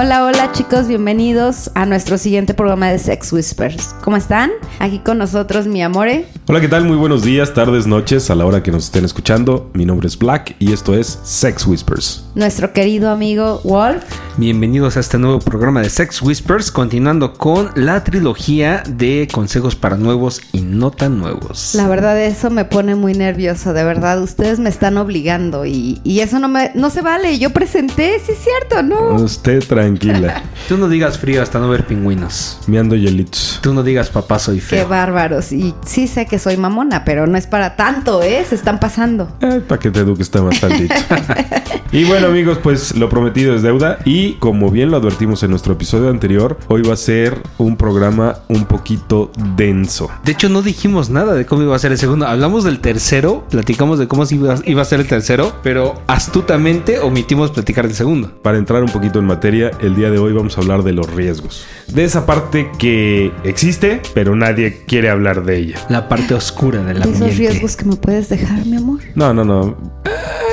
Hola, 0.00 0.24
hola 0.24 0.52
chicos, 0.52 0.86
bienvenidos 0.86 1.72
a 1.74 1.84
nuestro 1.84 2.18
siguiente 2.18 2.54
programa 2.54 2.86
de 2.88 3.00
Sex 3.00 3.32
Whispers. 3.32 3.96
¿Cómo 4.04 4.16
están? 4.16 4.52
Aquí 4.78 5.00
con 5.00 5.18
nosotros 5.18 5.66
mi 5.66 5.82
amore. 5.82 6.26
Hola, 6.46 6.60
¿qué 6.60 6.68
tal? 6.68 6.84
Muy 6.84 6.96
buenos 6.96 7.24
días, 7.24 7.52
tardes, 7.52 7.88
noches, 7.88 8.30
a 8.30 8.36
la 8.36 8.46
hora 8.46 8.62
que 8.62 8.70
nos 8.70 8.84
estén 8.84 9.04
escuchando. 9.04 9.72
Mi 9.74 9.84
nombre 9.84 10.06
es 10.06 10.16
Black 10.16 10.54
y 10.60 10.72
esto 10.72 10.94
es 10.94 11.18
Sex 11.24 11.66
Whispers. 11.66 12.24
Nuestro 12.36 12.72
querido 12.72 13.10
amigo 13.10 13.60
Wolf. 13.64 14.04
Bienvenidos 14.36 14.96
a 14.96 15.00
este 15.00 15.18
nuevo 15.18 15.40
programa 15.40 15.82
de 15.82 15.90
Sex 15.90 16.22
Whispers, 16.22 16.70
continuando 16.70 17.34
con 17.34 17.72
la 17.74 18.04
trilogía 18.04 18.84
de 18.88 19.28
consejos 19.32 19.74
para 19.74 19.96
nuevos 19.96 20.40
y 20.52 20.60
no 20.60 20.92
tan 20.92 21.18
nuevos. 21.18 21.74
La 21.74 21.88
verdad 21.88 22.22
eso 22.22 22.48
me 22.48 22.64
pone 22.64 22.94
muy 22.94 23.14
nervioso, 23.14 23.72
de 23.72 23.82
verdad. 23.82 24.22
Ustedes 24.22 24.60
me 24.60 24.68
están 24.70 24.96
obligando 24.96 25.66
y, 25.66 26.00
y 26.04 26.20
eso 26.20 26.38
no 26.38 26.46
me 26.46 26.70
no 26.76 26.88
se 26.88 27.02
vale. 27.02 27.36
Yo 27.40 27.50
presenté, 27.50 28.20
sí 28.24 28.30
es 28.30 28.38
cierto, 28.38 28.84
¿no? 28.84 29.16
Usted 29.16 29.64
tranquila. 29.96 30.42
Tú 30.68 30.76
no 30.76 30.88
digas 30.88 31.18
frío 31.18 31.42
hasta 31.42 31.58
no 31.58 31.68
ver 31.68 31.86
pingüinos. 31.86 32.60
Me 32.66 32.78
ando 32.78 32.94
hielitos. 32.94 33.58
Tú 33.62 33.72
no 33.72 33.82
digas 33.82 34.10
papá 34.10 34.38
soy 34.38 34.56
Qué 34.56 34.62
feo. 34.62 34.88
bárbaros. 34.88 35.52
Y 35.52 35.74
sí 35.84 36.06
sé 36.06 36.26
que 36.26 36.38
soy 36.38 36.56
mamona, 36.56 37.04
pero 37.04 37.26
no 37.26 37.38
es 37.38 37.46
para 37.46 37.76
tanto, 37.76 38.22
¿eh? 38.22 38.44
Se 38.48 38.54
están 38.54 38.78
pasando. 38.80 39.28
Eh, 39.40 39.60
para 39.66 39.78
que 39.78 39.90
te 39.90 40.00
eduques 40.00 40.26
está 40.26 40.42
más 40.42 40.60
tantito. 40.60 40.94
y 41.92 42.04
bueno 42.04 42.26
amigos, 42.26 42.58
pues 42.62 42.94
lo 42.96 43.08
prometido 43.08 43.54
es 43.54 43.62
deuda 43.62 43.98
y 44.04 44.34
como 44.34 44.70
bien 44.70 44.90
lo 44.90 44.98
advertimos 44.98 45.42
en 45.42 45.50
nuestro 45.50 45.72
episodio 45.72 46.10
anterior, 46.10 46.58
hoy 46.68 46.82
va 46.82 46.94
a 46.94 46.96
ser 46.96 47.38
un 47.56 47.76
programa 47.76 48.36
un 48.48 48.66
poquito 48.66 49.30
denso. 49.56 50.10
De 50.24 50.32
hecho, 50.32 50.48
no 50.48 50.62
dijimos 50.62 51.10
nada 51.10 51.34
de 51.34 51.46
cómo 51.46 51.62
iba 51.62 51.74
a 51.74 51.78
ser 51.78 51.92
el 51.92 51.98
segundo. 51.98 52.26
Hablamos 52.26 52.64
del 52.64 52.80
tercero, 52.80 53.44
platicamos 53.50 53.98
de 53.98 54.08
cómo 54.08 54.24
iba 54.30 54.82
a 54.82 54.84
ser 54.84 55.00
el 55.00 55.06
tercero, 55.06 55.54
pero 55.62 56.02
astutamente 56.06 56.98
omitimos 57.00 57.50
platicar 57.50 57.86
del 57.86 57.96
segundo. 57.96 58.32
Para 58.42 58.58
entrar 58.58 58.82
un 58.82 58.90
poquito 58.90 59.18
en 59.18 59.26
materia, 59.26 59.70
el 59.80 59.94
día 59.94 60.10
de 60.10 60.18
hoy 60.18 60.32
vamos 60.32 60.56
a 60.58 60.60
hablar 60.60 60.82
de 60.82 60.92
los 60.92 61.12
riesgos. 61.12 61.66
De 61.88 62.04
esa 62.04 62.26
parte 62.26 62.70
que 62.78 63.32
existe, 63.44 64.00
pero 64.14 64.36
nadie 64.36 64.84
quiere 64.86 65.10
hablar 65.10 65.44
de 65.44 65.56
ella. 65.58 65.78
La 65.88 66.08
parte 66.08 66.34
oscura 66.34 66.82
del 66.82 67.00
De 67.00 67.10
esos 67.10 67.36
riesgos 67.36 67.76
que 67.76 67.84
me 67.84 67.96
puedes 67.96 68.28
dejar, 68.28 68.64
mi 68.66 68.76
amor. 68.76 69.00
No, 69.14 69.32
no, 69.32 69.44
no. 69.44 69.76
Ah, 70.04 70.10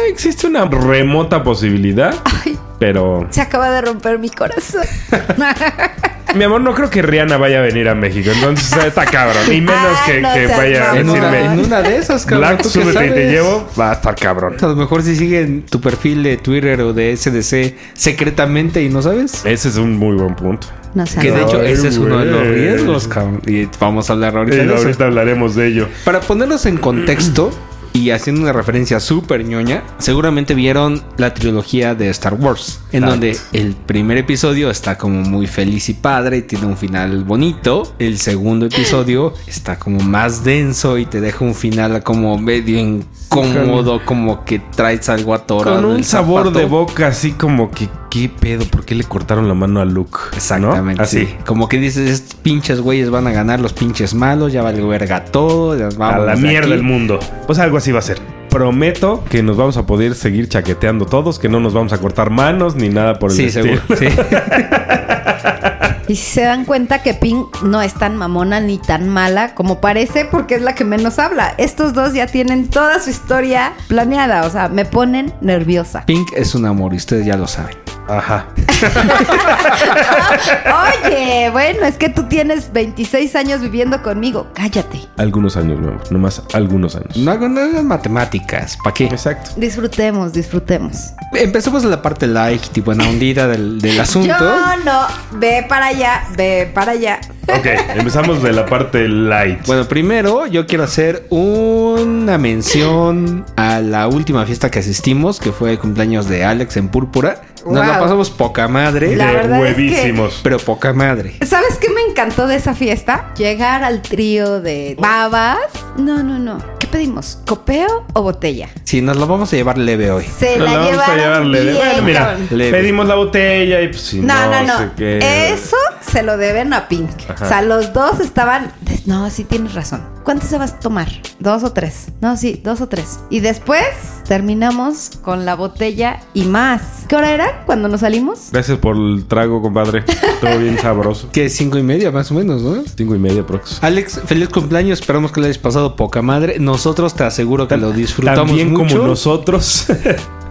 existe 0.09 0.47
una 0.47 0.65
remota 0.65 1.43
posibilidad, 1.43 2.13
Ay, 2.45 2.57
pero... 2.79 3.27
se 3.29 3.41
acaba 3.41 3.69
de 3.71 3.81
romper 3.81 4.19
mi 4.19 4.29
corazón. 4.29 4.85
Mi 6.35 6.43
amor, 6.43 6.59
no 6.61 6.73
creo 6.73 6.89
que 6.89 7.01
Rihanna 7.01 7.37
vaya 7.37 7.59
a 7.59 7.61
venir 7.61 7.87
a 7.87 7.95
México, 7.95 8.29
entonces 8.33 8.75
está 8.85 9.05
cabrón. 9.05 9.43
Y 9.47 9.61
menos 9.61 9.75
Ay, 10.05 10.13
que, 10.15 10.21
no 10.21 10.33
que 10.33 10.47
seas 10.47 10.57
vaya 10.57 10.91
a 10.91 10.95
mamón. 10.95 10.99
En 10.99 11.09
una, 11.09 11.27
en 11.27 11.43
decirme... 11.43 11.63
una 11.65 11.81
de 11.81 11.97
esas, 11.97 12.25
cabrón. 12.25 12.49
Black, 12.49 12.61
¿tú 12.63 12.63
qué 12.73 12.81
súbete 12.81 12.89
y 13.05 13.09
te 13.09 13.15
sabes? 13.15 13.31
llevo, 13.31 13.69
va 13.79 13.91
a 13.91 13.93
estar 13.93 14.15
cabrón. 14.15 14.55
A 14.61 14.67
lo 14.67 14.75
mejor 14.75 15.01
si 15.03 15.15
siguen 15.15 15.63
tu 15.63 15.79
perfil 15.79 16.23
de 16.23 16.37
Twitter 16.37 16.81
o 16.81 16.91
de 16.93 17.15
SDC 17.15 17.75
secretamente 17.93 18.83
y 18.83 18.89
no 18.89 19.01
sabes. 19.01 19.45
Ese 19.45 19.69
es 19.69 19.77
un 19.77 19.97
muy 19.97 20.15
buen 20.17 20.35
punto. 20.35 20.67
No 20.93 21.05
sé. 21.05 21.19
Que 21.19 21.31
de 21.31 21.41
hecho 21.41 21.59
Ay, 21.61 21.71
ese 21.71 21.87
es 21.89 21.97
uno 21.97 22.19
de 22.19 22.25
los 22.25 22.47
riesgos, 22.47 23.07
cabrón. 23.07 23.41
Y 23.47 23.67
vamos 23.79 24.09
a 24.09 24.13
hablar 24.13 24.35
ahorita 24.37 24.55
Y 24.55 24.59
de 24.59 24.65
eso. 24.73 24.75
ahorita 24.85 25.05
hablaremos 25.05 25.55
de 25.55 25.67
ello. 25.67 25.87
Para 26.03 26.19
ponerlos 26.19 26.65
en 26.65 26.77
contexto 26.77 27.51
y 27.95 28.11
haciendo 28.11 28.41
una 28.41 28.51
referencia 28.51 28.99
súper 28.99 29.45
ñoña, 29.45 29.81
seguramente 29.99 30.53
vieron 30.53 31.01
la 31.15 31.33
trilogía 31.33 31.95
de 31.95 32.09
Star 32.09 32.33
Wars, 32.33 32.81
en 32.91 33.05
Exacto. 33.05 33.09
donde 33.11 33.37
el 33.53 33.73
primer 33.73 34.17
episodio 34.17 34.69
está 34.69 34.97
como 34.97 35.21
muy 35.21 35.47
feliz 35.47 35.87
y 35.87 35.93
padre 35.93 36.39
y 36.39 36.41
tiene 36.41 36.65
un 36.65 36.75
final 36.75 37.23
bonito. 37.23 37.95
El 37.97 38.17
segundo 38.17 38.65
episodio 38.65 39.33
está 39.47 39.79
como 39.79 40.01
más 40.01 40.43
denso 40.43 40.97
y 40.97 41.05
te 41.05 41.21
deja 41.21 41.45
un 41.45 41.55
final 41.55 42.03
como 42.03 42.37
medio 42.37 42.77
incómodo, 42.77 44.01
como 44.03 44.43
que 44.43 44.59
traes 44.59 45.07
algo 45.07 45.33
atorado. 45.33 45.77
Con 45.77 45.85
un 45.85 46.03
sabor 46.03 46.51
de 46.51 46.65
boca 46.65 47.07
así 47.07 47.31
como 47.31 47.71
que, 47.71 47.87
¿qué 48.15 48.29
pedo? 48.29 48.63
¿Por 48.65 48.85
qué 48.85 48.95
le 48.95 49.03
cortaron 49.03 49.45
la 49.49 49.53
mano 49.53 49.81
a 49.81 49.85
Luke? 49.85 50.17
¿No? 50.31 50.37
Exactamente. 50.37 51.01
Así. 51.03 51.25
sí. 51.25 51.35
Como 51.45 51.67
que 51.67 51.77
dices, 51.77 52.09
estos 52.09 52.35
pinches 52.35 52.79
güeyes 52.79 53.09
van 53.09 53.27
a 53.27 53.31
ganar 53.31 53.59
los 53.59 53.73
pinches 53.73 54.13
malos, 54.13 54.53
ya 54.53 54.61
vale 54.61 54.81
verga 54.85 55.25
todo. 55.25 55.77
ya 55.77 55.89
A 55.99 56.19
la 56.19 56.35
mierda 56.37 56.69
del 56.69 56.83
mundo. 56.83 57.19
Pues 57.45 57.59
algo 57.59 57.75
así 57.75 57.91
va 57.91 57.99
a 57.99 58.03
ser. 58.03 58.19
Prometo 58.49 59.21
que 59.29 59.43
nos 59.43 59.57
vamos 59.57 59.75
a 59.75 59.85
poder 59.85 60.15
seguir 60.15 60.47
chaqueteando 60.47 61.05
todos, 61.05 61.39
que 61.39 61.49
no 61.49 61.59
nos 61.59 61.73
vamos 61.73 61.91
a 61.91 61.97
cortar 61.97 62.29
manos 62.29 62.75
ni 62.77 62.87
nada 62.87 63.19
por 63.19 63.31
el 63.31 63.35
Sí, 63.35 63.45
estilo. 63.47 63.81
seguro. 63.85 63.99
Sí. 63.99 64.07
Y 66.07 66.15
si 66.15 66.33
se 66.33 66.41
dan 66.41 66.65
cuenta 66.65 67.01
que 67.01 67.13
Pink 67.13 67.61
no 67.63 67.81
es 67.81 67.93
tan 67.93 68.15
mamona 68.15 68.59
ni 68.59 68.77
tan 68.77 69.09
mala 69.09 69.55
como 69.55 69.81
parece, 69.81 70.25
porque 70.25 70.55
es 70.55 70.61
la 70.61 70.75
que 70.75 70.85
menos 70.85 71.19
habla. 71.19 71.53
Estos 71.57 71.93
dos 71.93 72.13
ya 72.13 72.27
tienen 72.27 72.69
toda 72.69 72.99
su 72.99 73.09
historia 73.09 73.73
planeada. 73.87 74.45
O 74.45 74.49
sea, 74.49 74.69
me 74.69 74.85
ponen 74.85 75.33
nerviosa. 75.41 76.05
Pink 76.05 76.29
es 76.35 76.55
un 76.55 76.65
amor 76.65 76.93
y 76.93 76.97
ustedes 76.97 77.25
ya 77.25 77.37
lo 77.37 77.47
saben. 77.47 77.77
Ajá. 78.07 78.45
Oye, 81.05 81.49
bueno, 81.51 81.85
es 81.85 81.97
que 81.97 82.09
tú 82.09 82.27
tienes 82.27 82.71
26 82.71 83.35
años 83.35 83.61
viviendo 83.61 84.03
conmigo. 84.03 84.47
Cállate. 84.53 85.01
Algunos 85.17 85.57
años, 85.57 85.79
mi 85.79 85.87
amor. 85.87 86.11
Nomás 86.11 86.43
algunos 86.53 86.95
años. 86.95 87.17
No 87.17 87.31
hago 87.31 87.49
nada 87.49 87.67
de 87.67 87.81
matemáticas. 87.81 88.77
¿Para 88.83 88.93
qué? 88.93 89.05
Exacto. 89.05 89.51
Disfrutemos, 89.57 90.33
disfrutemos. 90.33 91.13
Empecemos 91.33 91.83
en 91.83 91.89
la 91.91 92.01
parte 92.01 92.27
light 92.27 92.61
y 92.77 92.81
buena 92.81 93.07
ondida 93.09 93.47
del, 93.47 93.81
del 93.81 93.99
asunto. 93.99 94.27
Yo 94.27 94.77
no. 94.85 95.07
Ve 95.39 95.65
para 95.67 95.87
allá, 95.87 95.94
ve 96.35 96.69
para 96.73 96.91
allá. 96.93 97.19
Ok, 97.47 97.65
empezamos 97.95 98.41
de 98.41 98.51
la 98.51 98.65
parte 98.65 99.07
light. 99.07 99.65
Bueno, 99.67 99.85
primero 99.87 100.47
yo 100.47 100.65
quiero 100.65 100.83
hacer 100.83 101.25
una 101.29 102.37
mención 102.37 103.45
a 103.55 103.79
la 103.79 104.07
última 104.07 104.45
fiesta 104.45 104.69
que 104.71 104.79
asistimos, 104.79 105.39
que 105.39 105.51
fue 105.51 105.71
el 105.71 105.79
cumpleaños 105.79 106.27
de 106.27 106.43
Alex 106.43 106.77
en 106.77 106.89
Púrpura. 106.89 107.41
Nos 107.65 107.85
la 107.87 107.99
pasamos 107.99 108.29
poca 108.29 108.67
madre, 108.67 109.15
La 109.15 109.27
de 109.27 109.33
verdad 109.33 109.65
es 109.65 109.75
que- 109.75 109.81
huevísimos. 109.81 110.39
pero 110.43 110.57
poca 110.59 110.93
madre. 110.93 111.33
¿Sabes 111.45 111.77
qué 111.79 111.89
me 111.89 112.01
encantó 112.01 112.45
de 112.45 112.55
esa 112.57 112.75
fiesta? 112.75 113.33
Llegar 113.37 113.83
al 113.83 114.01
trío 114.03 114.61
de 114.61 114.95
babas. 114.99 115.57
No, 115.97 116.21
no, 116.21 116.37
no. 116.37 116.74
¿Qué 116.95 116.99
pedimos? 116.99 117.39
¿Copeo 117.45 118.05
o 118.13 118.21
botella? 118.21 118.69
Sí, 118.85 119.01
nos 119.01 119.17
lo 119.17 119.27
vamos 119.27 119.51
a 119.51 119.55
llevar 119.57 119.77
leve 119.77 120.11
hoy. 120.11 120.23
Se 120.23 120.55
Nos 120.57 120.71
la, 120.71 120.77
vamos 120.77 120.97
a 120.97 121.39
de- 121.41 121.61
bien, 121.65 121.75
Bueno, 121.75 122.01
mira. 122.03 122.37
Leve. 122.51 122.71
pedimos 122.79 123.05
la 123.05 123.15
botella 123.15 123.81
y 123.81 123.89
pues 123.89 124.01
si 124.01 124.21
No, 124.21 124.33
no, 124.45 124.61
no, 124.61 124.67
no. 124.67 124.77
sé 124.77 124.89
qué. 124.95 125.49
Eso 125.53 125.75
se 126.11 126.23
lo 126.23 126.37
deben 126.37 126.73
a 126.73 126.87
Pink. 126.87 127.09
Ajá. 127.29 127.45
O 127.45 127.47
sea, 127.47 127.61
los 127.61 127.93
dos 127.93 128.19
estaban. 128.19 128.71
No, 129.05 129.29
sí 129.29 129.43
tienes 129.43 129.73
razón. 129.73 130.01
¿Cuántas 130.23 130.49
se 130.49 130.57
vas 130.57 130.73
a 130.73 130.79
tomar? 130.79 131.07
¿Dos 131.39 131.63
o 131.63 131.71
tres? 131.71 132.07
No, 132.21 132.35
sí, 132.35 132.59
dos 132.63 132.81
o 132.81 132.87
tres. 132.87 133.19
Y 133.29 133.41
después 133.41 133.85
terminamos 134.27 135.11
con 135.21 135.45
la 135.45 135.55
botella 135.55 136.19
y 136.33 136.45
más. 136.45 136.81
¿Qué 137.07 137.15
hora 137.15 137.31
era 137.31 137.63
cuando 137.65 137.87
nos 137.87 137.99
salimos? 138.01 138.49
Gracias 138.51 138.79
por 138.79 138.95
el 138.95 139.25
trago, 139.27 139.61
compadre. 139.61 140.03
Todo 140.41 140.57
bien 140.57 140.79
sabroso. 140.79 141.29
Que 141.35 141.49
cinco 141.49 141.77
y 141.77 141.83
media 141.83 142.11
más 142.11 142.31
o 142.31 142.33
menos, 142.33 142.61
¿no? 142.61 142.83
Cinco 142.95 143.13
y 143.15 143.19
media, 143.19 143.45
prox. 143.45 143.83
Alex, 143.83 144.21
feliz 144.25 144.49
cumpleaños. 144.49 144.99
Esperamos 144.99 145.31
que 145.31 145.41
le 145.41 145.47
hayas 145.47 145.57
pasado 145.59 145.95
poca 145.95 146.21
madre. 146.21 146.57
Nosotros 146.59 147.13
te 147.13 147.23
aseguro 147.23 147.67
que 147.67 147.77
lo 147.77 147.91
disfrutamos 147.91 148.47
También 148.47 148.71
mucho. 148.71 148.95
como 148.97 149.07
nosotros. 149.09 149.87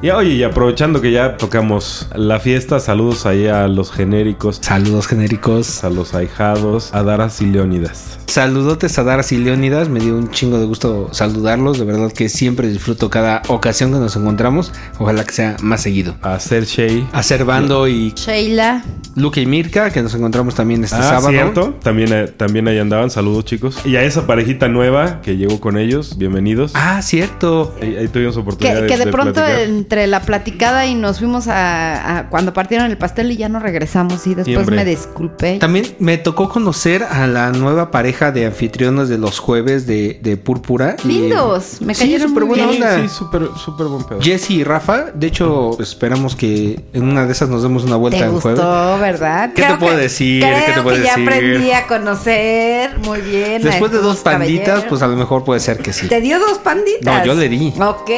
y 0.05 0.11
oye, 0.11 0.35
y 0.35 0.43
aprovechando 0.43 1.01
que 1.01 1.13
ya 1.13 1.39
tocamos 1.39 2.09
la 2.15 2.39
fiesta, 2.39 2.79
saludos 2.79 3.25
ahí 3.25 3.47
a 3.47 3.69
los 3.69 3.91
genéricos, 3.91 4.59
Saludos 4.61 5.07
genéricos. 5.07 5.83
a 5.83 5.89
los 5.89 6.13
ahijados, 6.15 6.93
a 6.93 7.03
Daras 7.03 7.41
y 7.41 7.47
Leónidas. 7.47 8.19
Saludotes 8.27 8.99
a 8.99 9.05
Daras 9.05 9.33
y 9.33 9.39
Leónidas. 9.39 9.89
Me 9.89 10.01
dio 10.01 10.17
un 10.17 10.31
chingo 10.31 10.59
de 10.59 10.67
gusto 10.67 11.09
saludarlos. 11.13 11.79
De 11.79 11.85
verdad 11.85 12.13
que 12.13 12.29
siempre 12.29 12.69
disfruto 12.69 13.09
cada 13.09 13.43
ocasión 13.47 13.93
que 13.93 13.99
nos 14.01 14.17
encontramos. 14.17 14.73
Ojalá 14.99 15.25
que 15.25 15.33
sea 15.33 15.57
más 15.63 15.83
seguido. 15.83 16.17
A 16.21 16.41
Sergey. 16.41 17.07
A 17.13 17.23
Servando 17.23 17.87
y 17.87 18.13
Sheila. 18.17 18.85
Luke 19.15 19.41
y 19.41 19.47
Mirka, 19.47 19.91
que 19.91 20.03
nos 20.03 20.15
encontramos 20.17 20.57
también 20.57 20.83
este 20.83 20.97
ah, 20.97 21.03
sábado. 21.03 21.31
cierto. 21.31 21.75
También, 21.81 22.13
eh, 22.13 22.27
también 22.27 22.67
ahí 22.67 22.79
andaban. 22.81 23.09
Saludos, 23.09 23.45
chicos. 23.45 23.79
Y 23.85 23.95
a 23.95 24.03
esa 24.03 24.27
parejita 24.27 24.67
nueva 24.67 25.21
que 25.23 25.37
llegó 25.37 25.61
con 25.61 25.79
ellos. 25.79 26.19
Bienvenidos. 26.19 26.73
Ah, 26.75 27.01
cierto. 27.03 27.73
Ahí, 27.81 27.97
ahí 27.97 28.09
tuvimos 28.09 28.37
oportunidad 28.37 28.81
Que, 28.81 28.87
que 28.89 28.97
de, 28.97 29.13
pronto 29.13 29.35
platicar. 29.35 29.69
Entre 29.95 30.07
la 30.09 30.21
platicada 30.21 30.87
y 30.87 30.95
nos 30.97 31.21
fuimos 31.21 31.47
a, 31.47 32.19
a 32.19 32.29
cuando 32.29 32.53
partieron 32.53 32.91
el 32.91 32.99
pastel 32.99 33.31
y 33.31 33.37
ya 33.37 33.49
no 33.49 33.61
regresamos 33.61 34.27
y 34.27 34.35
después 34.35 34.57
Siempre. 34.57 34.75
me 34.77 34.85
disculpé. 34.85 35.59
También 35.61 35.87
me 36.01 36.19
tocó 36.19 36.49
conocer 36.49 37.05
a 37.05 37.29
la 37.29 37.53
nueva 37.53 37.93
pareja 37.93 38.33
de 38.33 38.47
anfitriones 38.47 39.09
de 39.09 39.19
los 39.19 39.39
jueves 39.39 39.87
de, 39.87 40.19
de 40.21 40.37
Púrpura. 40.37 40.97
Y, 41.05 41.09
Lindos, 41.09 41.81
me 41.81 41.95
sí, 41.95 42.01
cayeron 42.03 42.29
súper 42.29 42.45
muy 42.45 42.59
buena 42.59 42.73
bien. 42.73 42.83
onda. 42.83 43.03
Sí, 43.03 43.09
súper, 43.09 43.49
súper 43.65 43.87
buen 43.87 44.03
pedo. 44.05 44.21
Jesse 44.21 44.51
y 44.51 44.65
Rafa, 44.65 45.13
de 45.15 45.27
hecho, 45.29 45.75
pues, 45.77 45.91
esperamos 45.91 46.35
que 46.35 46.81
en 46.93 47.05
una 47.05 47.25
de 47.25 47.31
esas 47.33 47.49
nos 47.49 47.63
demos 47.63 47.85
una 47.85 47.95
vuelta 47.97 48.19
Te 48.19 48.25
en 48.25 48.33
gustó, 48.33 48.51
jueves. 48.57 49.01
¿verdad? 49.01 49.53
¿Qué 49.55 49.63
te 49.63 49.75
puedo 49.77 49.97
decir? 49.97 50.43
Creo 50.43 50.59
¿Qué 50.67 50.73
te 50.73 50.83
puedo 50.83 50.97
que 50.97 51.03
ya 51.05 51.17
decir? 51.17 51.29
aprendí 51.29 51.71
a 51.71 51.87
conocer 51.87 52.99
muy 52.99 53.21
bien. 53.21 53.63
Después 53.63 53.93
de 53.93 53.99
dos 53.99 54.19
panditas, 54.19 54.65
caballeros. 54.67 54.89
pues 54.89 55.03
a 55.03 55.07
lo 55.07 55.15
mejor 55.17 55.45
puede 55.45 55.61
ser 55.61 55.79
que 55.79 55.93
sí. 55.93 56.09
¿Te 56.09 56.21
dio 56.21 56.41
dos 56.41 56.59
panditas? 56.59 57.05
No, 57.05 57.25
yo 57.25 57.35
le 57.35 57.49
di. 57.49 57.73
Ok. 57.81 58.11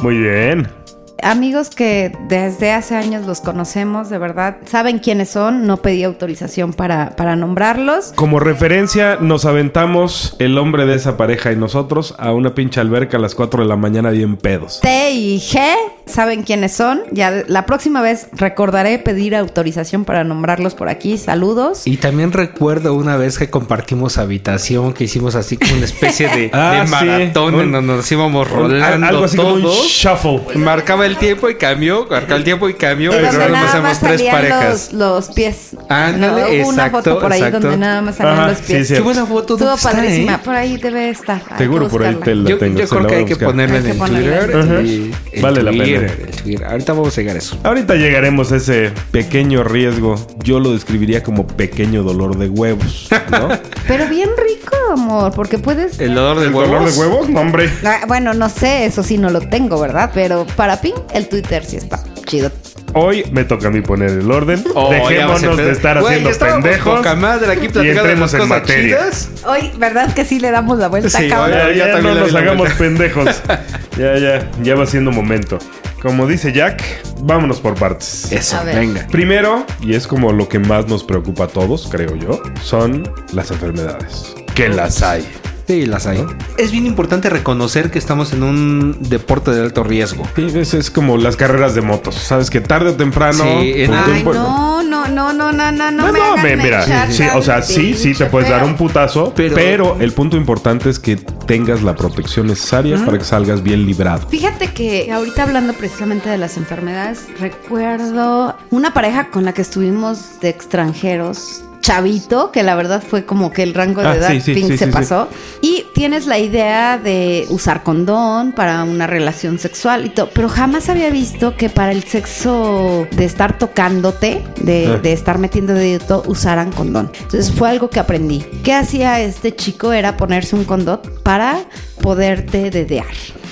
Muy 0.00 0.18
bien. 0.18 0.83
Amigos 1.24 1.70
que 1.70 2.12
desde 2.28 2.72
hace 2.72 2.94
años 2.94 3.26
los 3.26 3.40
conocemos, 3.40 4.10
de 4.10 4.18
verdad, 4.18 4.58
saben 4.66 4.98
quiénes 4.98 5.30
son, 5.30 5.66
no 5.66 5.78
pedí 5.78 6.04
autorización 6.04 6.72
para, 6.72 7.16
para 7.16 7.34
nombrarlos. 7.34 8.12
Como 8.14 8.38
referencia, 8.38 9.16
nos 9.20 9.44
aventamos 9.44 10.36
el 10.38 10.58
hombre 10.58 10.86
de 10.86 10.94
esa 10.94 11.16
pareja 11.16 11.52
y 11.52 11.56
nosotros 11.56 12.14
a 12.18 12.32
una 12.32 12.54
pinche 12.54 12.80
alberca 12.80 13.16
a 13.16 13.20
las 13.20 13.34
4 13.34 13.62
de 13.62 13.68
la 13.68 13.76
mañana 13.76 14.10
bien 14.10 14.36
pedos. 14.36 14.80
T 14.80 15.10
y 15.12 15.38
G 15.40 15.74
saben 16.06 16.42
quiénes 16.42 16.72
son. 16.72 17.02
Ya 17.12 17.44
la 17.46 17.66
próxima 17.66 18.02
vez 18.02 18.26
recordaré 18.32 18.98
pedir 18.98 19.34
autorización 19.34 20.04
para 20.04 20.24
nombrarlos 20.24 20.74
por 20.74 20.88
aquí. 20.88 21.18
Saludos. 21.18 21.86
Y 21.86 21.96
también 21.96 22.32
recuerdo 22.32 22.94
una 22.94 23.16
vez 23.16 23.38
que 23.38 23.50
compartimos 23.50 24.18
habitación, 24.18 24.92
que 24.92 25.04
hicimos 25.04 25.34
así 25.34 25.56
como 25.56 25.74
una 25.74 25.84
especie 25.84 26.28
de, 26.28 26.50
Ah, 26.52 26.80
de 26.80 26.86
sí. 26.86 26.90
maratón 26.92 27.54
Un- 27.54 27.60
en 27.62 27.72
donde 27.72 27.96
nos 27.96 28.12
íbamos 28.12 28.50
rolando 28.50 29.06
algo 29.06 29.24
así 29.24 29.36
como 29.36 29.54
un 29.54 29.62
shuffle. 29.62 30.42
Marcaba 30.56 31.06
el 31.06 31.16
tiempo 31.16 31.48
y 31.48 31.56
cambió, 31.56 32.06
marcaba 32.08 32.36
el 32.36 32.44
tiempo 32.44 32.68
y 32.68 32.74
cambió. 32.74 33.12
Y 33.12 33.24
hacemos 33.24 33.82
más 33.82 34.00
tres 34.00 34.22
parejas. 34.22 34.92
los, 34.92 35.26
los 35.26 35.34
pies. 35.34 35.76
Ándale, 35.88 36.60
hubo 36.62 36.68
una 36.68 36.86
exacto, 36.86 37.10
foto 37.12 37.20
por 37.20 37.32
ahí 37.32 37.38
exacto. 37.40 37.60
donde 37.60 37.76
nada 37.78 38.02
más 38.02 38.16
salían 38.16 38.38
Ajá, 38.40 38.48
los 38.48 38.58
pies. 38.60 38.88
sí. 38.88 38.94
Qué 38.94 39.00
buena 39.00 39.26
foto. 39.26 39.54
Estuvo 39.54 39.68
¿dónde 39.70 39.74
está, 39.76 39.90
padrísima. 39.92 40.34
eh? 40.34 40.38
Por 40.44 40.54
ahí 40.54 40.76
debe 40.76 41.08
estar. 41.10 41.42
Seguro 41.58 41.88
por 41.88 42.04
ahí 42.04 42.14
te 42.16 42.34
la 42.34 42.50
Yo, 42.50 42.58
tengo. 42.58 42.78
yo 42.80 42.88
creo 42.88 43.06
que 43.06 43.14
hay 43.16 43.24
que 43.24 43.36
ponerla 43.36 43.78
en 43.78 43.86
el. 43.86 43.98
Twitter. 43.98 45.40
Vale 45.40 45.62
la 45.62 45.72
Twitter, 46.00 46.16
pena. 46.16 46.28
el 46.30 46.42
Twitter. 46.42 46.66
Ahorita 46.66 46.92
vamos 46.92 47.16
a 47.16 47.20
llegar 47.20 47.36
a 47.36 47.38
eso. 47.38 47.58
Ahorita 47.62 47.94
llegaremos 47.94 48.52
a 48.52 48.56
ese 48.56 48.92
pequeño 49.10 49.64
riesgo. 49.64 50.14
Yo 50.42 50.60
lo 50.60 50.72
describiría 50.72 51.22
como 51.22 51.46
pequeño 51.46 52.02
dolor 52.02 52.36
de 52.38 52.48
huevos, 52.48 53.08
¿no? 53.30 53.48
Pero 53.88 54.08
bien 54.08 54.30
rico, 54.36 54.76
amor, 54.92 55.32
porque 55.34 55.58
puedes... 55.58 55.98
El 56.00 56.14
dolor 56.14 56.40
de 56.40 56.46
¿El 56.48 56.54
huevos. 56.54 56.70
dolor 56.72 56.90
de 56.92 56.98
huevos? 56.98 57.28
No, 57.28 57.40
hombre. 57.40 57.70
Ah, 57.84 58.00
bueno, 58.06 58.34
no 58.34 58.48
sé, 58.48 58.86
eso 58.86 59.02
sí 59.02 59.18
no 59.18 59.30
lo 59.30 59.40
tengo, 59.40 59.78
¿verdad? 59.80 60.10
Pero 60.14 60.46
para 60.56 60.80
Pink, 60.80 60.96
el 61.12 61.28
Twitter 61.28 61.64
sí 61.64 61.76
está 61.76 62.02
chido. 62.26 62.50
Hoy 62.94 63.24
me 63.32 63.44
toca 63.44 63.68
a 63.68 63.70
mí 63.70 63.80
poner 63.80 64.10
el 64.10 64.30
orden. 64.30 64.62
Oh, 64.74 64.92
ya 64.92 65.08
Dejémonos 65.08 65.56
de 65.56 65.70
estar 65.72 66.00
Güey, 66.00 66.18
haciendo 66.24 66.38
pendejos. 66.38 66.96
poca 66.98 67.14
madre 67.16 67.52
aquí 67.52 67.66
y 67.66 67.68
platicando 67.68 68.02
de 68.04 68.12
entremos 68.12 68.32
las 68.32 68.34
en 68.34 68.40
cosas 68.48 68.60
materia. 68.60 68.96
chidas. 68.98 69.28
Hoy, 69.46 69.72
¿verdad 69.78 70.14
que 70.14 70.24
sí 70.24 70.38
le 70.38 70.50
damos 70.52 70.78
la 70.78 70.88
vuelta 70.88 71.10
Sí, 71.10 71.28
cabrón? 71.28 71.58
Ya, 71.58 71.72
ya 71.72 71.92
también 71.92 72.02
no 72.02 72.14
le 72.14 72.20
nos 72.20 72.32
la 72.32 72.38
hagamos 72.40 72.58
vuelta. 72.76 72.78
pendejos. 72.78 73.42
ya, 73.98 74.16
ya, 74.18 74.48
ya 74.62 74.74
va 74.76 74.86
siendo 74.86 75.10
momento. 75.10 75.58
Como 76.00 76.26
dice 76.26 76.52
Jack, 76.52 76.82
vámonos 77.22 77.60
por 77.60 77.74
partes. 77.74 78.30
Eso, 78.30 78.58
A 78.58 78.62
ver. 78.64 78.76
venga. 78.76 79.06
Primero, 79.10 79.64
y 79.80 79.94
es 79.94 80.06
como 80.06 80.32
lo 80.32 80.48
que 80.48 80.58
más 80.58 80.86
nos 80.86 81.02
preocupa 81.02 81.44
a 81.44 81.48
todos, 81.48 81.88
creo 81.90 82.14
yo, 82.14 82.40
son 82.62 83.10
las 83.32 83.50
enfermedades. 83.50 84.34
Que 84.54 84.68
las 84.68 85.02
hay. 85.02 85.26
Sí, 85.66 85.86
las 85.86 86.06
hay. 86.06 86.24
Es 86.58 86.72
bien 86.72 86.86
importante 86.86 87.30
reconocer 87.30 87.90
que 87.90 87.98
estamos 87.98 88.32
en 88.34 88.42
un 88.42 88.96
deporte 89.00 89.50
de 89.50 89.62
alto 89.62 89.82
riesgo. 89.82 90.24
Sí, 90.36 90.46
es, 90.54 90.74
es 90.74 90.90
como 90.90 91.16
las 91.16 91.36
carreras 91.36 91.74
de 91.74 91.80
motos. 91.80 92.14
Sabes 92.16 92.50
que 92.50 92.60
tarde 92.60 92.90
o 92.90 92.94
temprano. 92.94 93.42
Sí, 93.44 93.72
en- 93.76 93.94
Ay, 93.94 94.04
tiempo- 94.12 94.34
no, 94.34 94.82
no, 94.82 95.06
no, 95.08 95.32
no, 95.32 95.52
no, 95.52 95.72
no, 95.72 95.90
no, 95.90 95.90
No, 95.90 96.12
me 96.36 96.56
no, 96.56 96.62
mira, 96.62 97.06
sí, 97.10 97.22
o 97.34 97.40
sea, 97.42 97.62
sí, 97.62 97.94
sí, 97.94 98.12
te 98.14 98.26
puedes 98.26 98.50
dar 98.50 98.60
feo. 98.60 98.68
un 98.68 98.76
putazo, 98.76 99.32
pero, 99.34 99.54
Pero- 99.54 99.96
el 100.00 100.12
punto 100.12 100.36
importante 100.36 100.90
es 100.90 100.98
que 100.98 101.16
tengas 101.16 101.82
la 101.82 101.94
protección 101.94 102.46
necesaria 102.48 103.02
para 103.04 103.16
que 103.18 103.24
salgas 103.24 103.62
bien 103.62 103.86
librado. 103.86 104.28
Fíjate 104.28 104.72
que 104.72 105.10
ahorita 105.12 105.44
hablando 105.44 105.72
precisamente 105.72 106.28
de 106.28 106.36
las 106.38 106.56
enfermedades, 106.58 107.26
recuerdo 107.40 108.56
una 108.70 108.92
pareja 108.92 109.30
con 109.30 109.44
la 109.44 109.52
que 109.54 109.62
estuvimos 109.62 110.40
de 110.40 110.50
extranjeros. 110.50 111.64
Chavito, 111.84 112.50
que 112.50 112.62
la 112.62 112.74
verdad 112.76 113.02
fue 113.06 113.26
como 113.26 113.52
que 113.52 113.62
el 113.62 113.74
rango 113.74 114.00
de 114.00 114.08
Ah, 114.08 114.14
edad 114.16 114.30
sí, 114.30 114.40
sí, 114.40 114.54
Pink 114.54 114.68
sí, 114.68 114.78
se 114.78 114.86
pasó. 114.86 115.28
Y 115.60 115.84
tienes 115.92 116.26
la 116.26 116.38
idea 116.38 116.96
de 116.96 117.44
usar 117.50 117.82
condón 117.82 118.52
para 118.52 118.82
una 118.84 119.06
relación 119.06 119.58
sexual 119.58 120.06
y 120.06 120.08
todo. 120.08 120.30
Pero 120.32 120.48
jamás 120.48 120.88
había 120.88 121.10
visto 121.10 121.56
que 121.58 121.68
para 121.68 121.92
el 121.92 122.02
sexo 122.04 123.06
de 123.10 123.26
estar 123.26 123.58
tocándote, 123.58 124.42
de, 124.62 124.86
Ah. 124.94 124.98
de 124.98 125.12
estar 125.12 125.36
metiendo 125.36 125.74
dedito, 125.74 126.22
usaran 126.26 126.72
condón. 126.72 127.12
Entonces 127.20 127.52
fue 127.52 127.68
algo 127.68 127.90
que 127.90 128.00
aprendí. 128.00 128.40
¿Qué 128.62 128.72
hacía 128.72 129.20
este 129.20 129.54
chico? 129.54 129.92
Era 129.92 130.16
ponerse 130.16 130.56
un 130.56 130.64
condón 130.64 131.02
para 131.22 131.58
poderte 132.00 132.70
dedear. 132.70 133.04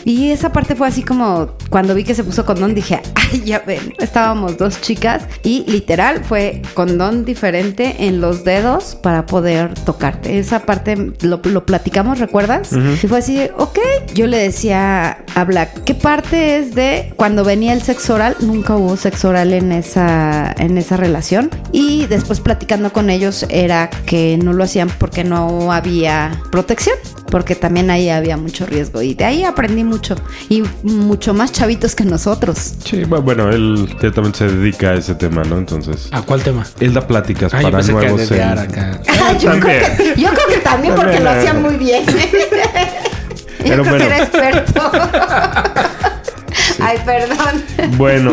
Y 0.04 0.30
esa 0.30 0.52
parte 0.52 0.74
fue 0.74 0.88
así 0.88 1.02
como 1.02 1.50
cuando 1.70 1.94
vi 1.94 2.04
que 2.04 2.14
se 2.14 2.24
puso 2.24 2.44
condón 2.44 2.74
dije, 2.74 3.00
ay, 3.14 3.42
ya 3.44 3.60
ven, 3.60 3.94
estábamos 3.98 4.56
dos 4.58 4.80
chicas 4.80 5.24
y 5.42 5.64
literal 5.70 6.24
fue 6.24 6.62
condón 6.74 7.24
diferente 7.24 8.06
en 8.06 8.20
los 8.20 8.44
dedos 8.44 8.96
para 8.96 9.26
poder 9.26 9.74
tocarte. 9.74 10.38
Esa 10.38 10.60
parte 10.60 11.12
lo, 11.22 11.40
lo 11.44 11.66
platicamos, 11.66 12.18
¿recuerdas? 12.18 12.70
Y 12.72 13.06
fue 13.06 13.18
así, 13.18 13.48
ok. 13.56 13.78
Yo 14.14 14.26
le 14.26 14.38
decía 14.38 15.24
a 15.34 15.44
Black, 15.44 15.84
¿qué 15.84 15.94
parte 15.94 16.58
es 16.58 16.74
de 16.74 17.12
cuando 17.16 17.44
venía 17.44 17.72
el 17.72 17.82
sexo 17.82 18.14
oral? 18.14 18.36
Nunca 18.40 18.76
hubo 18.76 18.96
sexo 18.96 19.28
oral 19.28 19.52
en 19.52 19.72
esa, 19.72 20.54
en 20.58 20.78
esa 20.78 20.96
relación. 20.96 21.50
Y 21.72 22.06
después 22.06 22.40
platicando 22.40 22.92
con 22.92 23.10
ellos 23.10 23.46
era 23.48 23.90
que 24.06 24.38
no 24.42 24.52
lo 24.52 24.64
hacían 24.64 24.90
porque 24.98 25.24
no 25.24 25.72
había 25.72 26.40
protección 26.50 26.96
porque 27.32 27.54
también 27.56 27.90
ahí 27.90 28.10
había 28.10 28.36
mucho 28.36 28.66
riesgo 28.66 29.00
y 29.00 29.14
de 29.14 29.24
ahí 29.24 29.42
aprendí 29.42 29.82
mucho 29.84 30.14
y 30.50 30.62
mucho 30.82 31.32
más 31.32 31.50
chavitos 31.50 31.94
que 31.94 32.04
nosotros. 32.04 32.74
Sí, 32.84 32.98
bu- 33.04 33.22
bueno, 33.22 33.48
él 33.48 33.88
ciertamente 33.98 34.38
se 34.38 34.48
dedica 34.48 34.90
a 34.90 34.94
ese 34.96 35.14
tema, 35.14 35.42
¿no? 35.42 35.56
Entonces, 35.56 36.08
¿A 36.12 36.20
cuál 36.22 36.42
tema? 36.42 36.64
él 36.78 36.92
da 36.92 37.00
pláticas 37.06 37.54
Ay, 37.54 37.64
yo 37.64 37.70
para 37.70 37.82
que 37.84 37.92
nuevos. 37.92 38.30
en- 38.30 38.42
acá. 38.58 39.00
yo, 39.40 39.50
creo 39.58 39.60
También. 39.60 39.96
que, 40.14 40.20
yo 40.20 40.28
creo 40.28 40.46
que 40.48 40.58
también 40.58 40.94
porque 40.94 41.12
También, 41.18 41.24
lo 41.24 41.30
hacía 41.40 41.54
muy 41.54 41.76
bien. 41.76 42.04
Yo 43.64 43.68
Pero 43.68 43.82
creo 43.84 43.94
bueno. 43.96 43.98
que 44.08 44.14
era 44.14 44.24
experto. 44.24 44.90
Ay, 46.92 46.98
perdón. 47.06 47.96
Bueno, 47.96 48.32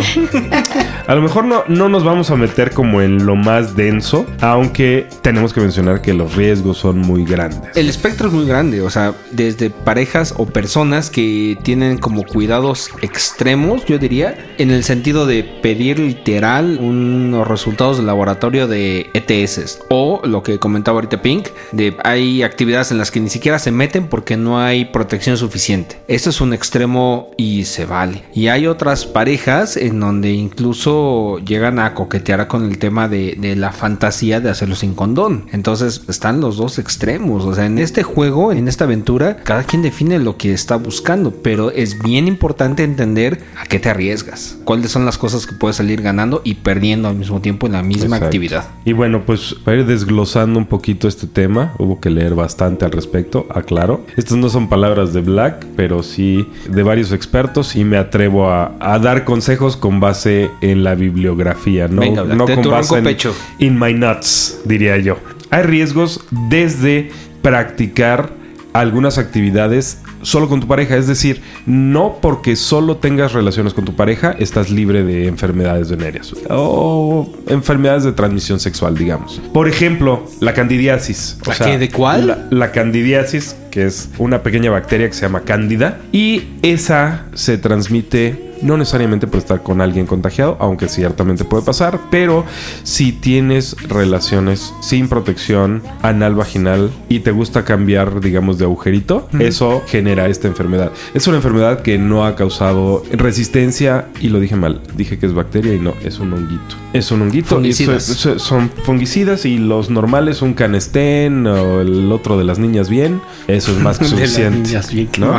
a 1.08 1.16
lo 1.16 1.22
mejor 1.22 1.46
no, 1.46 1.64
no 1.70 1.88
nos 1.88 2.04
vamos 2.04 2.30
a 2.30 2.36
meter 2.36 2.74
como 2.74 3.02
en 3.02 3.26
lo 3.26 3.38
más 3.38 3.78
denso, 3.78 4.26
aunque 4.42 5.08
tenemos 5.22 5.54
que 5.54 5.62
mencionar 5.62 6.02
que 6.02 6.14
los 6.14 6.36
riesgos 6.36 6.78
son 6.78 7.00
muy 7.00 7.24
grandes. 7.24 7.62
El 7.78 7.88
espectro 7.88 8.28
es 8.28 8.34
muy 8.34 8.46
grande, 8.46 8.82
o 8.82 8.90
sea, 8.90 9.14
desde 9.32 9.70
parejas 9.70 10.34
o 10.36 10.46
personas 10.46 11.10
que 11.10 11.58
tienen 11.64 12.00
como 12.00 12.24
cuidados 12.24 12.90
extremos, 13.02 13.86
yo 13.86 13.98
diría, 13.98 14.38
en 14.58 14.72
el 14.72 14.84
sentido 14.84 15.26
de 15.26 15.44
pedir 15.44 15.98
literal 15.98 16.80
unos 16.82 17.48
resultados 17.48 17.98
de 17.98 18.04
laboratorio 18.04 18.68
de 18.68 19.10
ETS 19.14 19.80
o 19.90 20.20
lo 20.26 20.44
que 20.44 20.60
comentaba 20.60 20.98
ahorita 20.98 21.22
Pink, 21.22 21.48
de 21.72 21.96
hay 22.04 22.44
actividades 22.44 22.92
en 22.92 22.98
las 22.98 23.10
que 23.10 23.22
ni 23.22 23.30
siquiera 23.30 23.58
se 23.58 23.72
meten 23.72 24.08
porque 24.08 24.36
no 24.36 24.60
hay 24.60 24.84
protección 24.84 25.38
suficiente. 25.38 25.98
Esto 26.10 26.30
es 26.30 26.42
un 26.42 26.54
extremo 26.54 27.32
y 27.38 27.64
se 27.64 27.86
vale. 27.86 28.24
Y 28.34 28.49
hay 28.50 28.68
otras 28.68 29.06
parejas 29.06 29.78
en 29.78 30.00
donde 30.00 30.32
incluso 30.32 31.40
llegan 31.40 31.80
a 31.80 31.94
coquetear 31.94 32.48
con 32.48 32.66
el 32.66 32.78
tema 32.78 33.08
de, 33.08 33.36
de 33.40 33.56
la 33.56 33.72
fantasía 33.72 34.40
de 34.40 34.50
hacerlo 34.50 34.76
sin 34.76 34.94
condón. 34.94 35.46
Entonces 35.52 36.04
están 36.08 36.42
los 36.42 36.58
dos 36.58 36.80
extremos. 36.80 37.46
O 37.46 37.54
sea, 37.54 37.66
en 37.66 37.80
este 37.80 38.04
juego, 38.04 38.52
en 38.52 38.68
esta 38.68 38.86
aventura, 38.86 39.38
cada 39.44 39.64
quien 39.64 39.82
define 39.82 40.20
lo 40.20 40.38
que 40.38 40.54
está 40.54 40.76
buscando. 40.76 41.32
Pero 41.32 41.72
es 41.72 42.02
bien 42.02 42.28
importante 42.28 42.84
entender 42.84 43.40
a 43.60 43.66
qué 43.66 43.80
te 43.80 43.90
arriesgas. 43.90 44.58
Cuáles 44.64 44.92
son 44.92 45.06
las 45.06 45.18
cosas 45.18 45.46
que 45.46 45.56
puedes 45.56 45.78
salir 45.78 46.02
ganando 46.02 46.42
y 46.44 46.56
perdiendo 46.56 47.08
al 47.08 47.16
mismo 47.16 47.42
tiempo 47.42 47.68
en 47.68 47.74
la 47.74 47.84
misma 47.84 48.18
Exacto. 48.18 48.26
actividad. 48.26 48.68
Y 48.86 48.94
bueno, 48.94 49.24
pues 49.26 49.56
para 49.64 49.78
ir 49.78 49.86
desglosando 49.86 50.60
un 50.60 50.66
poquito 50.66 51.08
este 51.08 51.28
tema, 51.28 51.74
hubo 51.78 52.00
que 52.00 52.10
leer 52.10 52.36
bastante 52.36 52.86
al 52.86 52.92
respecto, 52.92 53.48
aclaro. 53.50 54.06
Estas 54.18 54.38
no 54.38 54.50
son 54.50 54.70
palabras 54.70 55.14
de 55.14 55.22
Black, 55.22 55.66
pero 55.76 56.04
sí 56.04 56.48
de 56.70 56.84
varios 56.84 57.12
expertos 57.12 57.76
y 57.76 57.84
me 57.84 57.98
atrevo 57.98 58.39
a, 58.48 58.76
a 58.80 59.00
dar 59.00 59.26
consejos 59.26 59.76
con 59.76 60.00
base 60.00 60.52
en 60.62 60.84
la 60.84 60.96
bibliografía, 60.96 61.88
no, 61.88 62.02
Venga, 62.02 62.24
no 62.24 62.46
con 62.46 62.70
base 62.70 62.98
en 62.98 63.04
pecho. 63.04 63.36
in 63.58 63.78
my 63.80 63.94
nuts, 63.94 64.62
diría 64.66 64.98
yo. 64.98 65.18
Hay 65.50 65.64
riesgos 65.64 66.24
desde 66.50 67.12
practicar 67.42 68.30
algunas 68.74 69.18
actividades 69.18 70.02
solo 70.22 70.48
con 70.48 70.60
tu 70.60 70.68
pareja, 70.68 70.96
es 70.98 71.08
decir, 71.08 71.42
no 71.66 72.18
porque 72.22 72.56
solo 72.56 72.98
tengas 72.98 73.34
relaciones 73.34 73.74
con 73.74 73.86
tu 73.86 73.96
pareja 73.96 74.36
estás 74.38 74.70
libre 74.70 75.04
de 75.04 75.28
enfermedades 75.28 75.90
venéreas 75.90 76.34
o 76.50 77.30
enfermedades 77.48 78.04
de 78.04 78.12
transmisión 78.12 78.60
sexual, 78.60 78.96
digamos. 78.98 79.42
Por 79.54 79.68
ejemplo, 79.68 80.26
la 80.40 80.54
candidiasis. 80.54 81.38
¿La 81.46 81.56
qué? 81.56 81.78
¿De 81.78 81.90
cuál? 81.90 82.28
La, 82.28 82.48
la 82.50 82.72
candidiasis, 82.72 83.56
que 83.70 83.86
es 83.86 84.10
una 84.18 84.44
pequeña 84.44 84.72
bacteria 84.72 85.08
que 85.08 85.14
se 85.14 85.22
llama 85.22 85.42
cándida 85.42 86.00
y 86.12 86.50
esa 86.62 87.26
se 87.34 87.58
transmite 87.58 88.49
no 88.62 88.78
necesariamente 88.78 89.28
por 89.28 89.40
estar 89.40 89.64
con 89.64 89.82
alguien 89.82 90.06
contagiado, 90.06 90.58
aunque 90.60 90.88
ciertamente 90.90 91.46
puede 91.46 91.64
pasar, 91.64 92.00
pero 92.12 92.46
si 92.84 93.12
tienes 93.12 93.76
relaciones 93.88 94.74
sin 94.82 95.08
protección 95.10 95.82
anal 96.02 96.36
vaginal 96.36 96.92
y 97.10 97.20
te 97.20 97.32
gusta 97.32 97.64
cambiar, 97.66 98.22
digamos, 98.22 98.58
de 98.58 98.66
agujerito, 98.66 99.28
eso 99.40 99.82
genera 99.88 100.28
esta 100.28 100.48
enfermedad. 100.48 100.92
Es 101.14 101.28
una 101.28 101.38
enfermedad 101.38 101.82
que 101.82 101.98
no 101.98 102.26
ha 102.26 102.36
causado 102.36 103.04
resistencia, 103.12 104.08
y 104.20 104.30
lo 104.30 104.40
dije 104.40 104.56
mal, 104.56 104.82
dije 104.96 105.18
que 105.20 105.26
es 105.26 105.34
bacteria 105.34 105.74
y 105.74 105.80
no, 105.80 105.94
es 106.04 106.20
un 106.20 106.34
honguito. 106.34 106.76
Es 106.94 107.12
un 107.12 107.22
honguito. 107.22 107.48
y 107.56 107.72
Fungicidas. 107.74 108.10
eso- 108.10 108.40
son 108.40 108.70
fungicidas 108.84 109.46
y 109.46 109.58
los 109.60 109.90
normales, 109.90 110.42
un 110.42 110.54
canestén 110.54 111.46
o 111.48 111.82
el 111.82 112.12
otro 112.12 112.38
de 112.38 112.44
las 112.44 112.60
niñas 112.60 112.90
bien, 112.90 113.22
eso 113.48 113.72
es 113.72 113.78
más 113.80 114.00
que 114.00 114.06
De 114.10 114.12
las 114.12 114.20
suficiente. 114.22 114.60
niñas 114.70 114.92
bien 114.94 115.08
que 115.08 115.22
¿no? 115.22 115.38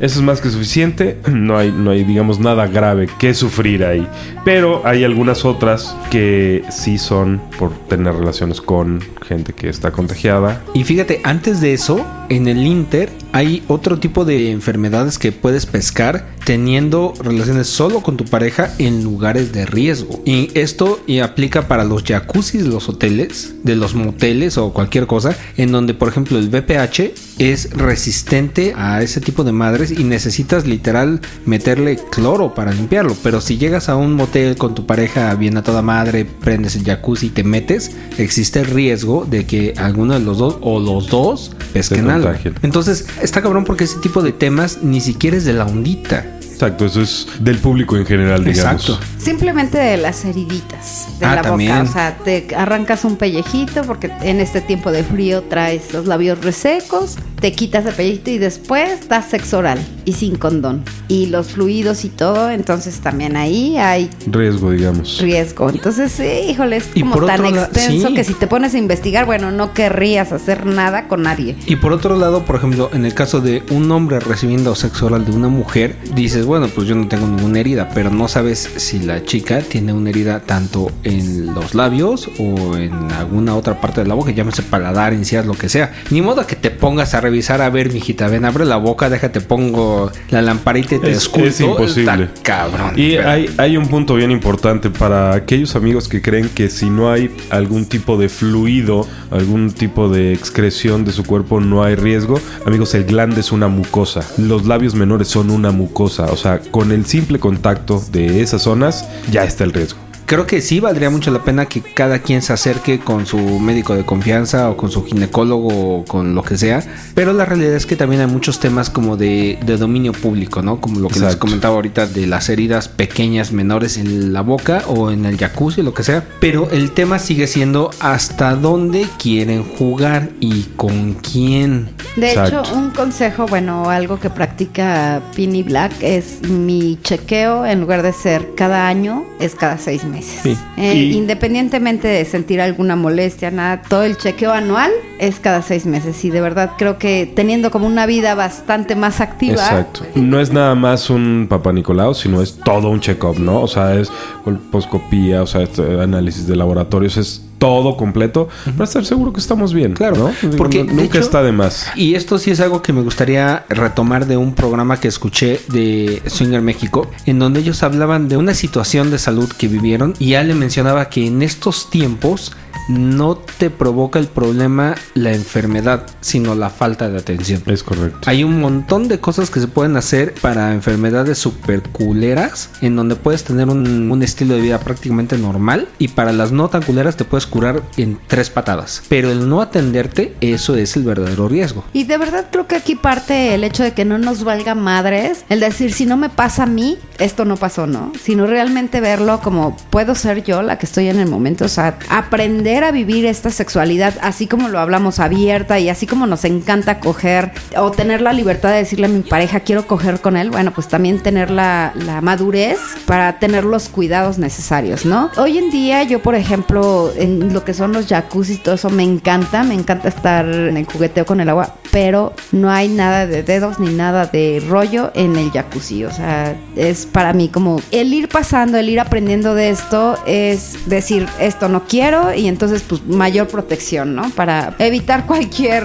Eso 0.00 0.18
es 0.18 0.22
más 0.22 0.40
que 0.40 0.50
suficiente. 0.50 1.18
No 1.32 1.56
hay, 1.56 1.72
no 1.72 1.90
hay, 1.90 2.04
digamos, 2.04 2.38
nada 2.38 2.59
grave 2.66 3.08
que 3.18 3.34
sufrir 3.34 3.84
ahí. 3.84 4.06
Pero 4.44 4.82
hay 4.84 5.04
algunas 5.04 5.44
otras 5.44 5.96
que 6.10 6.64
sí 6.70 6.98
son 6.98 7.40
por 7.58 7.72
tener 7.88 8.14
relaciones 8.14 8.60
con 8.60 9.00
gente 9.26 9.52
que 9.52 9.68
está 9.68 9.90
contagiada. 9.90 10.62
Y 10.74 10.84
fíjate, 10.84 11.20
antes 11.24 11.60
de 11.60 11.74
eso, 11.74 12.06
en 12.28 12.48
el 12.48 12.66
Inter 12.66 13.10
hay 13.32 13.62
otro 13.68 13.98
tipo 13.98 14.24
de 14.24 14.50
enfermedades 14.50 15.18
que 15.18 15.32
puedes 15.32 15.66
pescar 15.66 16.26
teniendo 16.44 17.14
relaciones 17.22 17.68
solo 17.68 18.02
con 18.02 18.16
tu 18.16 18.24
pareja 18.24 18.72
en 18.78 19.04
lugares 19.04 19.52
de 19.52 19.66
riesgo. 19.66 20.20
Y 20.24 20.50
esto 20.54 21.00
y 21.06 21.20
aplica 21.20 21.68
para 21.68 21.84
los 21.84 22.02
jacuzzis 22.02 22.64
de 22.64 22.70
los 22.70 22.88
hoteles, 22.88 23.54
de 23.62 23.76
los 23.76 23.94
moteles 23.94 24.58
o 24.58 24.72
cualquier 24.72 25.06
cosa, 25.06 25.36
en 25.56 25.70
donde 25.70 25.94
por 25.94 26.08
ejemplo 26.08 26.38
el 26.38 26.48
VPH 26.48 27.12
es 27.38 27.70
resistente 27.70 28.74
a 28.76 29.02
ese 29.02 29.20
tipo 29.20 29.44
de 29.44 29.52
madres 29.52 29.90
y 29.90 30.04
necesitas 30.04 30.66
literal 30.66 31.20
meterle 31.46 31.98
cloro 32.10 32.54
para 32.54 32.72
limpiarlo. 32.72 33.16
Pero 33.22 33.40
si 33.40 33.58
llegas 33.58 33.88
a 33.88 33.96
un 33.96 34.14
motel 34.14 34.56
con 34.56 34.74
tu 34.74 34.86
pareja 34.86 35.34
bien 35.34 35.56
a 35.56 35.62
toda 35.62 35.82
madre, 35.82 36.24
prendes 36.24 36.74
el 36.76 36.84
jacuzzi 36.84 37.26
y 37.26 37.30
te 37.30 37.44
metes, 37.44 37.92
existe 38.18 38.60
el 38.60 38.66
riesgo 38.66 39.26
de 39.28 39.46
que 39.46 39.74
alguno 39.76 40.14
de 40.14 40.20
los 40.20 40.38
dos 40.38 40.58
o 40.62 40.80
los 40.80 41.08
dos 41.08 41.52
pesquen 41.72 42.10
algo. 42.10 42.32
Entonces 42.62 43.06
está 43.22 43.42
cabrón 43.42 43.64
porque 43.64 43.84
ese 43.84 43.98
tipo 43.98 44.22
de 44.22 44.32
temas 44.32 44.82
ni 44.82 45.00
siquiera 45.00 45.36
es 45.36 45.44
de 45.44 45.52
la 45.52 45.66
ondita. 45.66 46.39
Exacto, 46.60 46.84
eso 46.84 47.00
es 47.00 47.26
del 47.40 47.56
público 47.56 47.96
en 47.96 48.04
general, 48.04 48.44
digamos. 48.44 48.82
Exacto. 48.90 49.06
Simplemente 49.16 49.78
de 49.78 49.96
las 49.96 50.26
heriditas 50.26 51.06
de 51.18 51.24
Ah, 51.24 51.36
la 51.36 51.42
también. 51.42 51.70
boca. 51.78 51.88
O 51.88 51.92
sea, 51.94 52.18
te 52.22 52.48
arrancas 52.54 53.06
un 53.06 53.16
pellejito 53.16 53.82
porque 53.84 54.10
en 54.20 54.40
este 54.40 54.60
tiempo 54.60 54.90
de 54.92 55.02
frío 55.02 55.42
traes 55.44 55.94
los 55.94 56.06
labios 56.06 56.38
resecos, 56.44 57.16
te 57.40 57.52
quitas 57.52 57.86
el 57.86 57.94
pellejito 57.94 58.30
y 58.30 58.36
después 58.38 59.08
das 59.08 59.30
sexo 59.30 59.56
oral 59.58 59.78
y 60.04 60.12
sin 60.12 60.36
condón. 60.36 60.82
Y 61.08 61.26
los 61.26 61.48
fluidos 61.52 62.04
y 62.04 62.10
todo, 62.10 62.50
entonces 62.50 63.00
también 63.00 63.36
ahí 63.38 63.78
hay 63.78 64.10
Riesgo, 64.26 64.72
digamos. 64.72 65.18
riesgo. 65.18 65.70
Entonces, 65.70 66.12
sí, 66.12 66.50
híjole, 66.50 66.76
es 66.76 66.90
Y 66.94 67.00
como 67.00 67.24
tan 67.24 67.44
extenso 67.46 68.08
sí. 68.08 68.14
que 68.14 68.22
si 68.24 68.34
te 68.34 68.46
pones 68.46 68.74
a 68.74 68.78
investigar, 68.78 69.24
bueno, 69.24 69.50
no 69.50 69.72
querrías 69.72 70.30
hacer 70.32 70.66
nada 70.66 71.08
con 71.08 71.22
nadie. 71.22 71.56
Y 71.66 71.76
por 71.76 71.94
otro 71.94 72.18
lado, 72.18 72.44
por 72.44 72.56
ejemplo, 72.56 72.90
en 72.92 73.06
el 73.06 73.14
caso 73.14 73.40
de 73.40 73.62
un 73.70 73.90
hombre 73.90 74.20
recibiendo 74.20 74.74
sexo 74.74 75.06
oral 75.06 75.24
de 75.24 75.32
una 75.32 75.48
mujer, 75.48 75.96
dices, 76.14 76.44
bueno, 76.50 76.66
pues 76.74 76.88
yo 76.88 76.96
no 76.96 77.06
tengo 77.06 77.28
ninguna 77.28 77.60
herida, 77.60 77.90
pero 77.94 78.10
no 78.10 78.26
sabes 78.26 78.68
si 78.76 78.98
la 78.98 79.24
chica 79.24 79.60
tiene 79.60 79.92
una 79.92 80.10
herida 80.10 80.40
tanto 80.40 80.90
en 81.04 81.54
los 81.54 81.76
labios 81.76 82.28
o 82.40 82.76
en 82.76 82.92
alguna 83.12 83.54
otra 83.54 83.80
parte 83.80 84.02
de 84.02 84.08
la 84.08 84.14
boca, 84.14 84.32
llámese 84.32 84.64
paladar, 84.64 85.12
encías, 85.12 85.46
lo 85.46 85.54
que 85.54 85.68
sea. 85.68 85.92
Ni 86.10 86.22
modo 86.22 86.44
que 86.48 86.56
te 86.56 86.72
pongas 86.72 87.14
a 87.14 87.20
revisar, 87.20 87.62
a 87.62 87.70
ver, 87.70 87.92
mijita, 87.92 88.26
ven, 88.26 88.44
abre 88.44 88.64
la 88.64 88.78
boca, 88.78 89.08
déjate, 89.08 89.40
pongo 89.40 90.10
la 90.30 90.42
lamparita 90.42 90.96
y 90.96 90.98
te 90.98 91.10
Es- 91.12 91.18
esculto. 91.18 91.46
es 91.48 91.60
imposible. 91.60 92.24
Está 92.24 92.42
cabrón. 92.42 92.94
Y 92.96 93.10
Pero- 93.16 93.30
hay, 93.30 93.48
hay 93.56 93.76
un 93.76 93.86
punto 93.86 94.16
bien 94.16 94.32
importante 94.32 94.90
para 94.90 95.32
aquellos 95.32 95.76
amigos 95.76 96.08
que 96.08 96.20
creen 96.20 96.48
que 96.52 96.68
si 96.68 96.90
no 96.90 97.12
hay 97.12 97.30
algún 97.50 97.84
tipo 97.86 98.16
de 98.16 98.28
fluido, 98.28 99.06
algún 99.30 99.70
tipo 99.70 100.08
de 100.08 100.32
excreción 100.32 101.04
de 101.04 101.12
su 101.12 101.22
cuerpo, 101.22 101.60
no 101.60 101.84
hay 101.84 101.94
riesgo. 101.94 102.40
Amigos, 102.66 102.92
el 102.96 103.04
glande 103.04 103.40
es 103.40 103.52
una 103.52 103.68
mucosa. 103.68 104.22
Los 104.36 104.66
labios 104.66 104.96
menores 104.96 105.28
son 105.28 105.50
una 105.50 105.70
mucosa. 105.70 106.24
O 106.32 106.36
sea, 106.40 106.60
con 106.70 106.92
el 106.92 107.06
simple 107.06 107.38
contacto 107.38 108.02
de 108.10 108.40
esas 108.40 108.62
zonas, 108.62 109.06
ya 109.30 109.44
está 109.44 109.64
el 109.64 109.72
riesgo. 109.72 110.09
Creo 110.30 110.46
que 110.46 110.60
sí 110.60 110.78
valdría 110.78 111.10
mucho 111.10 111.32
la 111.32 111.42
pena 111.42 111.66
que 111.66 111.80
cada 111.80 112.20
quien 112.20 112.40
se 112.40 112.52
acerque 112.52 113.00
con 113.00 113.26
su 113.26 113.36
médico 113.36 113.96
de 113.96 114.04
confianza 114.04 114.70
o 114.70 114.76
con 114.76 114.88
su 114.88 115.04
ginecólogo 115.04 115.96
o 115.96 116.04
con 116.04 116.36
lo 116.36 116.44
que 116.44 116.56
sea. 116.56 116.84
Pero 117.16 117.32
la 117.32 117.44
realidad 117.44 117.74
es 117.74 117.84
que 117.84 117.96
también 117.96 118.20
hay 118.22 118.28
muchos 118.28 118.60
temas 118.60 118.90
como 118.90 119.16
de, 119.16 119.58
de 119.66 119.76
dominio 119.76 120.12
público, 120.12 120.62
¿no? 120.62 120.80
Como 120.80 121.00
lo 121.00 121.08
que 121.08 121.18
les 121.18 121.34
comentaba 121.34 121.74
ahorita 121.74 122.06
de 122.06 122.28
las 122.28 122.48
heridas 122.48 122.86
pequeñas, 122.86 123.50
menores 123.50 123.96
en 123.96 124.32
la 124.32 124.42
boca 124.42 124.84
o 124.86 125.10
en 125.10 125.26
el 125.26 125.36
jacuzzi, 125.36 125.82
lo 125.82 125.94
que 125.94 126.04
sea. 126.04 126.24
Pero 126.38 126.70
el 126.70 126.92
tema 126.92 127.18
sigue 127.18 127.48
siendo 127.48 127.90
hasta 127.98 128.54
dónde 128.54 129.08
quieren 129.18 129.64
jugar 129.64 130.28
y 130.38 130.62
con 130.76 131.14
quién. 131.14 131.88
De 132.14 132.28
Exacto. 132.28 132.60
hecho, 132.60 132.74
un 132.76 132.90
consejo, 132.90 133.46
bueno, 133.46 133.90
algo 133.90 134.20
que 134.20 134.30
practica 134.30 135.22
Pinny 135.34 135.64
Black 135.64 135.90
es 136.00 136.48
mi 136.48 137.00
chequeo, 137.02 137.66
en 137.66 137.80
lugar 137.80 138.04
de 138.04 138.12
ser 138.12 138.54
cada 138.54 138.86
año, 138.86 139.24
es 139.40 139.56
cada 139.56 139.76
seis 139.76 140.04
meses. 140.04 140.19
Sí. 140.22 140.56
Eh, 140.76 140.94
Y- 140.94 141.12
Independientemente 141.16 142.08
de 142.08 142.24
sentir 142.24 142.60
alguna 142.60 142.96
molestia, 142.96 143.50
nada, 143.50 143.82
todo 143.82 144.02
el 144.04 144.16
chequeo 144.16 144.52
anual 144.52 144.90
es 145.18 145.38
cada 145.40 145.62
seis 145.62 145.86
meses. 145.86 146.24
Y 146.24 146.30
de 146.30 146.40
verdad 146.40 146.72
creo 146.78 146.98
que 146.98 147.30
teniendo 147.34 147.70
como 147.70 147.86
una 147.86 148.06
vida 148.06 148.34
bastante 148.34 148.94
más 148.96 149.20
activa. 149.20 149.54
Exacto. 149.54 150.02
No 150.14 150.40
es 150.40 150.52
nada 150.52 150.74
más 150.74 151.10
un 151.10 151.46
papá 151.48 151.72
Nicolau, 151.72 152.14
sino 152.14 152.40
es 152.42 152.56
todo 152.64 152.88
un 152.90 153.00
check-up, 153.00 153.38
¿no? 153.38 153.60
O 153.60 153.68
sea, 153.68 153.94
es 153.94 154.10
colposcopía, 154.44 155.42
o 155.42 155.46
sea, 155.46 155.62
es, 155.62 155.78
eh, 155.78 156.00
análisis 156.02 156.46
de 156.46 156.56
laboratorios, 156.56 157.16
es 157.16 157.42
todo 157.60 157.96
completo 157.96 158.48
para 158.72 158.84
estar 158.84 159.04
seguro 159.04 159.32
que 159.32 159.38
estamos 159.38 159.72
bien. 159.72 159.92
Claro, 159.92 160.16
¿no? 160.42 160.50
Porque, 160.56 160.82
no- 160.82 160.92
nunca 160.94 161.18
hecho- 161.18 161.20
está 161.20 161.42
de 161.44 161.52
más. 161.52 161.86
Y 161.94 162.14
esto 162.16 162.38
sí 162.38 162.50
es 162.50 162.58
algo 162.58 162.82
que 162.82 162.92
me 162.92 163.02
gustaría 163.02 163.64
retomar 163.68 164.26
de 164.26 164.36
un 164.36 164.54
programa 164.54 164.98
que 164.98 165.06
escuché 165.06 165.60
de 165.68 166.22
Swinger 166.26 166.62
México, 166.62 167.08
en 167.26 167.38
donde 167.38 167.60
ellos 167.60 167.82
hablaban 167.84 168.28
de 168.28 168.36
una 168.38 168.54
situación 168.54 169.10
de 169.12 169.18
salud 169.18 169.48
que 169.56 169.68
vivieron 169.68 170.14
y 170.18 170.34
Ale 170.34 170.54
mencionaba 170.54 171.08
que 171.10 171.26
en 171.26 171.42
estos 171.42 171.90
tiempos 171.90 172.52
no 172.90 173.36
te 173.36 173.70
provoca 173.70 174.18
el 174.18 174.26
problema 174.26 174.94
la 175.14 175.32
enfermedad, 175.32 176.06
sino 176.20 176.54
la 176.54 176.70
falta 176.70 177.08
de 177.08 177.18
atención. 177.18 177.62
Es 177.66 177.82
correcto. 177.82 178.20
Hay 178.26 178.44
un 178.44 178.60
montón 178.60 179.08
de 179.08 179.20
cosas 179.20 179.50
que 179.50 179.60
se 179.60 179.68
pueden 179.68 179.96
hacer 179.96 180.34
para 180.40 180.72
enfermedades 180.72 181.38
super 181.38 181.82
culeras, 181.82 182.70
en 182.80 182.96
donde 182.96 183.16
puedes 183.16 183.44
tener 183.44 183.68
un, 183.68 184.10
un 184.10 184.22
estilo 184.22 184.54
de 184.54 184.60
vida 184.60 184.80
prácticamente 184.80 185.38
normal, 185.38 185.88
y 185.98 186.08
para 186.08 186.32
las 186.32 186.52
no 186.52 186.68
tan 186.68 186.82
culeras 186.82 187.16
te 187.16 187.24
puedes 187.24 187.46
curar 187.46 187.82
en 187.96 188.18
tres 188.26 188.50
patadas. 188.50 189.02
Pero 189.08 189.30
el 189.30 189.48
no 189.48 189.60
atenderte, 189.60 190.34
eso 190.40 190.76
es 190.76 190.96
el 190.96 191.04
verdadero 191.04 191.48
riesgo. 191.48 191.84
Y 191.92 192.04
de 192.04 192.18
verdad 192.18 192.46
creo 192.50 192.66
que 192.66 192.76
aquí 192.76 192.96
parte 192.96 193.54
el 193.54 193.64
hecho 193.64 193.82
de 193.82 193.92
que 193.92 194.04
no 194.04 194.18
nos 194.18 194.44
valga 194.44 194.74
madres, 194.74 195.44
el 195.48 195.60
decir, 195.60 195.92
si 195.92 196.06
no 196.06 196.16
me 196.16 196.28
pasa 196.28 196.64
a 196.64 196.66
mí, 196.66 196.98
esto 197.18 197.44
no 197.44 197.56
pasó, 197.56 197.86
¿no? 197.86 198.12
Sino 198.22 198.46
realmente 198.46 199.00
verlo 199.00 199.40
como 199.40 199.76
puedo 199.90 200.14
ser 200.14 200.42
yo 200.42 200.62
la 200.62 200.78
que 200.78 200.86
estoy 200.86 201.08
en 201.08 201.18
el 201.18 201.28
momento, 201.28 201.66
o 201.66 201.68
sea, 201.68 201.98
aprender 202.08 202.79
a 202.84 202.92
vivir 202.92 203.26
esta 203.26 203.50
sexualidad 203.50 204.14
así 204.22 204.46
como 204.46 204.68
lo 204.68 204.78
hablamos 204.78 205.18
abierta 205.18 205.78
y 205.78 205.88
así 205.88 206.06
como 206.06 206.26
nos 206.26 206.44
encanta 206.44 207.00
coger 207.00 207.52
o 207.76 207.90
tener 207.90 208.20
la 208.20 208.32
libertad 208.32 208.70
de 208.70 208.76
decirle 208.76 209.06
a 209.06 209.08
mi 209.08 209.20
pareja 209.20 209.60
quiero 209.60 209.86
coger 209.86 210.20
con 210.20 210.36
él, 210.36 210.50
bueno, 210.50 210.72
pues 210.72 210.88
también 210.88 211.20
tener 211.20 211.50
la, 211.50 211.92
la 211.94 212.20
madurez 212.20 212.78
para 213.06 213.38
tener 213.38 213.64
los 213.64 213.88
cuidados 213.88 214.38
necesarios, 214.38 215.04
¿no? 215.04 215.30
Hoy 215.36 215.58
en 215.58 215.70
día 215.70 216.02
yo, 216.04 216.22
por 216.22 216.34
ejemplo, 216.34 217.12
en 217.16 217.52
lo 217.52 217.64
que 217.64 217.74
son 217.74 217.92
los 217.92 218.06
jacuzzi 218.06 218.54
y 218.54 218.56
todo 218.58 218.74
eso, 218.74 218.90
me 218.90 219.02
encanta, 219.02 219.62
me 219.64 219.74
encanta 219.74 220.08
estar 220.08 220.46
en 220.46 220.76
el 220.76 220.84
jugueteo 220.86 221.26
con 221.26 221.40
el 221.40 221.48
agua, 221.48 221.74
pero 221.90 222.32
no 222.52 222.70
hay 222.70 222.88
nada 222.88 223.26
de 223.26 223.42
dedos 223.42 223.78
ni 223.78 223.92
nada 223.92 224.26
de 224.26 224.62
rollo 224.68 225.10
en 225.14 225.36
el 225.36 225.50
jacuzzi, 225.50 226.04
o 226.04 226.12
sea, 226.12 226.56
es 226.76 227.06
para 227.06 227.32
mí 227.32 227.48
como 227.48 227.80
el 227.90 228.12
ir 228.12 228.28
pasando, 228.28 228.78
el 228.78 228.88
ir 228.88 229.00
aprendiendo 229.00 229.54
de 229.54 229.70
esto, 229.70 230.16
es 230.26 230.78
decir, 230.86 231.26
esto 231.40 231.68
no 231.68 231.84
quiero 231.84 232.34
y 232.34 232.48
entonces 232.48 232.69
pues 232.82 233.04
mayor 233.06 233.48
protección, 233.48 234.14
¿no? 234.14 234.30
Para 234.30 234.74
evitar 234.78 235.26
cualquier 235.26 235.84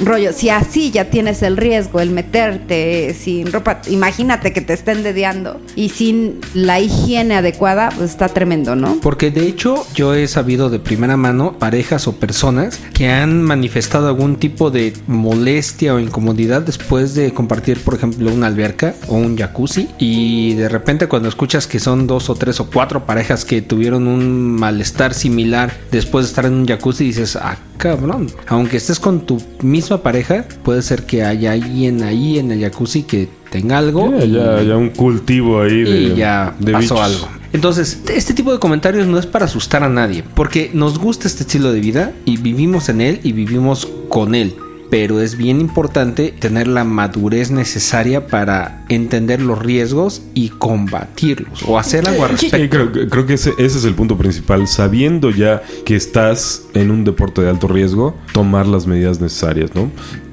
rollo. 0.00 0.32
Si 0.32 0.48
así 0.48 0.90
ya 0.90 1.06
tienes 1.06 1.42
el 1.42 1.56
riesgo, 1.56 2.00
el 2.00 2.10
meterte 2.10 3.14
sin 3.14 3.52
ropa, 3.52 3.82
imagínate 3.88 4.52
que 4.52 4.60
te 4.60 4.72
estén 4.72 5.02
dedeando 5.02 5.60
y 5.76 5.90
sin 5.90 6.40
la 6.54 6.80
higiene 6.80 7.36
adecuada, 7.36 7.90
pues 7.96 8.10
está 8.10 8.28
tremendo, 8.28 8.76
¿no? 8.76 8.98
Porque 9.00 9.30
de 9.30 9.46
hecho 9.46 9.86
yo 9.94 10.14
he 10.14 10.26
sabido 10.28 10.70
de 10.70 10.78
primera 10.78 11.16
mano 11.16 11.58
parejas 11.58 12.08
o 12.08 12.16
personas 12.16 12.80
que 12.94 13.08
han 13.08 13.42
manifestado 13.42 14.08
algún 14.08 14.36
tipo 14.36 14.70
de 14.70 14.92
molestia 15.06 15.94
o 15.94 15.98
incomodidad 15.98 16.62
después 16.62 17.14
de 17.14 17.32
compartir, 17.32 17.80
por 17.80 17.94
ejemplo, 17.94 18.30
una 18.32 18.46
alberca 18.46 18.94
o 19.08 19.16
un 19.16 19.36
jacuzzi 19.36 19.88
y 19.98 20.54
de 20.54 20.68
repente 20.68 21.08
cuando 21.08 21.28
escuchas 21.28 21.66
que 21.66 21.78
son 21.78 22.06
dos 22.06 22.30
o 22.30 22.34
tres 22.34 22.60
o 22.60 22.70
cuatro 22.70 23.06
parejas 23.06 23.44
que 23.44 23.62
tuvieron 23.62 24.06
un 24.06 24.52
malestar 24.52 25.14
similar 25.14 25.72
después 25.90 26.26
de 26.26 26.28
estar 26.28 26.46
en 26.46 26.54
un 26.54 26.66
jacuzzi 26.66 27.04
dices, 27.04 27.36
ah, 27.36 27.56
cabrón, 27.80 28.30
aunque 28.46 28.76
estés 28.76 29.00
con 29.00 29.20
tu 29.26 29.42
misma 29.62 30.02
pareja, 30.02 30.44
puede 30.62 30.82
ser 30.82 31.04
que 31.06 31.24
haya 31.24 31.52
alguien 31.52 32.02
ahí 32.02 32.38
en 32.38 32.52
el 32.52 32.60
jacuzzi 32.60 33.02
que 33.04 33.28
tenga 33.50 33.78
algo 33.78 34.12
Ya, 34.16 34.24
y- 34.24 34.32
ya, 34.32 34.62
ya 34.62 34.76
un 34.76 34.90
cultivo 34.90 35.62
ahí 35.62 35.82
de, 35.82 36.00
y 36.02 36.14
ya 36.14 36.54
de 36.60 36.72
pasó 36.72 36.94
bichos. 36.94 37.00
algo. 37.00 37.28
Entonces, 37.52 38.02
este 38.14 38.32
tipo 38.34 38.52
de 38.52 38.60
comentarios 38.60 39.08
no 39.08 39.18
es 39.18 39.26
para 39.26 39.46
asustar 39.46 39.82
a 39.82 39.88
nadie, 39.88 40.22
porque 40.34 40.70
nos 40.72 40.98
gusta 41.00 41.26
este 41.26 41.42
estilo 41.42 41.72
de 41.72 41.80
vida 41.80 42.12
y 42.24 42.36
vivimos 42.36 42.88
en 42.88 43.00
él 43.00 43.20
y 43.24 43.32
vivimos 43.32 43.88
con 44.08 44.34
él. 44.36 44.54
Pero 44.90 45.20
es 45.20 45.36
bien 45.36 45.60
importante 45.60 46.34
tener 46.38 46.66
la 46.66 46.82
madurez 46.84 47.50
necesaria 47.52 48.26
para 48.26 48.84
entender 48.88 49.40
los 49.40 49.58
riesgos 49.60 50.22
y 50.34 50.48
combatirlos 50.50 51.62
o 51.66 51.78
hacer 51.78 52.08
algo 52.08 52.24
al 52.24 52.30
respecto. 52.30 52.68
creo, 52.76 52.92
que- 52.92 53.08
creo 53.08 53.26
que 53.26 53.34
ese, 53.34 53.50
ese 53.58 53.78
es 53.78 53.84
el 53.84 53.94
punto 53.94 54.18
principal. 54.18 54.66
Sabiendo 54.66 55.30
ya 55.30 55.62
que 55.84 55.94
estás 55.96 56.62
en 56.74 56.90
un 56.90 57.04
deporte 57.04 57.40
de 57.40 57.50
alto 57.50 57.68
riesgo, 57.68 58.16
tomar 58.32 58.66
las 58.66 58.86
medidas 58.86 59.20
necesarias, 59.20 59.70
¿no? 59.74 59.90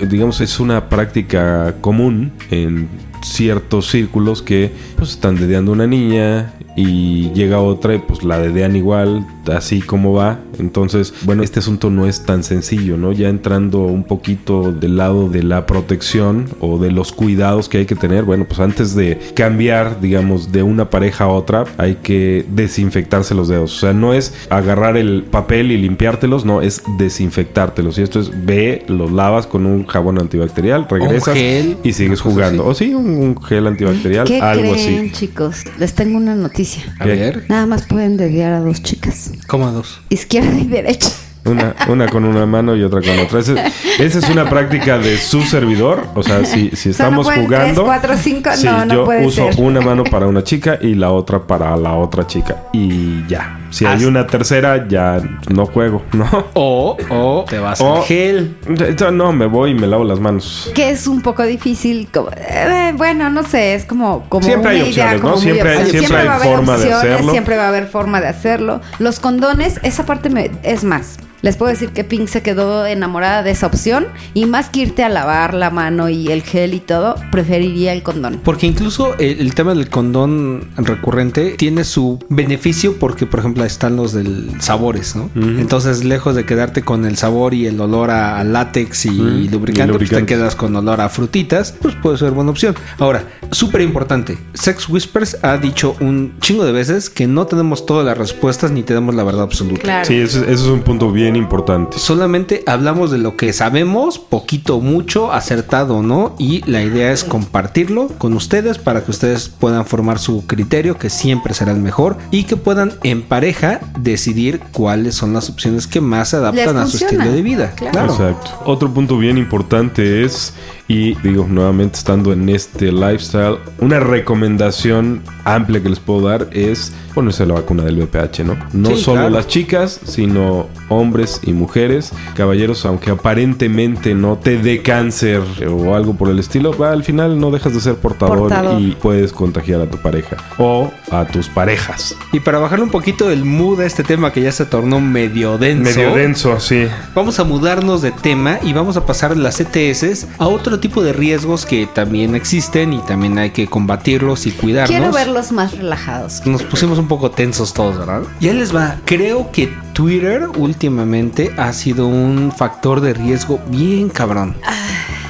Digamos, 0.09 0.41
es 0.41 0.59
una 0.59 0.89
práctica 0.89 1.75
común 1.81 2.31
en 2.49 2.87
ciertos 3.21 3.89
círculos 3.89 4.41
que 4.41 4.71
pues 4.95 5.11
están 5.11 5.35
dedeando 5.35 5.71
una 5.71 5.87
niña 5.87 6.53
y 6.77 7.31
llega 7.31 7.59
otra 7.59 7.95
y 7.95 7.97
pues 7.97 8.23
la 8.23 8.37
dedean 8.37 8.75
igual, 8.75 9.25
así 9.51 9.81
como 9.81 10.13
va. 10.13 10.39
Entonces, 10.59 11.11
bueno, 11.23 11.41
este 11.41 11.59
asunto 11.59 11.89
no 11.89 12.05
es 12.05 12.23
tan 12.23 12.43
sencillo, 12.43 12.97
¿no? 12.97 13.11
Ya 13.13 13.29
entrando 13.29 13.79
un 13.79 14.03
poquito 14.03 14.71
del 14.71 14.97
lado 14.97 15.27
de 15.27 15.41
la 15.41 15.65
protección 15.65 16.45
o 16.59 16.77
de 16.77 16.91
los 16.91 17.11
cuidados 17.11 17.67
que 17.67 17.79
hay 17.79 17.85
que 17.87 17.95
tener, 17.95 18.25
bueno, 18.25 18.45
pues 18.47 18.59
antes 18.59 18.95
de 18.95 19.17
cambiar, 19.33 19.99
digamos, 20.01 20.51
de 20.51 20.61
una 20.61 20.91
pareja 20.91 21.23
a 21.23 21.29
otra, 21.29 21.65
hay 21.77 21.95
que 21.95 22.45
desinfectarse 22.47 23.33
los 23.33 23.47
dedos. 23.47 23.75
O 23.75 23.79
sea, 23.79 23.93
no 23.93 24.13
es 24.13 24.33
agarrar 24.51 24.97
el 24.97 25.23
papel 25.23 25.71
y 25.71 25.77
limpiártelos, 25.77 26.45
no, 26.45 26.61
es 26.61 26.83
desinfectártelos. 26.99 27.97
Y 27.97 28.03
esto 28.03 28.19
es, 28.19 28.45
ve, 28.45 28.83
los 28.87 29.11
lavas 29.11 29.47
con 29.47 29.65
un 29.65 29.87
jabón 29.87 30.19
antibacterial, 30.19 30.87
regresas 30.87 31.35
y 31.83 31.93
sigues 31.93 32.21
jugando. 32.21 32.67
O 32.67 32.75
sí, 32.75 32.93
un, 32.93 33.06
un 33.07 33.41
gel 33.43 33.67
antibacterial, 33.67 34.27
¿Qué 34.27 34.39
algo 34.41 34.73
creen, 34.73 35.05
así. 35.05 35.11
chicos? 35.13 35.63
Les 35.79 35.93
tengo 35.93 36.17
una 36.17 36.35
noticia. 36.35 36.83
A 36.99 37.05
ver, 37.05 37.45
Nada 37.49 37.65
más 37.65 37.83
pueden 37.87 38.17
dediar 38.17 38.53
a 38.53 38.59
dos 38.59 38.83
chicas. 38.83 39.31
¿cómo 39.47 39.67
a 39.67 39.71
dos? 39.71 40.01
Izquierda 40.09 40.57
y 40.59 40.67
derecha. 40.67 41.09
Una, 41.47 41.75
una 41.87 42.07
con 42.07 42.23
una 42.25 42.45
mano 42.45 42.75
y 42.75 42.83
otra 42.83 43.01
con 43.01 43.17
otra. 43.19 43.39
Ese- 43.39 43.55
Esa 43.99 44.19
es 44.19 44.29
una 44.29 44.49
práctica 44.49 44.97
de 44.97 45.17
su 45.17 45.41
servidor. 45.43 46.07
O 46.15 46.23
sea, 46.23 46.43
si, 46.45 46.69
si 46.69 46.89
O 46.89 46.93
sea, 46.93 47.07
estamos 47.07 47.27
no 47.27 47.33
jugando. 47.33 47.65
tres, 47.73 47.79
cuatro, 47.79 48.13
cinco, 48.17 48.49
sí, 48.55 48.65
no, 48.65 48.85
no 48.85 48.93
yo 48.93 49.05
puede 49.05 49.25
uso 49.25 49.51
ser. 49.51 49.61
una 49.63 49.81
mano 49.81 50.03
para 50.03 50.27
una 50.27 50.43
chica 50.43 50.77
y 50.81 50.93
la 50.95 51.11
otra 51.11 51.39
para 51.47 51.75
la 51.77 51.93
otra 51.93 52.27
chica. 52.27 52.63
Y 52.73 53.25
ya. 53.27 53.53
Si 53.69 53.85
hay 53.85 54.05
una 54.05 54.25
tercera, 54.25 54.87
ya 54.87 55.21
no 55.49 55.65
juego, 55.65 56.01
¿no? 56.13 56.25
O, 56.53 56.95
o 57.09 57.45
te 57.49 57.59
vas 57.59 57.81
O- 57.81 57.97
al 57.97 58.03
gel. 58.03 58.55
Entonces, 58.65 59.11
No, 59.11 59.33
me 59.33 59.45
voy 59.45 59.71
y 59.71 59.73
me 59.73 59.87
lavo 59.87 60.03
las 60.05 60.19
manos. 60.19 60.71
Que 60.73 60.89
es 60.91 61.05
un 61.07 61.21
poco 61.21 61.43
difícil. 61.43 62.07
como- 62.13 62.29
eh, 62.35 62.93
bueno, 62.95 63.29
no 63.29 63.43
sé, 63.43 63.75
es 63.75 63.83
como, 63.85 64.23
como 64.29 64.45
Siempre 64.45 64.71
hay 64.71 64.81
una 64.81 64.89
idea 64.89 65.05
opciones, 65.05 65.15
¿no? 65.15 65.21
como 65.29 65.33
muy 65.35 65.43
Siempre 65.43 65.69
hay- 65.71 65.77
opcional. 65.77 65.99
siempre 65.99 66.17
hay 66.17 66.27
va 66.27 66.31
a 66.33 66.35
haber 66.37 66.47
forma 66.55 66.71
de 66.77 66.83
opciones, 66.83 67.11
hacerlo. 67.13 67.31
Siempre 67.31 67.57
va 67.57 67.63
a 67.63 67.67
haber 67.67 67.87
forma 67.87 68.21
de 68.21 68.27
hacerlo. 68.27 68.81
Los 68.99 69.19
condones, 69.19 69.79
esa 69.83 70.05
parte 70.05 70.29
me, 70.29 70.51
es 70.63 70.83
más. 70.83 71.17
Les 71.47 71.55
puedo 71.55 71.71
decir 71.71 71.91
que 71.91 72.03
Pink 72.03 72.27
se 72.27 72.41
quedó 72.41 72.85
enamorada 72.85 73.41
de 73.41 73.51
esa 73.51 73.67
opción 73.67 74.07
y 74.33 74.45
más 74.47 74.69
que 74.69 74.81
irte 74.81 75.05
a 75.05 75.07
lavar 75.07 75.53
la 75.53 75.69
mano 75.69 76.09
y 76.09 76.27
el 76.27 76.43
gel 76.43 76.73
y 76.73 76.81
todo, 76.81 77.15
preferiría 77.31 77.93
el 77.93 78.03
condón. 78.03 78.41
Porque 78.43 78.67
incluso 78.67 79.15
el, 79.17 79.39
el 79.39 79.55
tema 79.55 79.73
del 79.73 79.89
condón 79.89 80.67
recurrente 80.75 81.51
tiene 81.51 81.85
su 81.85 82.19
beneficio 82.27 82.97
porque, 82.99 83.25
por 83.25 83.39
ejemplo, 83.39 83.63
están 83.63 83.95
los 83.95 84.11
del 84.11 84.59
sabores, 84.59 85.15
¿no? 85.15 85.29
Entonces, 85.35 86.03
lejos 86.03 86.35
de 86.35 86.45
quedarte 86.45 86.81
con 86.81 87.05
el 87.05 87.15
sabor 87.15 87.53
y 87.53 87.65
el 87.65 87.79
olor 87.79 88.11
a, 88.11 88.43
látex 88.43 89.05
y 89.05 89.47
lubricante, 89.47 89.95
Y 89.95 89.97
pues 89.99 90.09
te 90.09 90.25
quedas 90.25 90.53
con 90.53 90.75
olor 90.75 90.99
a 90.99 91.07
frutitas, 91.07 91.73
pues 91.81 91.95
puede 91.95 92.17
ser 92.17 92.31
buena 92.31 92.51
opción. 92.51 92.75
Ahora, 92.99 93.23
súper 93.51 93.79
importante, 93.83 94.37
Sex 94.53 94.89
Whispers 94.89 95.37
ha 95.43 95.55
dicho 95.55 95.95
un 96.01 96.33
chingo 96.41 96.65
de 96.65 96.73
veces 96.73 97.09
que 97.09 97.25
no 97.25 97.47
tenemos 97.47 97.85
todas 97.85 98.05
las 98.05 98.17
respuestas 98.17 98.71
ni 98.71 98.83
tenemos 98.83 99.15
la 99.15 99.23
verdad 99.23 99.43
absoluta. 99.43 99.79
Claro. 99.81 100.05
Sí, 100.05 100.15
ese, 100.15 100.41
ese 100.41 100.51
es 100.51 100.61
un 100.63 100.81
punto 100.81 101.09
bien 101.09 101.36
importante. 101.37 101.97
Solamente 101.99 102.63
hablamos 102.65 103.11
de 103.11 103.17
lo 103.17 103.35
que 103.35 103.53
sabemos, 103.53 104.19
poquito 104.19 104.77
o 104.77 104.81
mucho, 104.81 105.31
acertado 105.31 105.97
o 105.97 106.03
no, 106.03 106.35
y 106.37 106.61
la 106.69 106.81
idea 106.81 107.11
es 107.11 107.23
compartirlo 107.23 108.07
con 108.17 108.33
ustedes 108.33 108.77
para 108.77 109.03
que 109.03 109.11
ustedes 109.11 109.49
puedan 109.49 109.85
formar 109.85 110.19
su 110.19 110.45
criterio, 110.45 110.97
que 110.97 111.09
siempre 111.09 111.53
será 111.53 111.71
el 111.71 111.79
mejor, 111.79 112.17
y 112.31 112.43
que 112.43 112.57
puedan 112.57 112.93
en 113.03 113.21
pareja 113.21 113.79
decidir 113.99 114.59
cuáles 114.71 115.15
son 115.15 115.33
las 115.33 115.49
opciones 115.49 115.87
que 115.87 116.01
más 116.01 116.29
se 116.29 116.37
adaptan 116.37 116.77
a 116.77 116.87
su 116.87 116.97
estilo 116.97 117.31
de 117.31 117.41
vida. 117.41 117.73
Claro. 117.75 118.11
Exacto. 118.11 118.51
Otro 118.65 118.93
punto 118.93 119.17
bien 119.17 119.37
importante 119.37 120.23
es, 120.23 120.53
y 120.87 121.15
digo 121.15 121.45
nuevamente 121.49 121.97
estando 121.97 122.31
en 122.33 122.47
este 122.49 122.91
lifestyle, 122.91 123.57
una 123.79 123.99
recomendación 123.99 125.21
amplia 125.43 125.81
que 125.81 125.89
les 125.89 125.99
puedo 125.99 126.27
dar 126.29 126.47
es 126.51 126.93
ponerse 127.13 127.45
la 127.45 127.55
vacuna 127.55 127.83
del 127.83 127.99
VPH, 128.03 128.43
¿no? 128.43 128.55
No 128.73 128.89
Sí, 128.89 129.01
solo 129.01 129.21
claro. 129.21 129.29
las 129.31 129.47
chicas, 129.47 129.99
sino 130.05 130.67
hombres 130.89 131.41
y 131.43 131.51
mujeres. 131.53 132.11
Caballeros, 132.35 132.85
aunque 132.85 133.09
aparentemente 133.09 134.13
no 134.13 134.37
te 134.37 134.57
dé 134.59 134.81
cáncer 134.83 135.41
o 135.67 135.95
algo 135.95 136.13
por 136.13 136.29
el 136.29 136.37
estilo, 136.39 136.75
al 136.85 137.03
final 137.03 137.39
no 137.39 137.49
dejas 137.49 137.73
de 137.73 137.81
ser 137.81 137.95
portador, 137.95 138.37
Portador. 138.37 138.79
y 138.79 138.91
puedes 139.01 139.33
contagiar 139.33 139.81
a 139.81 139.89
tu 139.89 139.97
pareja 139.97 140.37
o 140.59 140.91
a 141.11 141.25
tus 141.25 141.47
parejas. 141.49 142.15
Y 142.31 142.39
para 142.39 142.59
bajarle 142.59 142.83
un 142.85 142.91
poquito 142.91 143.31
el 143.31 143.43
mood 143.45 143.81
a 143.81 143.85
este 143.85 144.03
tema 144.03 144.31
que 144.31 144.41
ya 144.41 144.51
se 144.51 144.65
tornó 144.65 144.99
medio 145.01 145.57
denso. 145.57 145.83
Medio 145.99 146.13
denso, 146.15 146.59
sí. 146.59 146.85
Vamos 147.15 147.39
a 147.39 147.43
mudarnos 147.43 148.01
de 148.03 148.11
tema 148.11 148.59
y 148.63 148.73
vamos 148.73 148.95
a 148.95 149.05
pasar 149.07 149.35
las 149.35 149.59
ETS 149.59 150.27
a 150.37 150.47
otro 150.47 150.76
tipo 150.79 151.01
de 151.03 151.13
riesgos 151.13 151.65
que 151.65 151.87
también 151.87 152.35
existen 152.35 152.93
y 152.93 152.99
también 152.99 153.37
hay 153.37 153.51
que 153.51 153.67
combatirlos 153.67 154.45
y 154.45 154.51
cuidarnos. 154.51 154.89
Quiero 154.89 155.11
verlos 155.11 155.51
más 155.51 155.77
relajados. 155.77 156.45
Nos 156.45 156.63
pusimos 156.63 156.97
un 156.99 157.07
poco 157.07 157.31
tensos 157.31 157.73
todos, 157.73 157.97
¿verdad? 157.97 158.23
Ya 158.39 158.53
les 158.53 158.75
va. 158.75 158.97
Creo 159.05 159.51
que 159.51 159.73
Twitter 159.93 160.47
últimamente 160.57 161.51
ha 161.57 161.73
sido 161.73 162.07
un 162.07 162.51
factor 162.51 163.01
de 163.01 163.13
riesgo 163.13 163.59
bien 163.67 164.09
cabrón. 164.09 164.55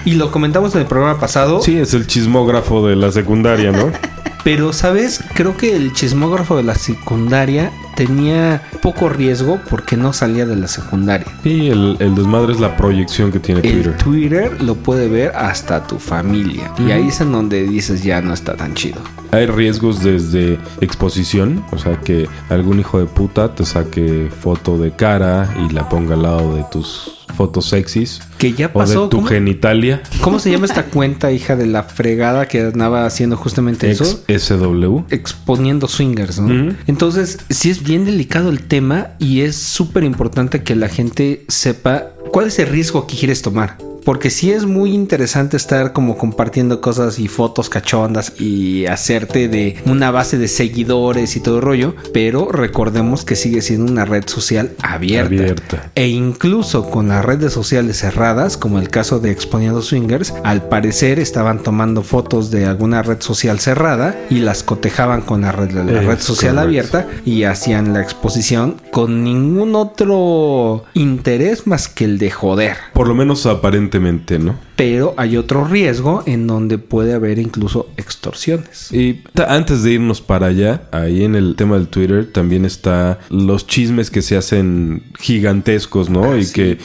Y 0.05 0.13
lo 0.13 0.31
comentamos 0.31 0.73
en 0.75 0.81
el 0.81 0.88
programa 0.88 1.19
pasado. 1.19 1.62
Sí, 1.62 1.77
es 1.77 1.93
el 1.93 2.07
chismógrafo 2.07 2.88
de 2.88 2.95
la 2.95 3.12
secundaria, 3.12 3.71
¿no? 3.71 3.91
Pero, 4.43 4.71
¿sabes? 4.71 5.21
Creo 5.33 5.57
que 5.57 5.75
el 5.75 5.91
chismógrafo 5.93 6.55
de 6.55 6.63
la 6.63 6.75
secundaria 6.75 7.71
tenía 7.97 8.62
poco 8.83 9.10
riesgo 9.10 9.60
porque 9.69 9.97
no 9.97 10.13
salía 10.13 10.45
de 10.45 10.55
la 10.55 10.67
secundaria. 10.67 11.27
Sí, 11.43 11.67
el, 11.69 11.97
el 11.99 12.13
desmadre 12.15 12.53
es 12.53 12.60
la 12.60 12.77
proyección 12.77 13.31
que 13.31 13.39
tiene 13.39 13.62
El 13.62 13.73
Twitter. 13.81 13.97
Twitter 13.97 14.62
lo 14.62 14.75
puede 14.75 15.07
ver 15.10 15.36
hasta 15.36 15.86
tu 15.88 15.97
familia. 15.97 16.71
Y 16.77 16.91
ahí 16.91 17.07
es 17.07 17.19
en 17.21 17.31
donde 17.31 17.63
dices 17.67 18.03
ya 18.03 18.21
no 18.21 18.33
está 18.36 18.55
tan 18.55 18.75
chido. 18.75 18.99
Hay 19.31 19.47
riesgos 19.47 20.03
desde 20.03 20.57
exposición, 20.79 21.63
o 21.71 21.77
sea 21.79 21.99
que 21.99 22.29
algún 22.49 22.79
hijo 22.79 22.99
de 22.99 23.07
puta 23.07 23.53
te 23.55 23.65
saque 23.65 24.29
foto 24.41 24.77
de 24.77 24.91
cara 24.91 25.53
y 25.67 25.73
la 25.73 25.89
ponga 25.89 26.13
al 26.13 26.21
lado 26.21 26.55
de 26.55 26.63
tus 26.71 27.13
fotos 27.36 27.67
sexys 27.67 28.19
Que 28.39 28.53
ya 28.53 28.67
o 28.67 28.73
pasó. 28.73 29.03
de 29.03 29.10
tu 29.10 29.17
¿cómo, 29.17 29.27
genitalia. 29.29 30.01
cómo 30.21 30.39
se 30.39 30.49
llama 30.49 30.65
esta 30.65 30.86
cuenta, 30.86 31.31
hija 31.31 31.55
de 31.55 31.67
la 31.67 31.83
fregada, 31.83 32.47
que 32.47 32.62
andaba 32.62 33.05
haciendo 33.05 33.38
justamente 33.38 33.91
eso? 33.91 34.23
Ex 34.27 34.43
SW. 34.45 35.01
exponiendo 35.12 35.88
swingers, 35.88 36.39
¿no? 36.39 36.73
Entonces, 36.88 37.38
sí 37.49 37.69
es 37.69 37.83
bien 37.88 38.04
delicado 38.04 38.50
el 38.50 38.63
tema 38.63 39.15
y 39.17 39.41
es 39.41 39.56
súper 39.56 40.04
importante 40.04 40.62
que 40.62 40.76
la 40.76 40.89
gente 40.89 41.45
sepa 41.47 42.12
cuál 42.34 42.47
es 42.47 42.60
el 42.60 42.67
riesgo 42.67 43.08
que 43.08 43.15
quieres 43.15 43.41
tomar. 43.41 43.78
Porque 44.08 44.30
sí 44.30 44.54
es 44.54 44.65
muy 44.65 44.93
interesante 44.93 45.58
estar 45.58 45.91
como 45.91 46.17
compartiendo 46.17 46.80
cosas 46.80 47.20
y 47.20 47.28
fotos 47.28 47.67
cachondas 47.67 48.39
y 48.39 48.86
hacerte 48.86 49.50
de 49.50 49.76
una 49.86 50.12
base 50.12 50.38
de 50.38 50.48
seguidores 50.48 51.36
y 51.36 51.41
todo 51.41 51.58
el 51.58 51.62
rollo, 51.62 51.93
pero 52.13 52.50
recordemos 52.50 53.26
que 53.26 53.36
sigue 53.36 53.62
siendo 53.62 53.91
una 53.91 54.06
red 54.06 54.24
social 54.26 54.72
abierta. 54.82 55.36
Abierta. 55.36 55.91
E 55.96 56.08
incluso 56.08 56.89
con 56.89 57.10
las 57.10 57.26
redes 57.26 57.52
sociales 57.52 57.98
cerradas, 57.98 58.56
como 58.56 58.80
el 58.80 58.88
caso 58.88 59.20
de 59.20 59.32
Exponiendo 59.32 59.82
Swingers, 59.82 60.34
al 60.46 60.70
parecer 60.70 61.20
estaban 61.20 61.62
tomando 61.62 62.02
fotos 62.02 62.50
de 62.50 62.65
alguna 62.65 63.04
red 63.04 63.20
social 63.20 63.60
cerrada 63.60 64.17
y 64.30 64.36
las 64.36 64.63
cotejaban 64.63 65.20
con 65.20 65.41
la 65.41 65.52
red, 65.52 65.72
la 65.72 65.84
red 65.84 66.20
social 66.22 66.56
correcto. 66.56 66.60
abierta 66.62 67.08
y 67.26 67.43
hacían 67.43 67.91
la 67.91 68.04
exposición 68.04 68.78
con 68.93 69.26
ningún 69.26 69.76
otro 69.76 70.86
interés 70.93 71.67
más 71.67 71.89
que 71.89 72.06
el 72.06 72.17
de 72.20 72.32
joder. 72.32 72.78
Por 72.93 73.10
lo 73.10 73.13
menos 73.13 73.46
aparentemente, 73.46 73.96
¿no? 73.99 74.55
Pero 74.75 75.13
hay 75.17 75.38
otro 75.38 75.65
riesgo 75.65 76.23
en 76.25 76.45
donde 76.47 76.77
puede 76.77 77.13
haber 77.13 77.39
incluso 77.39 77.89
extorsiones. 77.97 78.91
Y 78.91 79.23
antes 79.47 79.83
de 79.83 79.93
irnos 79.93 80.21
para 80.21 80.47
allá, 80.47 80.83
ahí 80.91 81.23
en 81.23 81.36
el 81.36 81.55
tema 81.55 81.77
del 81.77 81.88
Twitter 81.88 82.31
también 82.31 82.65
está 82.65 83.19
los 83.29 83.65
chismes 83.65 84.12
que 84.12 84.21
se 84.21 84.38
hacen 84.38 85.03
gigantescos, 85.19 86.10
¿no? 86.10 86.38
y 86.38 86.41
Ah, 86.41 86.43
sí, 86.43 86.53
que 86.53 86.77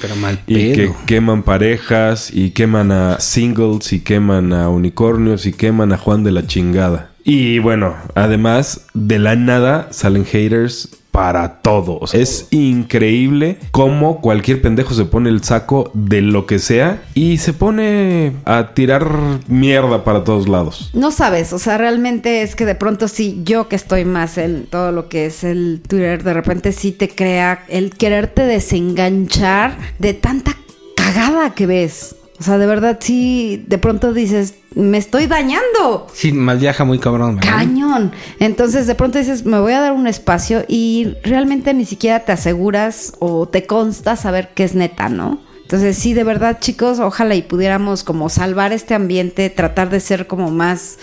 y 0.46 0.72
que 0.72 0.92
queman 1.06 1.42
parejas 1.42 2.30
y 2.32 2.50
queman 2.50 2.92
a 2.92 3.20
singles 3.20 3.92
y 3.92 4.00
queman 4.00 4.52
a 4.52 4.68
unicornios 4.68 5.46
y 5.46 5.52
queman 5.52 5.92
a 5.92 5.98
Juan 5.98 6.24
de 6.24 6.32
la 6.32 6.46
chingada. 6.46 7.10
Y 7.24 7.58
bueno, 7.60 7.94
además 8.14 8.86
de 8.94 9.18
la 9.18 9.36
nada 9.36 9.88
salen 9.92 10.24
haters 10.24 11.01
para 11.12 11.60
todo. 11.60 11.98
O 12.00 12.06
sea, 12.08 12.20
es 12.20 12.48
increíble 12.50 13.58
cómo 13.70 14.20
cualquier 14.20 14.60
pendejo 14.60 14.94
se 14.94 15.04
pone 15.04 15.28
el 15.28 15.44
saco 15.44 15.90
de 15.94 16.22
lo 16.22 16.46
que 16.46 16.58
sea 16.58 17.02
y 17.14 17.38
se 17.38 17.52
pone 17.52 18.32
a 18.44 18.74
tirar 18.74 19.06
mierda 19.46 20.02
para 20.04 20.24
todos 20.24 20.48
lados. 20.48 20.90
No 20.94 21.12
sabes, 21.12 21.52
o 21.52 21.58
sea, 21.58 21.78
realmente 21.78 22.42
es 22.42 22.56
que 22.56 22.66
de 22.66 22.74
pronto 22.74 23.06
sí, 23.06 23.42
yo 23.44 23.68
que 23.68 23.76
estoy 23.76 24.04
más 24.04 24.38
en 24.38 24.66
todo 24.66 24.90
lo 24.90 25.08
que 25.08 25.26
es 25.26 25.44
el 25.44 25.82
Twitter, 25.86 26.24
de 26.24 26.32
repente 26.32 26.72
sí 26.72 26.92
te 26.92 27.08
crea 27.08 27.64
el 27.68 27.90
quererte 27.90 28.42
desenganchar 28.42 29.76
de 29.98 30.14
tanta 30.14 30.56
cagada 30.96 31.54
que 31.54 31.66
ves. 31.66 32.16
O 32.42 32.44
sea, 32.44 32.58
de 32.58 32.66
verdad 32.66 32.98
sí, 33.00 33.64
de 33.68 33.78
pronto 33.78 34.12
dices, 34.12 34.54
me 34.74 34.98
estoy 34.98 35.28
dañando. 35.28 36.08
Sí, 36.12 36.32
mal 36.32 36.58
viaja 36.58 36.84
muy 36.84 36.98
cabrón. 36.98 37.36
¿verdad? 37.36 37.52
Cañón. 37.52 38.10
Entonces 38.40 38.88
de 38.88 38.96
pronto 38.96 39.18
dices, 39.18 39.44
me 39.46 39.60
voy 39.60 39.74
a 39.74 39.80
dar 39.80 39.92
un 39.92 40.08
espacio 40.08 40.64
y 40.66 41.14
realmente 41.22 41.72
ni 41.72 41.84
siquiera 41.84 42.24
te 42.24 42.32
aseguras 42.32 43.12
o 43.20 43.46
te 43.46 43.64
consta 43.64 44.16
saber 44.16 44.48
que 44.54 44.64
es 44.64 44.74
neta, 44.74 45.08
¿no? 45.08 45.38
Entonces, 45.72 45.96
sí, 45.96 46.12
de 46.12 46.22
verdad, 46.22 46.58
chicos, 46.60 46.98
ojalá 46.98 47.34
y 47.34 47.40
pudiéramos 47.40 48.04
como 48.04 48.28
salvar 48.28 48.74
este 48.74 48.92
ambiente, 48.92 49.48
tratar 49.48 49.88
de 49.88 50.00
ser 50.00 50.26
como 50.26 50.50
más, 50.50 50.98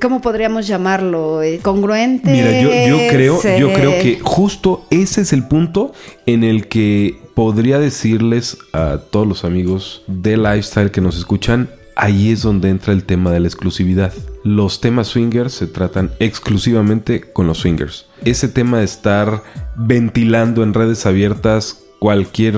¿cómo 0.00 0.20
podríamos 0.20 0.68
llamarlo? 0.68 1.42
Eh, 1.42 1.58
Congruente. 1.60 2.30
Mira, 2.30 2.60
yo, 2.60 2.96
yo 2.96 3.08
creo, 3.08 3.42
yo 3.58 3.72
creo 3.72 3.90
que 3.98 4.20
justo 4.22 4.86
ese 4.90 5.22
es 5.22 5.32
el 5.32 5.48
punto 5.48 5.92
en 6.26 6.44
el 6.44 6.68
que 6.68 7.18
podría 7.34 7.80
decirles 7.80 8.56
a 8.72 8.98
todos 9.10 9.26
los 9.26 9.44
amigos 9.44 10.04
de 10.06 10.36
lifestyle 10.36 10.92
que 10.92 11.00
nos 11.00 11.18
escuchan, 11.18 11.68
ahí 11.96 12.30
es 12.30 12.42
donde 12.42 12.68
entra 12.68 12.92
el 12.92 13.02
tema 13.02 13.32
de 13.32 13.40
la 13.40 13.48
exclusividad. 13.48 14.12
Los 14.44 14.80
temas 14.80 15.08
swingers 15.08 15.54
se 15.54 15.66
tratan 15.66 16.12
exclusivamente 16.20 17.20
con 17.20 17.48
los 17.48 17.58
swingers. 17.58 18.06
Ese 18.24 18.46
tema 18.46 18.78
de 18.78 18.84
estar 18.84 19.42
ventilando 19.74 20.62
en 20.62 20.72
redes 20.72 21.04
abiertas 21.04 21.80
cualquier 21.98 22.54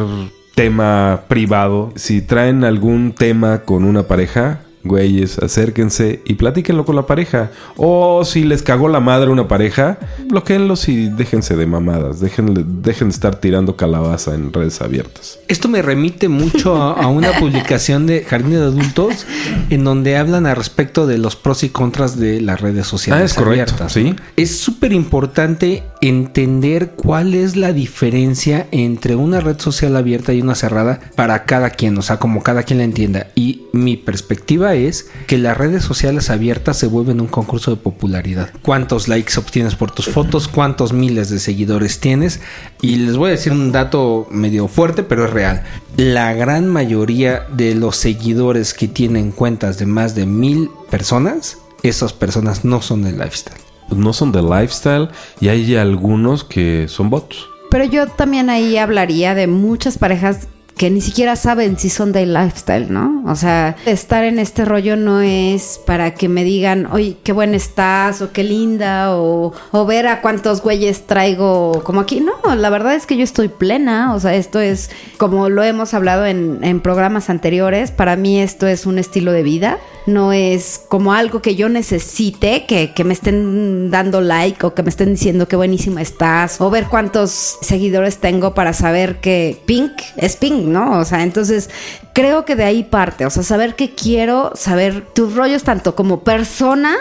tema 0.57 1.25
privado, 1.29 1.93
si 1.97 2.23
traen 2.23 2.65
algún 2.65 3.13
tema 3.13 3.59
con 3.59 3.85
una 3.85 4.05
pareja, 4.05 4.61
güeyes, 4.89 5.39
acérquense 5.39 6.21
y 6.25 6.35
platíquenlo 6.35 6.85
con 6.85 6.97
la 6.97 7.07
pareja. 7.07 7.51
O 7.77 8.25
si 8.25 8.45
les 8.45 8.63
cagó 8.63 8.89
la 8.89 9.01
madre 9.01 9.31
una 9.31 9.49
pareja, 9.49 9.99
bloqueenlos 10.29 10.89
y 10.89 11.09
déjense 11.09 11.57
de 11.57 11.67
mamadas. 11.67 12.21
Dejen, 12.21 12.83
dejen 12.83 13.09
de 13.09 13.15
estar 13.15 13.37
tirando 13.37 13.77
calabaza 13.77 14.35
en 14.35 14.53
redes 14.53 14.81
abiertas. 14.81 15.39
Esto 15.49 15.69
me 15.69 15.83
remite 15.83 16.29
mucho 16.29 16.77
a, 16.77 16.93
a 16.93 17.07
una 17.09 17.33
publicación 17.39 18.07
de 18.07 18.25
Jardín 18.25 18.53
de 18.53 18.57
Adultos 18.63 19.27
en 19.71 19.85
donde 19.85 20.17
hablan 20.17 20.47
al 20.47 20.57
respecto 20.57 21.07
de 21.07 21.19
los 21.19 21.37
pros 21.37 21.63
y 21.65 21.69
contras 21.71 22.19
de 22.19 22.41
las 22.41 22.61
redes 22.61 22.87
sociales 22.87 23.23
Ah, 23.23 23.25
es 23.25 23.35
correcto, 23.35 23.75
abiertas. 23.85 23.93
sí. 23.93 24.15
Es 24.37 24.59
súper 24.59 24.93
importante 24.93 25.83
entender 26.01 26.93
cuál 26.97 27.35
es 27.35 27.57
la 27.57 27.73
diferencia 27.73 28.67
entre 28.71 29.17
una 29.17 29.41
red 29.41 29.59
social 29.59 29.97
abierta 29.97 30.33
y 30.33 30.41
una 30.41 30.55
cerrada 30.55 31.01
para 31.17 31.45
cada 31.45 31.71
quien, 31.71 31.97
o 31.99 32.03
sea, 32.03 32.19
como 32.19 32.43
cada 32.43 32.63
quien 32.63 32.79
la 32.79 32.85
entienda. 32.85 33.29
Y 33.35 33.63
mi 33.73 33.97
perspectiva 33.97 34.75
es 34.77 35.09
que 35.27 35.39
las 35.39 35.57
redes 35.57 35.83
sociales 35.83 36.31
abiertas 36.31 36.77
se 36.77 36.87
vuelven 36.87 37.21
un 37.21 37.27
concurso 37.27 37.71
de 37.71 37.77
popularidad. 37.77 38.51
¿Cuántos 38.63 39.09
likes 39.09 39.39
obtienes 39.39 39.75
por 39.75 39.91
tus 39.91 40.09
fotos? 40.09 40.49
¿Cuántos 40.49 40.93
miles 40.93 41.31
de 41.31 41.39
seguidores 41.39 42.01
tienes? 42.01 42.41
Y 42.81 42.97
les 42.97 43.17
voy 43.17 43.29
a 43.29 43.33
decir 43.33 43.53
un 43.53 43.73
dato 43.73 44.27
medio 44.31 44.69
fuerte, 44.69 45.03
pero 45.03 45.25
es 45.25 45.31
real. 45.31 45.63
La 45.97 46.35
gran 46.35 46.69
mayoría 46.69 47.47
de 47.53 47.75
los 47.75 47.97
seguidores 47.97 48.75
que 48.75 48.89
tienen 48.89 49.33
cuentas 49.33 49.79
de 49.79 49.87
más 49.87 50.15
de 50.15 50.27
mil 50.27 50.71
personas, 50.91 51.59
esas 51.83 52.13
personas 52.13 52.65
no 52.65 52.83
son 52.83 53.03
de 53.03 53.13
lifestyle. 53.13 53.61
Pues 53.89 54.01
no 54.01 54.13
son 54.13 54.33
de 54.33 54.43
lifestyle 54.43 55.09
y 55.41 55.49
hay 55.49 55.77
algunos 55.77 56.45
que 56.45 56.87
son 56.89 57.11
bots. 57.11 57.47
Pero 57.71 57.85
yo 57.85 58.07
también 58.07 58.51
ahí 58.51 58.77
hablaría 58.77 59.35
de 59.35 59.47
muchas 59.47 59.99
parejas 59.99 60.49
que 60.77 60.91
ni 60.91 61.01
siquiera 61.01 61.37
saben 61.37 61.79
si 61.79 61.89
son 61.89 62.13
de 62.13 62.27
lifestyle, 62.27 62.93
¿no? 62.93 63.23
O 63.27 63.35
sea, 63.35 63.77
estar 63.87 64.25
en 64.25 64.39
este 64.39 64.67
rollo 64.67 64.97
no 64.97 65.23
es 65.23 65.81
para 65.87 66.13
que 66.13 66.29
me 66.29 66.45
digan, 66.45 66.87
oye, 66.93 67.17
qué 67.25 67.33
buena 67.33 67.57
estás, 67.57 68.21
o 68.21 68.31
qué 68.31 68.45
linda, 68.45 69.17
o, 69.17 69.55
o 69.73 69.87
ver 69.87 70.07
a 70.07 70.21
cuántos 70.21 70.61
güeyes 70.61 71.07
traigo 71.07 71.83
como 71.83 72.01
aquí. 72.01 72.21
No, 72.21 72.55
la 72.55 72.69
verdad 72.69 72.95
es 72.95 73.07
que 73.07 73.17
yo 73.17 73.25
estoy 73.25 73.49
plena, 73.49 74.15
o 74.15 74.21
sea, 74.21 74.35
esto 74.35 74.61
es, 74.61 74.91
como 75.17 75.49
lo 75.49 75.63
hemos 75.63 75.95
hablado 75.95 76.27
en, 76.27 76.59
en 76.63 76.81
programas 76.81 77.31
anteriores, 77.31 77.91
para 77.91 78.17
mí 78.17 78.39
esto 78.39 78.67
es 78.67 78.85
un 78.85 78.99
estilo 78.99 79.33
de 79.33 79.43
vida, 79.43 79.79
no 80.07 80.33
es 80.33 80.81
como 80.89 81.13
algo 81.13 81.43
que 81.43 81.57
yo 81.57 81.69
necesite, 81.69 82.65
que, 82.67 82.93
que 82.93 83.05
me 83.05 83.13
estén 83.13 83.91
dando 83.91 84.21
like 84.21 84.65
o 84.65 84.75
que 84.75 84.83
me 84.83 84.91
estén 84.91 85.13
diciendo 85.13 85.49
qué 85.49 85.57
buenísima 85.57 86.01
estás, 86.01 86.61
o 86.61 86.71
ver 86.71 86.87
cuántos 86.87 87.59
seguidores 87.61 88.19
tengo 88.19 88.55
para 88.55 88.73
saber 88.73 89.17
que 89.21 89.61
Pink 89.67 89.93
es 90.17 90.37
Pink, 90.37 90.65
¿no? 90.65 90.99
O 90.99 91.05
sea, 91.05 91.23
entonces 91.23 91.71
creo 92.13 92.45
que 92.45 92.57
de 92.57 92.65
ahí 92.65 92.85
parte, 92.85 93.27
o 93.27 93.31
sea, 93.31 93.43
saber 93.43 93.75
qué 93.75 93.95
quiero, 93.95 94.53
saber 94.55 95.07
tus 95.15 95.35
rollos 95.35 95.65
tanto 95.65 95.97
como 95.97 96.25
persona 96.25 96.95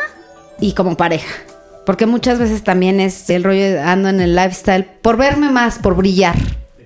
y 0.60 0.74
como 0.74 0.98
pareja. 0.98 1.34
Porque 1.86 2.08
muchas 2.08 2.40
veces 2.40 2.64
también 2.64 3.00
es 3.00 3.30
el 3.30 3.44
rollo 3.44 3.62
de 3.62 3.80
ando 3.80 4.10
en 4.10 4.20
el 4.20 4.36
lifestyle 4.36 4.86
por 5.02 5.18
verme 5.18 5.52
más, 5.52 5.78
por 5.78 5.96
brillar. 5.96 6.36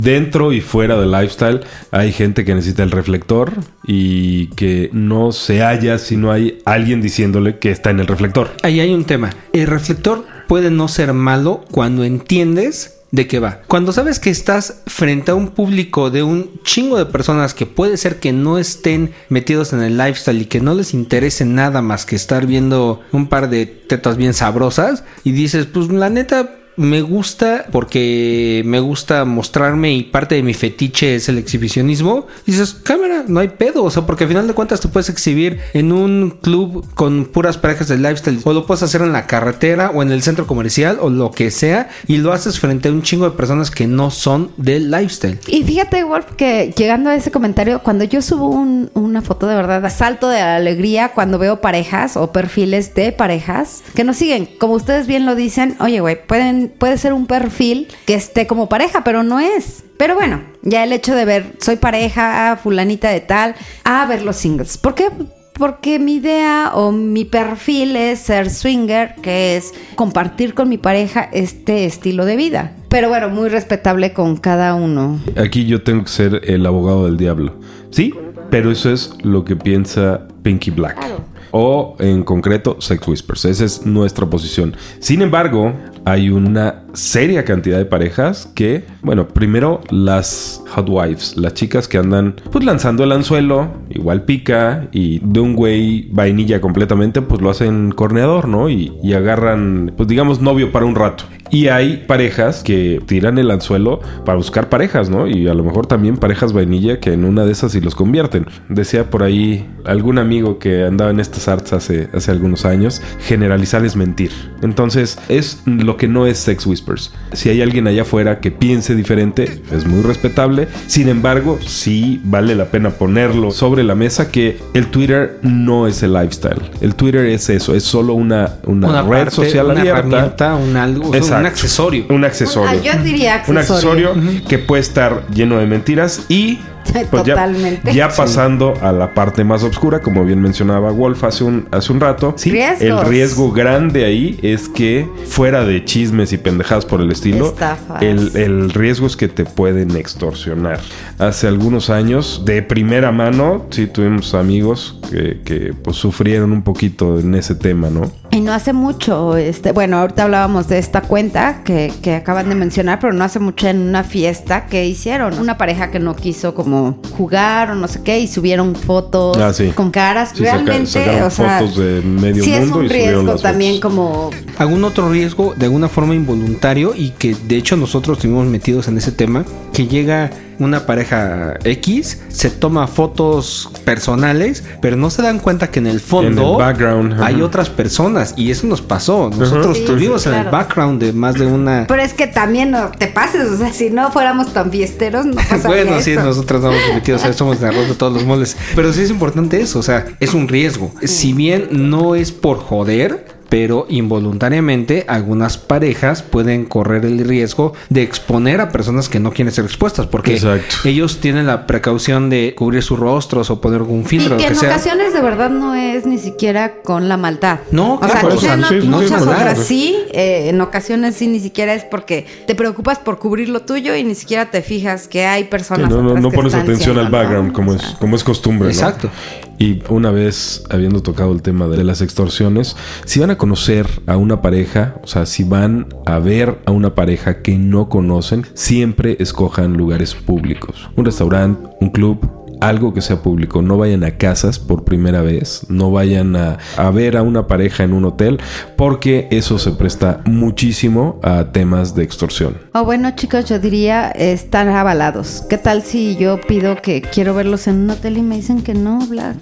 Dentro 0.02 0.54
y 0.54 0.62
fuera 0.62 0.98
del 0.98 1.12
lifestyle 1.12 1.60
hay 1.92 2.14
gente 2.14 2.46
que 2.46 2.56
necesita 2.56 2.84
el 2.84 2.92
reflector 2.92 3.52
y 3.86 4.48
que 4.52 4.90
no 4.94 5.34
se 5.34 5.62
halla 5.62 5.98
si 5.98 6.16
no 6.16 6.32
hay 6.32 6.60
alguien 6.64 7.02
diciéndole 7.02 7.60
que 7.60 7.70
está 7.70 7.90
en 7.90 8.00
el 8.00 8.08
reflector. 8.08 8.50
Ahí 8.64 8.80
hay 8.80 8.94
un 8.94 9.04
tema. 9.04 9.32
El 9.52 9.68
reflector 9.68 10.26
puede 10.48 10.72
no 10.72 10.88
ser 10.88 11.12
malo 11.12 11.66
cuando 11.70 12.06
entiendes 12.06 13.02
de 13.12 13.28
qué 13.28 13.40
va. 13.40 13.62
Cuando 13.68 13.92
sabes 13.92 14.20
que 14.20 14.30
estás 14.30 14.84
frente 14.88 15.32
a 15.32 15.36
un 15.36 15.50
público 15.50 16.12
de 16.12 16.24
un 16.24 16.62
chingo 16.64 16.98
de 16.98 17.06
personas 17.06 17.54
que 17.54 17.66
puede 17.66 17.98
ser 17.98 18.22
que 18.22 18.32
no 18.32 18.58
estén 18.58 19.12
metidos 19.28 19.74
en 19.74 19.82
el 19.82 19.98
lifestyle 19.98 20.42
y 20.42 20.46
que 20.46 20.62
no 20.62 20.76
les 20.76 20.94
interese 20.94 21.44
nada 21.44 21.82
más 21.82 22.06
que 22.06 22.16
estar 22.16 22.46
viendo 22.46 23.02
un 23.12 23.28
par 23.28 23.50
de 23.50 23.66
tetas 23.66 24.16
bien 24.16 24.34
sabrosas 24.34 25.04
y 25.26 25.32
dices, 25.32 25.66
pues 25.66 25.90
la 25.90 26.10
neta 26.10 26.59
me 26.80 27.02
gusta 27.02 27.66
porque 27.72 28.62
me 28.66 28.80
gusta 28.80 29.26
mostrarme 29.26 29.94
y 29.94 30.04
parte 30.04 30.36
de 30.36 30.44
mi 30.44 30.54
fetiche 30.54 31.16
es 31.16 31.28
el 31.30 31.38
exhibicionismo. 31.38 32.28
Dices, 32.46 32.74
cámara, 32.74 33.26
no 33.28 33.40
hay 33.42 33.50
pedo. 33.50 33.84
O 33.84 33.92
sea, 33.92 34.06
porque 34.06 34.24
al 34.24 34.30
final 34.30 34.48
de 34.48 34.54
cuentas 34.54 34.80
te 34.80 34.88
puedes 34.88 35.10
exhibir 35.10 35.60
en 35.74 35.92
un 35.92 36.38
club 36.42 36.86
con 36.96 37.26
puras 37.26 37.58
parejas 37.58 37.88
de 37.90 37.98
lifestyle. 37.98 38.40
O 38.46 38.54
lo 38.54 38.66
puedes 38.66 38.84
hacer 38.84 39.02
en 39.02 39.12
la 39.12 39.28
carretera 39.28 39.92
o 39.94 40.02
en 40.02 40.12
el 40.12 40.22
centro 40.24 40.48
comercial 40.48 40.98
o 41.02 41.10
lo 41.10 41.32
que 41.32 41.52
sea. 41.52 41.90
Y 42.08 42.18
lo 42.18 42.32
haces 42.34 42.60
frente 42.60 42.90
a 42.90 42.92
un 42.92 43.02
chingo 43.04 43.26
de 43.30 43.36
personas 43.36 43.72
que 43.72 43.86
no 43.88 44.10
son 44.10 44.52
del 44.58 44.90
lifestyle. 44.90 45.40
Y 45.48 45.64
fíjate, 45.64 46.04
Wolf, 46.04 46.26
que 46.38 46.74
llegando 46.78 47.10
a 47.10 47.16
ese 47.16 47.32
comentario, 47.32 47.82
cuando 47.84 48.06
yo 48.06 48.22
subo 48.22 48.48
un- 48.48 48.90
una 48.94 49.22
foto 49.22 49.48
de 49.48 49.56
verdad, 49.56 49.92
salto 49.94 50.30
de 50.30 50.40
alegría 50.40 51.10
cuando 51.14 51.38
veo 51.40 51.62
parejas 51.62 52.16
o 52.16 52.32
perfiles 52.32 52.96
de 52.96 53.12
parejas 53.12 53.84
que 53.96 54.04
nos 54.04 54.16
siguen. 54.18 54.48
Como 54.60 54.74
ustedes 54.74 55.08
bien 55.08 55.26
lo 55.26 55.36
dicen, 55.36 55.76
oye, 55.80 56.00
güey, 56.00 56.26
pueden, 56.26 56.69
puede 56.78 56.98
ser 56.98 57.14
un 57.14 57.26
perfil 57.26 57.88
que 58.06 58.14
esté 58.14 58.48
como 58.48 58.70
pareja, 58.70 59.04
pero 59.04 59.24
no 59.24 59.40
es. 59.40 59.84
Pero 59.98 60.16
bueno, 60.16 60.42
ya 60.62 60.84
el 60.84 60.94
hecho 60.94 61.16
de 61.16 61.26
ver, 61.26 61.54
soy 61.60 61.76
pareja, 61.76 62.52
ah, 62.52 62.58
fulanita 62.58 63.10
de 63.10 63.20
tal, 63.20 63.56
a 63.84 64.06
ver 64.06 64.22
los 64.22 64.38
singles. 64.38 64.78
¿Por 64.78 64.96
qué? 64.96 65.10
Porque 65.54 66.00
mi 66.00 66.16
idea 66.16 66.72
o 66.74 66.94
mi 66.94 67.26
perfil 67.26 67.98
es 67.98 68.20
ser 68.20 68.50
swinger, 68.50 69.16
que 69.22 69.58
es 69.58 69.74
compartir 69.96 70.54
con 70.54 70.70
mi 70.70 70.78
pareja 70.78 71.30
este 71.34 71.84
estilo 71.84 72.24
de 72.24 72.38
vida. 72.38 72.76
Pero 72.88 73.10
bueno, 73.10 73.30
muy 73.30 73.50
respetable 73.50 74.14
con 74.14 74.38
cada 74.38 74.74
uno. 74.74 75.20
Aquí 75.36 75.66
yo 75.66 75.84
tengo 75.84 76.04
que 76.04 76.10
ser 76.10 76.42
el 76.46 76.66
abogado 76.66 77.06
del 77.06 77.18
diablo. 77.18 77.60
Sí, 77.92 78.14
pero 78.50 78.72
eso 78.72 78.92
es 78.92 79.14
lo 79.22 79.44
que 79.44 79.56
piensa 79.56 80.28
Pinky 80.44 80.72
Black. 80.72 80.98
Claro. 80.98 81.26
O 81.52 81.96
en 82.00 82.24
concreto, 82.24 82.80
Sex 82.80 83.08
Whispers. 83.08 83.46
Esa 83.46 83.66
es 83.66 83.86
nuestra 83.86 84.28
posición. 84.28 84.76
Sin 85.00 85.22
embargo, 85.22 85.74
hay 86.10 86.30
una 86.30 86.84
seria 86.94 87.46
cantidad 87.46 87.78
de 87.78 87.86
parejas 87.86 88.52
que, 88.56 88.84
bueno, 89.02 89.28
primero 89.28 89.82
las 89.90 90.64
hot 90.70 90.88
wives, 90.90 91.38
las 91.38 91.54
chicas 91.54 91.88
que 91.88 91.98
andan 91.98 92.36
pues 92.52 92.66
lanzando 92.66 93.04
el 93.04 93.12
anzuelo, 93.12 93.70
igual 93.90 94.24
pica, 94.24 94.88
y 94.92 95.20
de 95.20 95.40
un 95.40 95.56
güey 95.56 96.10
vainilla 96.12 96.62
completamente, 96.62 97.22
pues 97.22 97.42
lo 97.42 97.50
hacen 97.50 97.92
corneador, 97.92 98.48
¿no? 98.48 98.70
Y, 98.70 98.90
agarran, 99.20 99.94
pues 99.98 100.08
digamos, 100.08 100.40
novio 100.40 100.72
para 100.72 100.86
un 100.86 100.96
rato. 100.96 101.26
Y 101.52 101.68
hay 101.68 102.06
parejas 102.08 102.64
que 102.64 103.02
tiran 103.08 103.38
el 103.40 103.50
anzuelo 103.50 104.02
para 104.24 104.38
buscar 104.38 104.70
parejas, 104.70 105.10
¿no? 105.10 105.28
Y 105.28 105.48
a 105.48 105.54
lo 105.56 105.64
mejor 105.64 105.88
también 105.88 106.16
parejas 106.18 106.54
vainilla 106.54 107.00
que 107.00 107.12
en 107.12 107.26
una 107.26 107.44
de 107.44 107.52
esas 107.52 107.72
sí 107.72 107.82
los 107.82 107.96
convierten. 107.96 108.46
Decía 108.70 109.10
por 109.10 109.24
ahí 109.24 109.68
algún 109.84 110.20
amigo 110.20 110.60
que 110.60 110.86
andaba 110.86 111.10
en 111.10 111.20
estas 111.20 111.48
arts 111.48 111.74
hace, 111.74 112.08
hace 112.14 112.32
algunos 112.32 112.66
años, 112.66 113.02
generalizar 113.20 113.84
es 113.84 113.96
mentir. 113.96 114.32
Entonces 114.62 115.20
es 115.28 115.64
lo 115.66 115.98
que 116.00 116.08
no 116.08 116.26
es 116.26 116.40
Sex 116.40 116.66
Whispers. 116.66 117.12
Si 117.34 117.50
hay 117.50 117.62
alguien 117.62 117.86
allá 117.86 118.02
afuera 118.02 118.40
que 118.40 118.50
piense 118.50 118.96
diferente, 118.96 119.62
es 119.72 119.86
muy 119.86 120.02
respetable. 120.02 120.68
Sin 120.88 121.08
embargo, 121.10 121.60
sí 121.64 122.20
vale 122.24 122.56
la 122.56 122.66
pena 122.66 122.90
ponerlo 122.90 123.52
sobre 123.52 123.84
la 123.84 123.94
mesa 123.94 124.32
que 124.32 124.58
el 124.74 124.88
Twitter 124.88 125.38
no 125.44 125.86
es 125.86 126.02
el 126.02 126.14
lifestyle. 126.14 126.62
El 126.82 126.96
Twitter 126.96 127.26
es 127.28 127.48
eso, 127.50 127.76
es 127.76 127.84
solo 127.84 128.14
una, 128.16 128.56
una, 128.66 129.04
red 129.04 129.10
parte, 129.10 129.32
social 129.36 129.68
una 129.68 129.82
abierta. 129.82 130.00
herramienta, 130.00 130.56
un 130.56 130.76
algo, 130.76 131.02
o 131.10 131.12
sea, 131.12 131.12
un 131.12 131.16
Exacto. 131.18 131.48
accesorio. 131.48 132.06
Un 132.10 132.24
accesorio. 132.26 132.70
Ah, 132.72 132.76
yo 132.84 133.04
diría 133.04 133.44
Un 133.48 133.58
accesorio. 133.58 134.10
accesorio 134.10 134.42
que 134.48 134.58
puede 134.58 134.82
estar 134.82 135.28
lleno 135.34 135.58
de 135.58 135.66
mentiras 135.68 136.26
y 136.30 136.60
pues 137.12 137.24
Totalmente. 137.24 137.94
Ya, 137.94 138.10
pasando 138.10 138.74
a 138.82 138.92
la 138.92 139.14
parte 139.14 139.44
más 139.44 139.64
oscura, 139.64 140.00
como 140.02 140.26
bien 140.26 140.42
mencionaba 140.42 140.92
Wolf 140.92 141.24
hace 141.24 141.44
un, 141.44 141.68
hace 141.72 141.92
un 141.92 142.00
rato. 142.00 142.34
Sí, 142.38 142.52
Riesgos. 142.52 142.82
el 142.82 143.08
riesgo 143.08 143.52
grande 143.52 144.06
ahí 144.06 144.40
es 144.42 144.70
que 144.70 145.08
fuera 145.28 145.64
de 145.64 145.84
chismes 145.86 146.34
y 146.34 146.38
pendejadas 146.38 146.86
por 146.86 147.02
el 147.02 147.12
estilo, 147.12 147.56
el, 148.02 148.36
el 148.36 148.70
riesgo 148.72 149.08
es 149.08 149.16
que 149.16 149.28
te 149.28 149.46
pueden 149.46 149.96
extorsionar. 149.96 150.80
Hace 151.18 151.48
algunos 151.48 151.90
años, 151.90 152.44
de 152.46 152.62
primera 152.62 153.12
mano, 153.12 153.66
sí 153.70 153.88
tuvimos 153.88 154.34
amigos 154.34 155.00
que, 155.10 155.42
que, 155.44 155.74
pues 155.74 155.98
sufrieron 155.98 156.52
un 156.52 156.62
poquito 156.62 157.20
en 157.20 157.36
ese 157.36 157.56
tema, 157.56 157.90
¿no? 157.90 158.10
Y 158.32 158.42
no 158.42 158.54
hace 158.54 158.74
mucho, 158.74 159.36
este, 159.38 159.72
bueno, 159.72 159.98
ahorita 159.98 160.24
hablábamos 160.24 160.68
de 160.68 160.78
esta 160.78 161.02
cuenta 161.02 161.64
que, 161.64 161.92
que 162.02 162.14
acaban 162.16 162.48
de 162.48 162.56
mencionar, 162.56 163.00
pero 163.00 163.12
no 163.12 163.24
hace 163.24 163.40
mucho 163.40 163.68
en 163.68 163.80
una 163.80 164.04
fiesta 164.04 164.68
que 164.68 164.86
hicieron. 164.86 165.40
Una 165.40 165.58
pareja 165.58 165.90
que 165.90 166.00
no 166.00 166.16
quiso 166.16 166.54
como 166.54 166.69
jugar 167.18 167.72
o 167.72 167.76
no 167.76 167.88
sé 167.88 168.02
qué 168.04 168.20
y 168.20 168.28
subieron 168.28 168.76
fotos 168.76 169.38
Ah, 169.38 169.54
sí. 169.54 169.68
con 169.76 169.92
caras. 169.92 170.32
Sí, 170.34 170.44
Realmente, 170.44 171.22
o 171.24 171.30
sea, 171.30 171.60
fotos 171.60 171.78
de 171.78 172.02
medio 172.02 172.44
sí 172.44 172.54
es 172.54 172.70
un 172.72 172.86
y 172.86 172.88
riesgo 172.88 173.36
también 173.36 173.76
fotos. 173.76 173.92
como 173.92 174.30
algún 174.58 174.84
otro 174.84 175.10
riesgo 175.12 175.54
de 175.56 175.66
alguna 175.66 175.88
forma 175.90 176.16
involuntario 176.16 176.94
y 176.96 177.10
que 177.12 177.36
de 177.36 177.58
hecho 177.58 177.76
nosotros 177.78 178.18
estuvimos 178.18 178.46
metidos 178.48 178.88
en 178.88 178.98
ese 178.98 179.12
tema, 179.12 179.46
que 179.74 179.88
llega 179.88 180.30
una 180.60 180.86
pareja 180.86 181.56
X, 181.64 182.22
se 182.30 182.50
toma 182.50 182.88
fotos 182.88 183.70
personales, 183.86 184.64
pero 184.82 184.96
no 184.98 185.10
se 185.10 185.22
dan 185.22 185.40
cuenta 185.40 185.72
que 185.72 185.80
en 185.80 185.88
el 185.88 186.00
fondo 186.00 186.42
En 186.44 186.50
el 186.52 186.58
background, 186.58 187.14
ajá. 187.14 187.26
hay 187.28 187.42
otras 187.42 187.70
personas 187.70 188.34
y 188.38 188.52
eso 188.52 188.68
nos 188.68 188.82
pasó. 188.82 189.30
Nosotros 189.30 189.78
Sí, 189.78 189.84
estuvimos 189.84 190.24
sí, 190.24 190.30
en 190.30 190.36
el 190.36 190.50
background 190.50 191.02
de 191.02 191.14
más 191.14 191.36
de 191.36 191.46
una... 191.46 191.86
Pero 191.88 192.02
es 192.02 192.14
que 192.14 192.28
también 192.28 192.72
no 192.72 192.92
te 192.92 193.08
pases, 193.08 193.48
o 193.50 193.58
sea, 193.58 193.72
si 193.74 193.90
no 193.90 194.12
fuéramos 194.12 194.54
tan 194.54 194.70
fiesteros, 194.72 195.26
no 195.26 195.36
pasaría 195.36 195.68
Bueno, 195.68 196.02
sí, 196.02 196.12
eso. 196.12 196.24
nosotros 196.24 196.64
estamos 196.64 196.82
metidos, 196.96 197.22
¿sabes? 197.22 197.36
somos 197.38 197.60
de 197.60 197.68
arroz 197.68 197.88
de 197.88 197.96
todos 197.96 198.14
los 198.14 198.26
moles. 198.26 198.58
Pero 198.76 198.92
sí 198.94 199.02
es 199.02 199.10
importante 199.10 199.62
eso, 199.62 199.80
o 199.80 199.84
sea, 199.84 200.06
es 200.20 200.34
un 200.34 200.48
riesgo. 200.48 200.92
Si 201.04 201.34
bien 201.34 201.68
no 201.72 202.16
es 202.16 202.32
por 202.32 202.58
joder, 202.60 203.39
pero 203.50 203.86
involuntariamente 203.90 205.06
algunas 205.08 205.58
parejas 205.58 206.22
pueden 206.22 206.66
correr 206.66 207.06
el 207.06 207.20
riesgo 207.28 207.74
de 207.90 208.04
exponer 208.04 208.62
a 208.62 208.70
personas 208.70 209.10
que 209.10 209.20
no 209.20 209.32
quieren 209.32 209.54
ser 209.54 209.66
expuestas, 209.66 210.06
porque 210.08 210.34
Exacto. 210.36 210.76
ellos 210.86 211.20
tienen 211.20 211.48
la 211.48 211.66
precaución 211.66 212.30
de 212.30 212.54
cubrir 212.56 212.84
sus 212.84 213.00
rostros 213.00 213.50
o 213.50 213.60
poner 213.60 213.80
algún 213.80 214.02
Y 214.02 214.06
filtro, 214.06 214.38
que 214.38 214.44
lo 214.44 214.48
que 214.50 214.54
en 214.54 214.60
sea. 214.60 214.70
ocasiones 214.70 215.14
de 215.14 215.22
verdad 215.22 215.50
no 215.50 215.74
es 215.76 216.06
ni 216.06 216.18
siquiera 216.18 216.82
con 216.84 217.10
la 217.10 217.18
maldad. 217.18 217.60
No, 217.72 217.96
o 217.96 218.00
claro, 218.00 218.40
sea, 218.40 218.54
en 218.54 218.64
sí, 218.82 218.88
muchas 218.88 219.24
sí, 219.24 219.28
otras 219.30 219.42
claro. 219.42 219.64
sí, 219.64 219.96
eh, 220.12 220.50
en 220.50 220.62
ocasiones 220.62 221.16
sí 221.16 221.28
ni 221.28 221.40
siquiera 221.40 221.74
es 221.74 221.84
porque 221.84 222.26
te 222.46 222.56
preocupas 222.56 223.00
por 223.00 223.20
cubrir 223.20 223.50
lo 223.50 223.62
tuyo 223.62 223.96
y 223.96 224.04
ni 224.04 224.16
siquiera 224.16 224.52
te 224.52 224.62
fijas 224.62 225.08
que 225.08 225.26
hay 225.26 225.44
Sí, 225.44 225.48
personas 225.50 225.90
no, 225.90 226.02
no, 226.02 226.14
no 226.16 226.30
que 226.30 226.36
pones 226.36 226.54
atención 226.54 226.98
al 227.00 227.06
¿no? 227.06 227.12
background 227.12 227.52
como 227.54 227.74
es, 227.74 227.82
como 228.00 228.16
es 228.16 228.24
costumbre, 228.24 228.68
¿no? 228.68 228.74
Exacto. 228.74 229.10
Y 229.58 229.82
una 229.90 230.12
vez 230.12 230.64
habiendo 230.70 231.02
tocado 231.02 231.34
el 231.34 231.42
tema 231.42 231.68
de 231.68 231.84
las 231.84 232.02
extorsiones, 232.02 232.78
si 233.06 233.20
van 233.20 233.30
a 233.30 233.38
conocer 233.40 233.88
a 234.06 234.18
una 234.18 234.44
pareja, 234.44 234.98
o 235.02 235.08
sea, 235.08 235.26
si 235.26 235.44
van 235.44 235.88
a 236.06 236.20
ver 236.20 236.60
a 236.66 236.72
una 236.72 236.94
pareja 236.94 237.42
que 237.42 237.58
no 237.58 237.90
conocen, 237.90 238.46
siempre 238.54 239.18
escojan 239.20 239.74
lugares 239.74 240.14
públicos. 240.14 240.92
Un 240.96 241.06
restaurante, 241.06 241.68
un 241.80 241.90
club, 241.90 242.20
algo 242.60 242.94
que 242.94 243.02
sea 243.02 243.22
público. 243.22 243.62
No 243.62 243.78
vayan 243.78 244.04
a 244.04 244.18
casas 244.18 244.60
por 244.60 244.84
primera 244.84 245.22
vez, 245.22 245.66
no 245.70 245.90
vayan 245.90 246.36
a, 246.36 246.58
a 246.78 246.92
ver 246.92 247.18
a 247.18 247.24
una 247.24 247.48
pareja 247.48 247.84
en 247.84 247.94
un 247.94 248.06
hotel, 248.06 248.40
porque 248.76 249.28
eso 249.32 249.58
se 249.58 249.72
presta 249.72 250.22
muchísimo 250.26 251.20
a 251.24 251.52
temas 251.52 251.96
de 251.96 252.04
extorsión. 252.04 252.58
O 252.74 252.84
bueno, 252.84 253.12
chicos, 253.16 253.46
yo 253.46 253.58
diría 253.58 254.10
estar 254.12 254.68
avalados. 254.68 255.44
¿Qué 255.50 255.58
tal 255.58 255.82
si 255.82 256.18
yo 256.18 256.40
pido 256.42 256.76
que 256.76 257.02
quiero 257.02 257.34
verlos 257.34 257.68
en 257.68 257.78
un 257.84 257.92
hotel 257.92 258.18
y 258.18 258.22
me 258.22 258.36
dicen 258.36 258.62
que 258.62 258.74
no, 258.74 259.00
Black? 259.08 259.38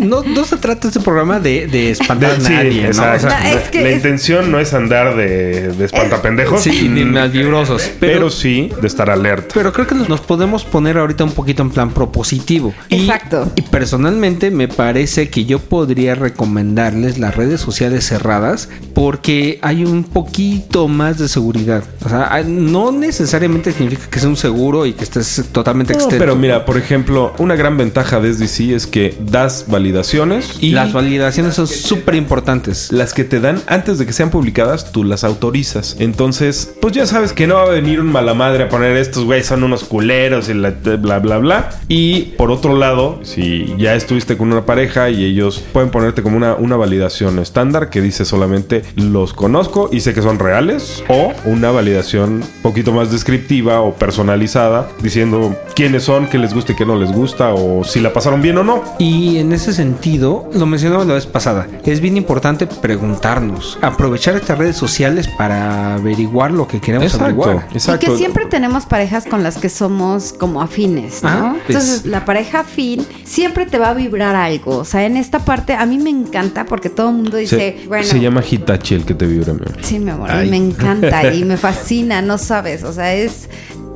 No, 0.00 0.22
no 0.22 0.44
se 0.44 0.56
trata 0.56 0.88
este 0.88 1.00
programa 1.00 1.40
de, 1.40 1.66
de 1.66 1.90
espantar 1.90 2.32
a 2.32 2.38
nadie, 2.38 2.82
¿no? 2.84 2.90
O 2.90 2.92
sea, 2.92 3.16
No, 3.22 3.58
es 3.58 3.68
que 3.70 3.80
la 3.82 3.88
es- 3.88 3.96
intención 3.96 4.50
no 4.50 4.60
es 4.60 4.72
andar 4.74 5.16
de, 5.16 5.72
de 5.72 5.84
espantapendejos, 5.84 6.62
sí, 6.62 6.88
ni 6.88 7.04
más 7.04 7.32
vibrosos. 7.32 7.90
pero, 8.00 8.30
sí 8.30 8.70
de 8.80 8.86
estar 8.86 9.10
alerta. 9.10 9.48
Pero 9.54 9.72
creo 9.72 9.86
que 9.86 9.94
nos 9.94 10.08
nos 10.08 10.20
podemos 10.20 10.64
poner 10.64 10.98
ahorita 10.98 11.24
un 11.24 11.32
poquito 11.32 11.62
en 11.62 11.70
plan 11.70 11.90
propositivo. 11.90 12.72
Y- 12.88 12.96
Exacto. 13.02 13.50
Y, 13.56 13.62
personalmente 13.62 14.50
me 14.50 14.68
parece 14.68 15.28
que 15.28 15.44
yo 15.44 15.58
podría 15.58 16.14
recomendarles 16.14 17.18
las 17.18 17.34
redes 17.36 17.60
sociales 17.60 18.06
cerradas 18.06 18.68
porque 18.94 19.58
hay 19.62 19.84
un 19.84 20.04
poquito 20.04 20.88
más 20.88 21.18
de 21.18 21.28
seguridad. 21.28 21.82
O 22.04 22.08
sea, 22.08 22.42
no 22.46 22.92
necesariamente 22.92 23.72
significa 23.72 24.08
que 24.10 24.20
sea 24.20 24.28
un 24.28 24.36
seguro 24.36 24.86
y 24.86 24.92
que 24.92 25.04
estés 25.04 25.44
totalmente 25.52 25.92
No, 25.94 25.98
externo. 26.00 26.18
pero 26.18 26.36
mira, 26.36 26.64
por 26.64 26.76
ejemplo, 26.78 27.32
una 27.38 27.56
gran 27.56 27.76
ventaja 27.76 28.20
de 28.20 28.32
SDC 28.32 28.74
es 28.74 28.86
que 28.86 29.14
das 29.46 29.64
validaciones 29.68 30.58
y 30.60 30.70
las 30.72 30.92
validaciones 30.92 31.54
son 31.54 31.66
súper 31.68 32.14
importantes. 32.16 32.90
las 32.90 33.14
que 33.14 33.22
te 33.24 33.38
dan 33.40 33.60
antes 33.68 33.98
de 33.98 34.06
que 34.06 34.12
sean 34.12 34.30
publicadas, 34.30 34.90
tú 34.92 35.04
las 35.04 35.22
autorizas. 35.24 35.96
Entonces, 36.00 36.74
pues 36.80 36.94
ya 36.94 37.06
sabes 37.06 37.32
que 37.32 37.46
no 37.46 37.54
va 37.54 37.62
a 37.62 37.68
venir 37.70 38.00
un 38.00 38.10
mala 38.10 38.34
madre 38.34 38.64
a 38.64 38.68
poner 38.68 38.96
estos 38.96 39.24
güeyes 39.24 39.46
son 39.46 39.62
unos 39.62 39.84
culeros 39.84 40.48
y 40.48 40.54
la- 40.54 40.70
bla, 40.70 41.18
bla, 41.20 41.38
bla. 41.38 41.70
Y 41.88 42.22
por 42.36 42.50
otro 42.50 42.76
lado, 42.76 43.20
si 43.22 43.72
ya 43.78 43.94
estuviste 43.94 44.36
con 44.36 44.52
una 44.52 44.66
pareja 44.66 45.10
y 45.10 45.24
ellos 45.24 45.62
pueden 45.72 45.90
ponerte 45.90 46.22
como 46.22 46.36
una, 46.36 46.54
una 46.54 46.76
validación 46.76 47.38
estándar 47.38 47.88
que 47.90 48.00
dice 48.00 48.24
solamente 48.24 48.82
los 48.96 49.32
conozco 49.32 49.88
y 49.92 50.00
sé 50.00 50.12
que 50.14 50.22
son 50.22 50.38
reales, 50.38 51.04
o 51.08 51.32
una 51.44 51.70
validación 51.70 52.32
un 52.34 52.44
poquito 52.62 52.90
más 52.92 53.12
descriptiva 53.12 53.80
o 53.80 53.94
personalizada 53.94 54.88
diciendo 55.02 55.54
quiénes 55.74 56.02
son, 56.04 56.26
qué 56.26 56.38
les 56.38 56.52
gusta 56.54 56.72
y 56.72 56.76
qué 56.76 56.84
no 56.86 56.96
les 56.96 57.12
gusta, 57.12 57.52
o 57.54 57.84
si 57.84 58.00
la 58.00 58.12
pasaron 58.12 58.42
bien 58.42 58.58
o 58.58 58.64
no. 58.64 58.82
Y 58.98 59.35
en 59.38 59.52
ese 59.52 59.72
sentido, 59.72 60.48
lo 60.52 60.66
mencionamos 60.66 61.06
la 61.06 61.14
vez 61.14 61.26
pasada, 61.26 61.66
es 61.84 62.00
bien 62.00 62.16
importante 62.16 62.66
preguntarnos, 62.66 63.78
aprovechar 63.82 64.36
estas 64.36 64.58
redes 64.58 64.76
sociales 64.76 65.28
para 65.28 65.94
averiguar 65.94 66.50
lo 66.50 66.66
que 66.66 66.80
queremos 66.80 67.06
Exacto, 67.06 67.24
averiguar. 67.24 67.68
exacto. 67.72 68.06
Y 68.06 68.10
que 68.10 68.16
siempre 68.16 68.46
tenemos 68.46 68.86
parejas 68.86 69.24
con 69.26 69.42
las 69.42 69.58
que 69.58 69.68
somos 69.68 70.32
como 70.32 70.62
afines, 70.62 71.22
¿no? 71.22 71.56
Entonces, 71.68 71.98
es- 72.00 72.06
la 72.06 72.24
pareja 72.24 72.60
afín 72.60 73.06
siempre 73.24 73.66
te 73.66 73.78
va 73.78 73.90
a 73.90 73.94
vibrar 73.94 74.34
algo. 74.34 74.78
O 74.78 74.84
sea, 74.84 75.04
en 75.06 75.16
esta 75.16 75.40
parte 75.40 75.74
a 75.74 75.86
mí 75.86 75.98
me 75.98 76.10
encanta 76.10 76.64
porque 76.66 76.90
todo 76.90 77.10
el 77.10 77.16
mundo 77.16 77.36
dice, 77.36 77.76
Se, 77.80 77.86
bueno, 77.88 78.04
se 78.04 78.20
llama 78.20 78.42
Hitachi 78.48 78.94
el 78.94 79.04
que 79.04 79.14
te 79.14 79.26
vibra, 79.26 79.52
mi 79.52 79.60
amor. 79.66 79.78
sí, 79.82 79.98
mi 79.98 80.10
amor, 80.10 80.30
Ay. 80.30 80.46
y 80.46 80.50
me 80.50 80.56
encanta 80.56 81.32
y 81.32 81.44
me 81.46 81.56
fascina, 81.56 82.22
no 82.22 82.38
sabes, 82.38 82.82
o 82.82 82.92
sea, 82.92 83.14
es 83.14 83.48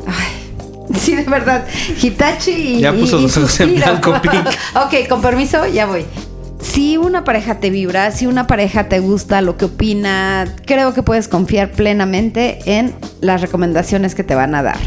ay, 0.06 0.39
Sí, 0.98 1.14
de 1.14 1.24
verdad. 1.24 1.66
Hitachi 2.02 2.50
y. 2.50 2.80
Ya 2.80 2.92
puso 2.92 3.18
y- 3.18 3.22
los 3.22 3.36
ojos 3.36 3.60
en 3.60 3.68
suspiro. 3.68 3.86
blanco, 4.00 4.14
Pink. 4.22 4.46
ok, 4.74 5.08
con 5.08 5.22
permiso, 5.22 5.66
ya 5.66 5.86
voy. 5.86 6.04
Si 6.60 6.96
una 6.98 7.24
pareja 7.24 7.58
te 7.58 7.70
vibra, 7.70 8.10
si 8.10 8.26
una 8.26 8.46
pareja 8.46 8.88
te 8.88 8.98
gusta 9.00 9.40
lo 9.40 9.56
que 9.56 9.64
opina, 9.66 10.46
creo 10.66 10.92
que 10.92 11.02
puedes 11.02 11.26
confiar 11.28 11.70
plenamente 11.72 12.58
en 12.66 12.94
las 13.20 13.40
recomendaciones 13.40 14.14
que 14.14 14.24
te 14.24 14.34
van 14.34 14.54
a 14.54 14.62
dar. 14.62 14.78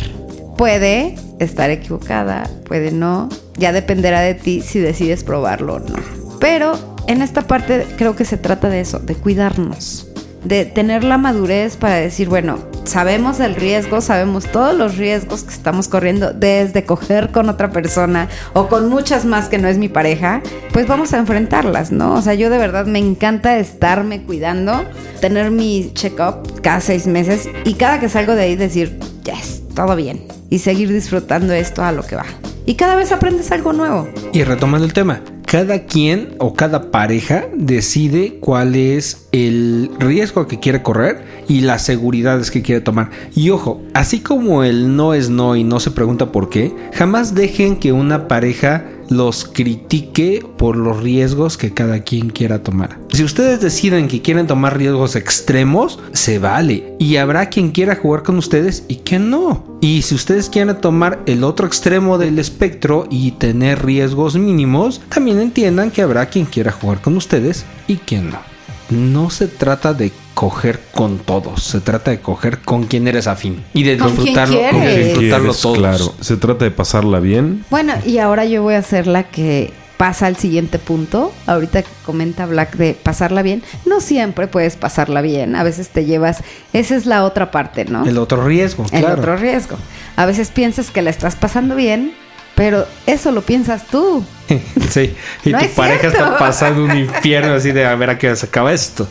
Puede 0.58 1.16
estar 1.39 1.72
equivocada, 1.72 2.48
puede 2.66 2.92
no. 2.92 3.28
Ya 3.58 3.72
dependerá 3.72 4.22
de 4.22 4.36
ti 4.36 4.62
si 4.62 4.80
decides 4.80 5.24
probarlo 5.24 5.76
o 5.76 5.80
no. 5.80 5.96
Pero 6.39 6.78
en 7.08 7.22
esta 7.24 7.42
parte 7.42 7.88
creo 7.98 8.16
que 8.16 8.26
se 8.26 8.38
trata 8.38 8.70
de 8.70 8.80
eso, 8.82 9.00
de 9.00 9.16
cuidarnos, 9.16 10.08
de 10.43 10.65
tener 10.65 11.03
la 11.03 11.17
madurez 11.17 11.77
para 11.77 11.95
decir, 11.95 12.29
bueno, 12.29 12.58
sabemos 12.84 13.39
el 13.39 13.56
riesgo, 13.56 14.01
sabemos 14.01 14.45
todos 14.45 14.75
los 14.75 14.97
riesgos 14.97 15.43
que 15.43 15.53
estamos 15.53 15.88
corriendo 15.88 16.34
desde 16.34 16.86
coger 16.86 17.32
con 17.32 17.49
otra 17.49 17.71
persona 17.71 18.29
o 18.53 18.67
con 18.67 18.89
muchas 18.89 19.25
más 19.25 19.49
que 19.49 19.58
no 19.58 19.67
es 19.67 19.77
mi 19.77 19.89
pareja, 19.89 20.41
pues 20.71 20.88
vamos 20.88 21.13
a 21.13 21.17
enfrentarlas, 21.17 21.91
¿no? 21.91 22.13
O 22.15 22.21
sea, 22.21 22.34
yo 22.34 22.49
de 22.49 22.58
verdad 22.58 22.86
me 22.86 22.99
encanta 22.99 23.58
estarme 23.58 24.23
cuidando, 24.23 24.84
tener 25.21 25.51
mi 25.51 25.91
check-up 25.93 26.62
cada 26.62 26.82
seis 26.82 27.08
meses 27.08 27.49
y 27.65 27.75
cada 27.75 27.99
que 27.99 28.10
salgo 28.10 28.36
de 28.36 28.43
ahí 28.43 28.56
decir, 28.56 28.99
yes, 29.23 29.63
todo 29.75 29.95
bien 29.95 30.27
y 30.49 30.60
seguir 30.60 30.91
disfrutando 30.91 31.53
esto 31.53 31.84
a 31.84 31.91
lo 31.91 32.03
que 32.03 32.15
va. 32.15 32.25
Y 32.65 32.75
cada 32.75 32.95
vez 32.95 33.12
aprendes 33.12 33.51
algo 33.51 33.73
nuevo. 33.73 34.08
Y 34.32 34.43
retomando 34.43 34.86
el 34.86 34.93
tema, 34.93 35.21
cada 35.54 35.84
quien 35.86 36.34
o 36.39 36.56
cada 36.56 36.89
pareja 36.89 37.46
decide 37.56 38.39
cuál 38.39 38.74
es 38.74 39.28
el 39.32 39.92
riesgo 40.00 40.48
que 40.48 40.60
quiere 40.60 40.82
correr 40.82 41.24
y 41.48 41.62
las 41.62 41.86
seguridades 41.86 42.50
que 42.50 42.63
quiere 42.63 42.82
tomar. 42.82 43.12
Y 43.36 43.52
ojo, 43.52 43.80
así 43.94 44.22
como 44.22 44.63
el 44.63 44.96
no 44.96 45.13
es 45.13 45.30
no 45.30 45.56
y 45.56 45.63
no 45.63 45.80
se 45.80 45.92
pregunta 45.92 46.32
por 46.32 46.50
qué, 46.50 46.76
jamás 46.94 47.36
dejen 47.36 47.76
que 47.76 47.92
una 47.92 48.28
pareja 48.28 48.84
los 49.17 49.45
critique 49.45 50.45
por 50.58 50.76
los 50.76 51.02
riesgos 51.02 51.58
que 51.58 51.73
cada 51.73 52.04
quien 52.04 52.30
quiera 52.30 52.63
tomar. 52.63 52.99
Si 53.12 53.23
ustedes 53.23 53.62
deciden 53.62 54.08
que 54.08 54.21
quieren 54.21 54.47
tomar 54.47 54.78
riesgos 54.78 55.15
extremos, 55.15 55.99
se 56.12 56.39
vale. 56.39 56.95
Y 56.99 57.17
habrá 57.17 57.49
quien 57.49 57.71
quiera 57.71 57.95
jugar 57.95 58.23
con 58.23 58.38
ustedes 58.38 58.86
y 58.88 58.97
quien 58.97 59.30
no. 59.30 59.78
Y 59.82 60.04
si 60.04 60.15
ustedes 60.15 60.49
quieren 60.49 60.80
tomar 60.80 61.21
el 61.26 61.43
otro 61.43 61.67
extremo 61.67 62.17
del 62.17 62.39
espectro 62.39 63.08
y 63.10 63.32
tener 63.32 63.86
riesgos 63.86 64.36
mínimos, 64.36 65.02
también 65.10 65.39
entiendan 65.39 65.91
que 65.91 66.02
habrá 66.02 66.28
quien 66.28 66.45
quiera 66.45 66.71
jugar 66.71 67.02
con 67.02 67.17
ustedes 67.17 67.65
y 67.88 67.97
quien 67.97 68.30
no. 68.30 68.53
No 68.89 69.30
se 69.30 69.48
trata 69.48 69.93
de 69.93 70.12
coger 70.34 70.82
con 70.93 71.19
todos, 71.19 71.63
se 71.63 71.80
trata 71.80 72.12
de 72.12 72.19
coger 72.19 72.60
con 72.60 72.86
quien 72.86 73.08
eres 73.08 73.28
afín 73.28 73.63
y 73.74 73.84
de 73.84 73.98
Con 73.98 74.08
disfrutarlo, 74.15 74.58
Quien 74.58 74.96
disfrutarlo 75.06 75.54
Quieres, 75.54 75.62
todos. 75.62 75.78
Claro, 75.78 76.15
se 76.19 76.38
trata 76.38 76.65
de 76.65 76.72
pasarla 76.72 77.19
bien. 77.19 77.65
Bueno, 77.69 77.93
y 78.06 78.17
ahora 78.17 78.46
yo 78.46 78.62
voy 78.63 78.74
a 78.76 78.82
ser 78.82 79.08
la 79.08 79.24
que 79.24 79.72
pasa 79.98 80.28
al 80.28 80.36
siguiente 80.36 80.80
punto. 80.80 81.32
Ahorita 81.46 81.82
que 81.82 81.89
comenta 82.06 82.46
Black 82.46 82.76
de 82.76 82.93
pasarla 82.93 83.41
bien. 83.41 83.63
No 83.86 84.02
siempre 84.02 84.48
puedes 84.48 84.76
pasarla 84.76 85.22
bien. 85.22 85.56
A 85.56 85.63
veces 85.63 85.89
te 85.89 86.04
llevas. 86.04 86.43
Esa 86.74 86.96
es 86.96 87.06
la 87.06 87.24
otra 87.24 87.52
parte, 87.52 87.86
¿no? 87.86 88.06
El 88.06 88.17
otro 88.17 88.43
riesgo, 88.46 88.84
El 88.91 89.02
claro. 89.02 89.22
otro 89.22 89.38
riesgo. 89.38 89.78
A 90.15 90.26
veces 90.26 90.50
piensas 90.50 90.91
que 90.91 91.02
la 91.02 91.10
estás 91.10 91.36
pasando 91.36 91.76
bien, 91.76 92.13
Pero 92.56 92.86
eso 93.08 93.32
lo 93.32 93.42
piensas 93.42 93.88
tú. 93.88 94.24
sí, 94.89 95.16
y 95.44 95.50
No 95.52 95.60
tu 95.60 95.66
es 95.66 95.72
pareja 95.72 96.02
cierto. 96.12 96.24
está 96.24 96.38
pasando 96.38 96.84
un 96.84 96.96
infierno 96.98 97.54
así 97.56 97.72
de 97.72 97.86
a 97.86 97.96
ver 97.96 98.12
a 98.12 98.18
qué 98.18 98.36
se 98.36 98.46
acaba 98.46 98.72
esto. 98.74 99.08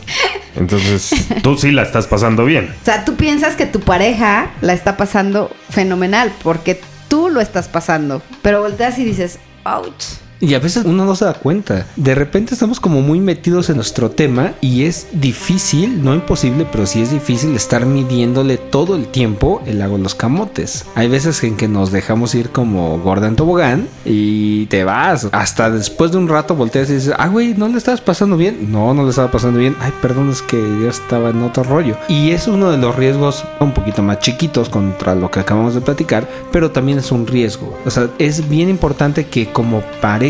Entonces, 0.55 1.09
tú 1.41 1.57
sí 1.57 1.71
la 1.71 1.81
estás 1.83 2.07
pasando 2.07 2.45
bien. 2.45 2.73
O 2.81 2.85
sea, 2.85 3.03
tú 3.05 3.15
piensas 3.15 3.55
que 3.55 3.65
tu 3.65 3.79
pareja 3.81 4.51
la 4.61 4.73
está 4.73 4.95
pasando 4.97 5.51
fenomenal 5.69 6.31
porque 6.43 6.79
tú 7.09 7.29
lo 7.29 7.41
estás 7.41 7.67
pasando. 7.67 8.21
Pero 8.41 8.61
volteas 8.61 8.97
y 8.99 9.03
dices, 9.03 9.39
ouch. 9.65 10.03
Y 10.39 10.53
a 10.55 10.59
veces 10.59 10.85
uno 10.85 11.05
no 11.05 11.15
se 11.15 11.25
da 11.25 11.33
cuenta. 11.33 11.85
De 11.95 12.15
repente 12.15 12.53
estamos 12.53 12.79
como 12.79 13.01
muy 13.01 13.19
metidos 13.19 13.69
en 13.69 13.77
nuestro 13.77 14.11
tema 14.11 14.53
y 14.59 14.83
es 14.83 15.07
difícil, 15.13 16.03
no 16.03 16.13
imposible, 16.13 16.67
pero 16.69 16.85
sí 16.85 17.01
es 17.01 17.11
difícil 17.11 17.55
estar 17.55 17.85
midiéndole 17.85 18.57
todo 18.57 18.95
el 18.95 19.07
tiempo 19.07 19.61
el 19.65 19.79
lago 19.79 19.97
de 19.97 20.03
los 20.03 20.15
camotes. 20.15 20.85
Hay 20.95 21.07
veces 21.07 21.41
en 21.43 21.55
que 21.55 21.67
nos 21.67 21.91
dejamos 21.91 22.35
ir 22.35 22.49
como 22.49 22.99
gorda 22.99 23.27
en 23.27 23.35
tobogán 23.35 23.87
y 24.03 24.65
te 24.65 24.83
vas. 24.83 25.29
Hasta 25.31 25.69
después 25.69 26.11
de 26.11 26.17
un 26.17 26.27
rato 26.27 26.55
volteas 26.55 26.89
y 26.89 26.95
dices, 26.95 27.13
ah, 27.17 27.29
güey, 27.29 27.53
¿no 27.53 27.67
le 27.67 27.77
estabas 27.77 28.01
pasando 28.01 28.35
bien? 28.35 28.71
No, 28.71 28.93
no 28.93 29.03
le 29.03 29.11
estaba 29.11 29.31
pasando 29.31 29.59
bien. 29.59 29.77
Ay, 29.79 29.93
perdón, 30.01 30.29
es 30.29 30.41
que 30.41 30.57
yo 30.57 30.89
estaba 30.89 31.29
en 31.29 31.41
otro 31.41 31.63
rollo. 31.63 31.95
Y 32.09 32.31
es 32.31 32.47
uno 32.47 32.69
de 32.69 32.77
los 32.77 32.95
riesgos 32.95 33.45
un 33.59 33.73
poquito 33.73 34.01
más 34.01 34.19
chiquitos 34.19 34.67
contra 34.67 35.15
lo 35.15 35.31
que 35.31 35.39
acabamos 35.39 35.73
de 35.73 35.81
platicar, 35.81 36.27
pero 36.51 36.71
también 36.71 36.99
es 36.99 37.11
un 37.11 37.27
riesgo. 37.27 37.77
O 37.85 37.89
sea, 37.89 38.09
es 38.19 38.49
bien 38.49 38.69
importante 38.69 39.27
que 39.27 39.47
como 39.51 39.81
pareja 40.01 40.22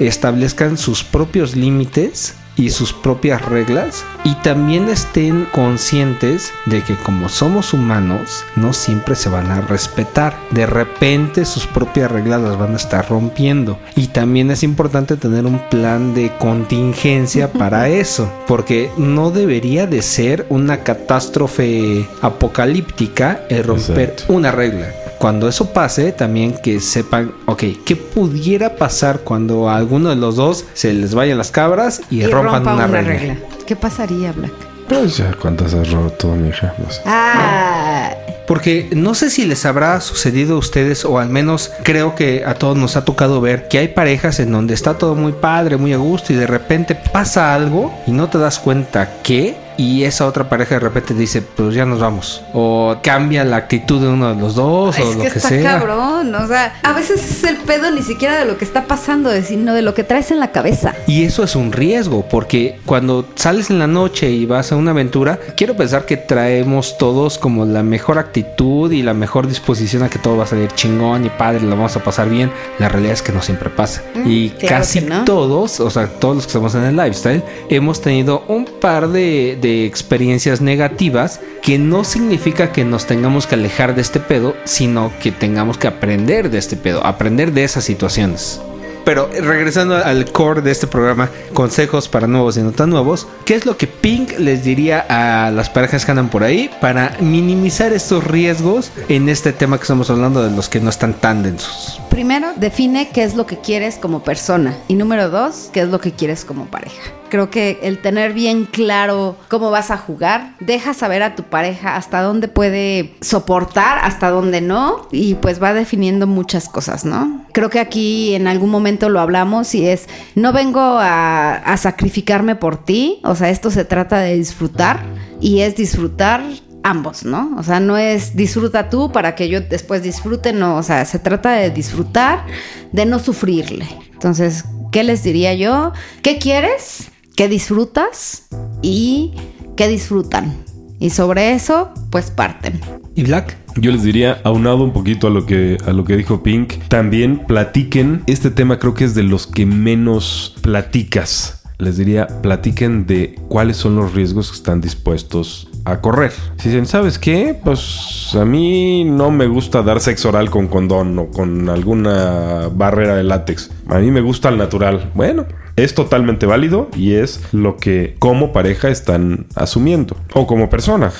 establezcan 0.00 0.76
sus 0.76 1.04
propios 1.04 1.54
límites 1.54 2.34
y 2.56 2.70
sus 2.70 2.92
propias 2.92 3.42
reglas 3.42 4.04
y 4.24 4.34
también 4.36 4.88
estén 4.88 5.46
conscientes 5.52 6.52
de 6.66 6.82
que 6.82 6.96
como 6.96 7.28
somos 7.28 7.72
humanos 7.72 8.44
no 8.56 8.72
siempre 8.72 9.14
se 9.14 9.28
van 9.28 9.50
a 9.50 9.60
respetar. 9.62 10.36
De 10.50 10.66
repente 10.66 11.44
sus 11.44 11.66
propias 11.66 12.10
reglas 12.10 12.42
las 12.42 12.58
van 12.58 12.74
a 12.74 12.76
estar 12.76 13.08
rompiendo. 13.08 13.78
Y 13.96 14.08
también 14.08 14.50
es 14.50 14.62
importante 14.62 15.16
tener 15.16 15.46
un 15.46 15.60
plan 15.70 16.14
de 16.14 16.30
contingencia 16.38 17.52
para 17.52 17.88
eso 17.88 18.30
porque 18.46 18.90
no 18.98 19.30
debería 19.30 19.86
de 19.86 20.02
ser 20.02 20.46
una 20.48 20.82
catástrofe 20.82 22.06
apocalíptica 22.20 23.44
el 23.48 23.64
romper 23.64 24.10
Exacto. 24.10 24.32
una 24.32 24.50
regla 24.50 24.88
cuando 25.22 25.46
eso 25.46 25.72
pase, 25.72 26.10
también 26.10 26.52
que 26.52 26.80
sepan, 26.80 27.30
ok, 27.46 27.62
¿qué 27.86 27.94
pudiera 27.94 28.74
pasar 28.74 29.20
cuando 29.20 29.68
a 29.68 29.76
alguno 29.76 30.08
de 30.08 30.16
los 30.16 30.34
dos 30.34 30.64
se 30.74 30.92
les 30.92 31.14
vayan 31.14 31.38
las 31.38 31.52
cabras 31.52 32.02
y, 32.10 32.26
rompan 32.26 32.64
rompa 32.64 32.74
una, 32.74 32.88
regla? 32.88 33.36
¿Qué 33.64 33.76
pasaría, 33.76 34.32
Black? 34.32 34.50
Pues 34.88 35.18
ya, 35.18 35.32
¿cuántas 35.40 35.74
has 35.74 35.92
roto? 35.92 36.34
No 36.34 36.52
sé. 36.52 37.02
Ah, 37.06 38.12
Porque 38.46 38.88
no 38.94 39.14
sé 39.14 39.30
si 39.30 39.44
les 39.44 39.64
habrá 39.66 40.00
sucedido 40.00 40.56
a 40.56 40.58
ustedes, 40.58 41.04
o 41.04 41.18
al 41.18 41.28
menos 41.28 41.72
creo 41.82 42.14
que 42.14 42.44
a 42.44 42.54
todos 42.54 42.76
nos 42.76 42.96
ha 42.96 43.04
tocado 43.04 43.40
ver 43.40 43.68
que 43.68 43.78
hay 43.78 43.88
parejas 43.88 44.40
en 44.40 44.52
donde 44.52 44.74
está 44.74 44.94
todo 44.94 45.14
muy 45.14 45.32
padre, 45.32 45.76
muy 45.76 45.92
a 45.92 45.98
gusto, 45.98 46.32
y 46.32 46.36
de 46.36 46.46
repente 46.46 46.94
pasa 46.94 47.54
algo 47.54 47.94
y 48.06 48.12
no 48.12 48.28
te 48.28 48.38
das 48.38 48.58
cuenta 48.58 49.18
qué. 49.22 49.56
Y 49.78 50.04
esa 50.04 50.26
otra 50.26 50.50
pareja 50.50 50.74
de 50.74 50.80
repente 50.80 51.14
dice, 51.14 51.40
pues 51.40 51.74
ya 51.74 51.86
nos 51.86 51.98
vamos. 51.98 52.42
O 52.52 52.96
cambia 53.02 53.42
la 53.42 53.56
actitud 53.56 54.02
de 54.02 54.08
uno 54.08 54.34
de 54.34 54.40
los 54.40 54.54
dos, 54.54 54.98
o 54.98 55.02
es 55.02 55.16
lo 55.16 55.22
que 55.22 55.30
que, 55.30 55.38
está 55.38 55.48
sea. 55.48 55.78
cabrón. 55.78 56.34
O 56.34 56.46
sea, 56.46 56.74
a 56.82 56.92
veces 56.92 57.24
es 57.24 57.44
el 57.44 57.56
pedo 57.56 57.90
ni 57.90 58.02
siquiera 58.02 58.38
de 58.38 58.44
lo 58.44 58.58
que 58.58 58.66
está 58.66 58.84
pasando, 58.84 59.30
sino 59.42 59.72
de 59.72 59.80
lo 59.80 59.94
que 59.94 60.04
traes 60.04 60.30
en 60.30 60.40
la 60.40 60.52
cabeza. 60.52 60.94
Y 61.06 61.24
eso 61.24 61.42
es 61.42 61.56
un 61.56 61.72
riesgo, 61.72 62.26
porque 62.28 62.80
cuando 62.84 63.26
sales 63.34 63.70
en 63.70 63.78
la 63.78 63.86
noche 63.86 64.30
y 64.30 64.44
vas 64.44 64.72
a 64.72 64.76
una 64.76 64.90
aventura, 64.90 65.38
quiero 65.56 65.74
pensar 65.74 66.04
que 66.04 66.18
traemos 66.18 66.98
todos 66.98 67.38
como 67.38 67.64
la 67.64 67.82
mejor 67.82 68.18
actitud 68.18 68.31
y 68.34 69.02
la 69.02 69.14
mejor 69.14 69.46
disposición 69.46 70.02
a 70.02 70.10
que 70.10 70.18
todo 70.18 70.36
va 70.36 70.44
a 70.44 70.46
salir 70.46 70.70
chingón 70.72 71.26
y 71.26 71.30
padre, 71.30 71.60
lo 71.60 71.70
vamos 71.70 71.96
a 71.96 72.02
pasar 72.02 72.28
bien. 72.28 72.50
La 72.78 72.88
realidad 72.88 73.14
es 73.14 73.22
que 73.22 73.32
no 73.32 73.42
siempre 73.42 73.70
pasa. 73.70 74.02
Mm, 74.14 74.30
y 74.30 74.50
claro 74.50 74.76
casi 74.76 75.00
no. 75.00 75.24
todos, 75.24 75.80
o 75.80 75.90
sea, 75.90 76.06
todos 76.06 76.36
los 76.36 76.44
que 76.44 76.48
estamos 76.48 76.74
en 76.74 76.84
el 76.84 76.96
lifestyle, 76.96 77.42
hemos 77.68 78.00
tenido 78.00 78.44
un 78.48 78.64
par 78.64 79.08
de, 79.08 79.58
de 79.60 79.86
experiencias 79.86 80.60
negativas 80.60 81.40
que 81.62 81.78
no 81.78 82.04
significa 82.04 82.72
que 82.72 82.84
nos 82.84 83.06
tengamos 83.06 83.46
que 83.46 83.54
alejar 83.54 83.94
de 83.94 84.02
este 84.02 84.20
pedo, 84.20 84.54
sino 84.64 85.12
que 85.20 85.32
tengamos 85.32 85.78
que 85.78 85.86
aprender 85.86 86.50
de 86.50 86.58
este 86.58 86.76
pedo, 86.76 87.04
aprender 87.06 87.52
de 87.52 87.64
esas 87.64 87.84
situaciones. 87.84 88.60
Pero 89.04 89.28
regresando 89.32 89.96
al 89.96 90.30
core 90.32 90.62
de 90.62 90.70
este 90.70 90.86
programa, 90.86 91.28
consejos 91.52 92.08
para 92.08 92.26
nuevos 92.26 92.56
y 92.56 92.62
no 92.62 92.72
tan 92.72 92.90
nuevos, 92.90 93.26
¿qué 93.44 93.54
es 93.54 93.66
lo 93.66 93.76
que 93.76 93.86
Pink 93.86 94.38
les 94.38 94.64
diría 94.64 95.04
a 95.08 95.50
las 95.50 95.70
parejas 95.70 96.04
que 96.04 96.10
andan 96.12 96.28
por 96.28 96.44
ahí 96.44 96.70
para 96.80 97.16
minimizar 97.20 97.92
estos 97.92 98.24
riesgos 98.24 98.92
en 99.08 99.28
este 99.28 99.52
tema 99.52 99.78
que 99.78 99.82
estamos 99.82 100.10
hablando 100.10 100.42
de 100.42 100.54
los 100.54 100.68
que 100.68 100.80
no 100.80 100.90
están 100.90 101.14
tan 101.14 101.42
densos? 101.42 102.00
Primero, 102.10 102.52
define 102.56 103.08
qué 103.08 103.24
es 103.24 103.34
lo 103.34 103.46
que 103.46 103.58
quieres 103.58 103.96
como 103.96 104.22
persona. 104.22 104.76
Y 104.86 104.94
número 104.94 105.30
dos, 105.30 105.70
qué 105.72 105.80
es 105.80 105.88
lo 105.88 106.00
que 106.00 106.12
quieres 106.12 106.44
como 106.44 106.66
pareja. 106.66 107.00
Creo 107.30 107.48
que 107.48 107.78
el 107.82 108.02
tener 108.02 108.34
bien 108.34 108.66
claro 108.66 109.38
cómo 109.48 109.70
vas 109.70 109.90
a 109.90 109.96
jugar, 109.96 110.54
deja 110.60 110.92
saber 110.92 111.22
a 111.22 111.34
tu 111.34 111.44
pareja 111.44 111.96
hasta 111.96 112.20
dónde 112.20 112.48
puede 112.48 113.14
soportar, 113.22 114.00
hasta 114.02 114.28
dónde 114.28 114.60
no, 114.60 115.08
y 115.10 115.36
pues 115.36 115.62
va 115.62 115.72
definiendo 115.72 116.26
muchas 116.26 116.68
cosas, 116.68 117.06
¿no? 117.06 117.46
Creo 117.52 117.70
que 117.70 117.80
aquí 117.80 118.34
en 118.34 118.46
algún 118.46 118.68
momento 118.68 118.91
lo 119.08 119.20
hablamos 119.20 119.74
y 119.74 119.86
es, 119.86 120.08
no 120.34 120.52
vengo 120.52 120.80
a, 120.80 121.54
a 121.54 121.76
sacrificarme 121.76 122.56
por 122.56 122.84
ti, 122.84 123.20
o 123.24 123.34
sea, 123.34 123.50
esto 123.50 123.70
se 123.70 123.84
trata 123.84 124.18
de 124.18 124.36
disfrutar 124.36 125.04
y 125.40 125.60
es 125.60 125.76
disfrutar 125.76 126.42
ambos, 126.82 127.24
¿no? 127.24 127.54
O 127.58 127.62
sea, 127.62 127.80
no 127.80 127.96
es 127.96 128.36
disfruta 128.36 128.90
tú 128.90 129.12
para 129.12 129.34
que 129.34 129.48
yo 129.48 129.60
después 129.60 130.02
disfrute, 130.02 130.52
no, 130.52 130.76
o 130.76 130.82
sea, 130.82 131.04
se 131.04 131.18
trata 131.18 131.52
de 131.52 131.70
disfrutar, 131.70 132.46
de 132.92 133.06
no 133.06 133.18
sufrirle. 133.18 133.86
Entonces, 134.12 134.64
¿qué 134.90 135.02
les 135.04 135.22
diría 135.22 135.54
yo? 135.54 135.92
¿Qué 136.22 136.38
quieres? 136.38 137.10
¿Qué 137.36 137.48
disfrutas? 137.48 138.48
¿Y 138.82 139.34
qué 139.76 139.88
disfrutan? 139.88 140.71
Y 141.02 141.10
sobre 141.10 141.52
eso, 141.52 141.90
pues 142.10 142.30
parten. 142.30 142.80
¿Y 143.16 143.24
Black? 143.24 143.56
Yo 143.74 143.90
les 143.90 144.04
diría, 144.04 144.40
aunado 144.44 144.84
un 144.84 144.92
poquito 144.92 145.26
a 145.26 145.30
lo 145.30 145.46
que 145.46 145.76
a 145.84 145.90
lo 145.90 146.04
que 146.04 146.16
dijo 146.16 146.44
Pink, 146.44 146.74
también 146.86 147.44
platiquen. 147.44 148.22
Este 148.28 148.52
tema 148.52 148.78
creo 148.78 148.94
que 148.94 149.02
es 149.02 149.16
de 149.16 149.24
los 149.24 149.48
que 149.48 149.66
menos 149.66 150.54
platicas. 150.62 151.64
Les 151.78 151.96
diría, 151.96 152.28
platiquen 152.28 153.08
de 153.08 153.34
cuáles 153.48 153.78
son 153.78 153.96
los 153.96 154.14
riesgos 154.14 154.52
que 154.52 154.56
están 154.58 154.80
dispuestos 154.80 155.68
a 155.84 156.00
correr. 156.00 156.30
Si 156.58 156.68
dicen, 156.68 156.86
¿sabes 156.86 157.18
qué? 157.18 157.58
Pues 157.64 158.36
a 158.36 158.44
mí 158.44 159.02
no 159.02 159.32
me 159.32 159.48
gusta 159.48 159.82
dar 159.82 159.98
sexo 159.98 160.28
oral 160.28 160.50
con 160.50 160.68
condón 160.68 161.18
o 161.18 161.30
con 161.32 161.68
alguna 161.68 162.68
barrera 162.72 163.16
de 163.16 163.24
látex. 163.24 163.72
A 163.88 163.98
mí 163.98 164.12
me 164.12 164.20
gusta 164.20 164.50
el 164.50 164.56
natural. 164.56 165.10
Bueno, 165.16 165.46
es 165.76 165.94
totalmente 165.94 166.46
válido 166.46 166.88
y 166.96 167.14
es 167.14 167.40
lo 167.52 167.76
que 167.76 168.16
como 168.18 168.52
pareja 168.52 168.90
están 168.90 169.46
asumiendo 169.54 170.16
o 170.34 170.46
como 170.46 170.68
persona. 170.68 171.12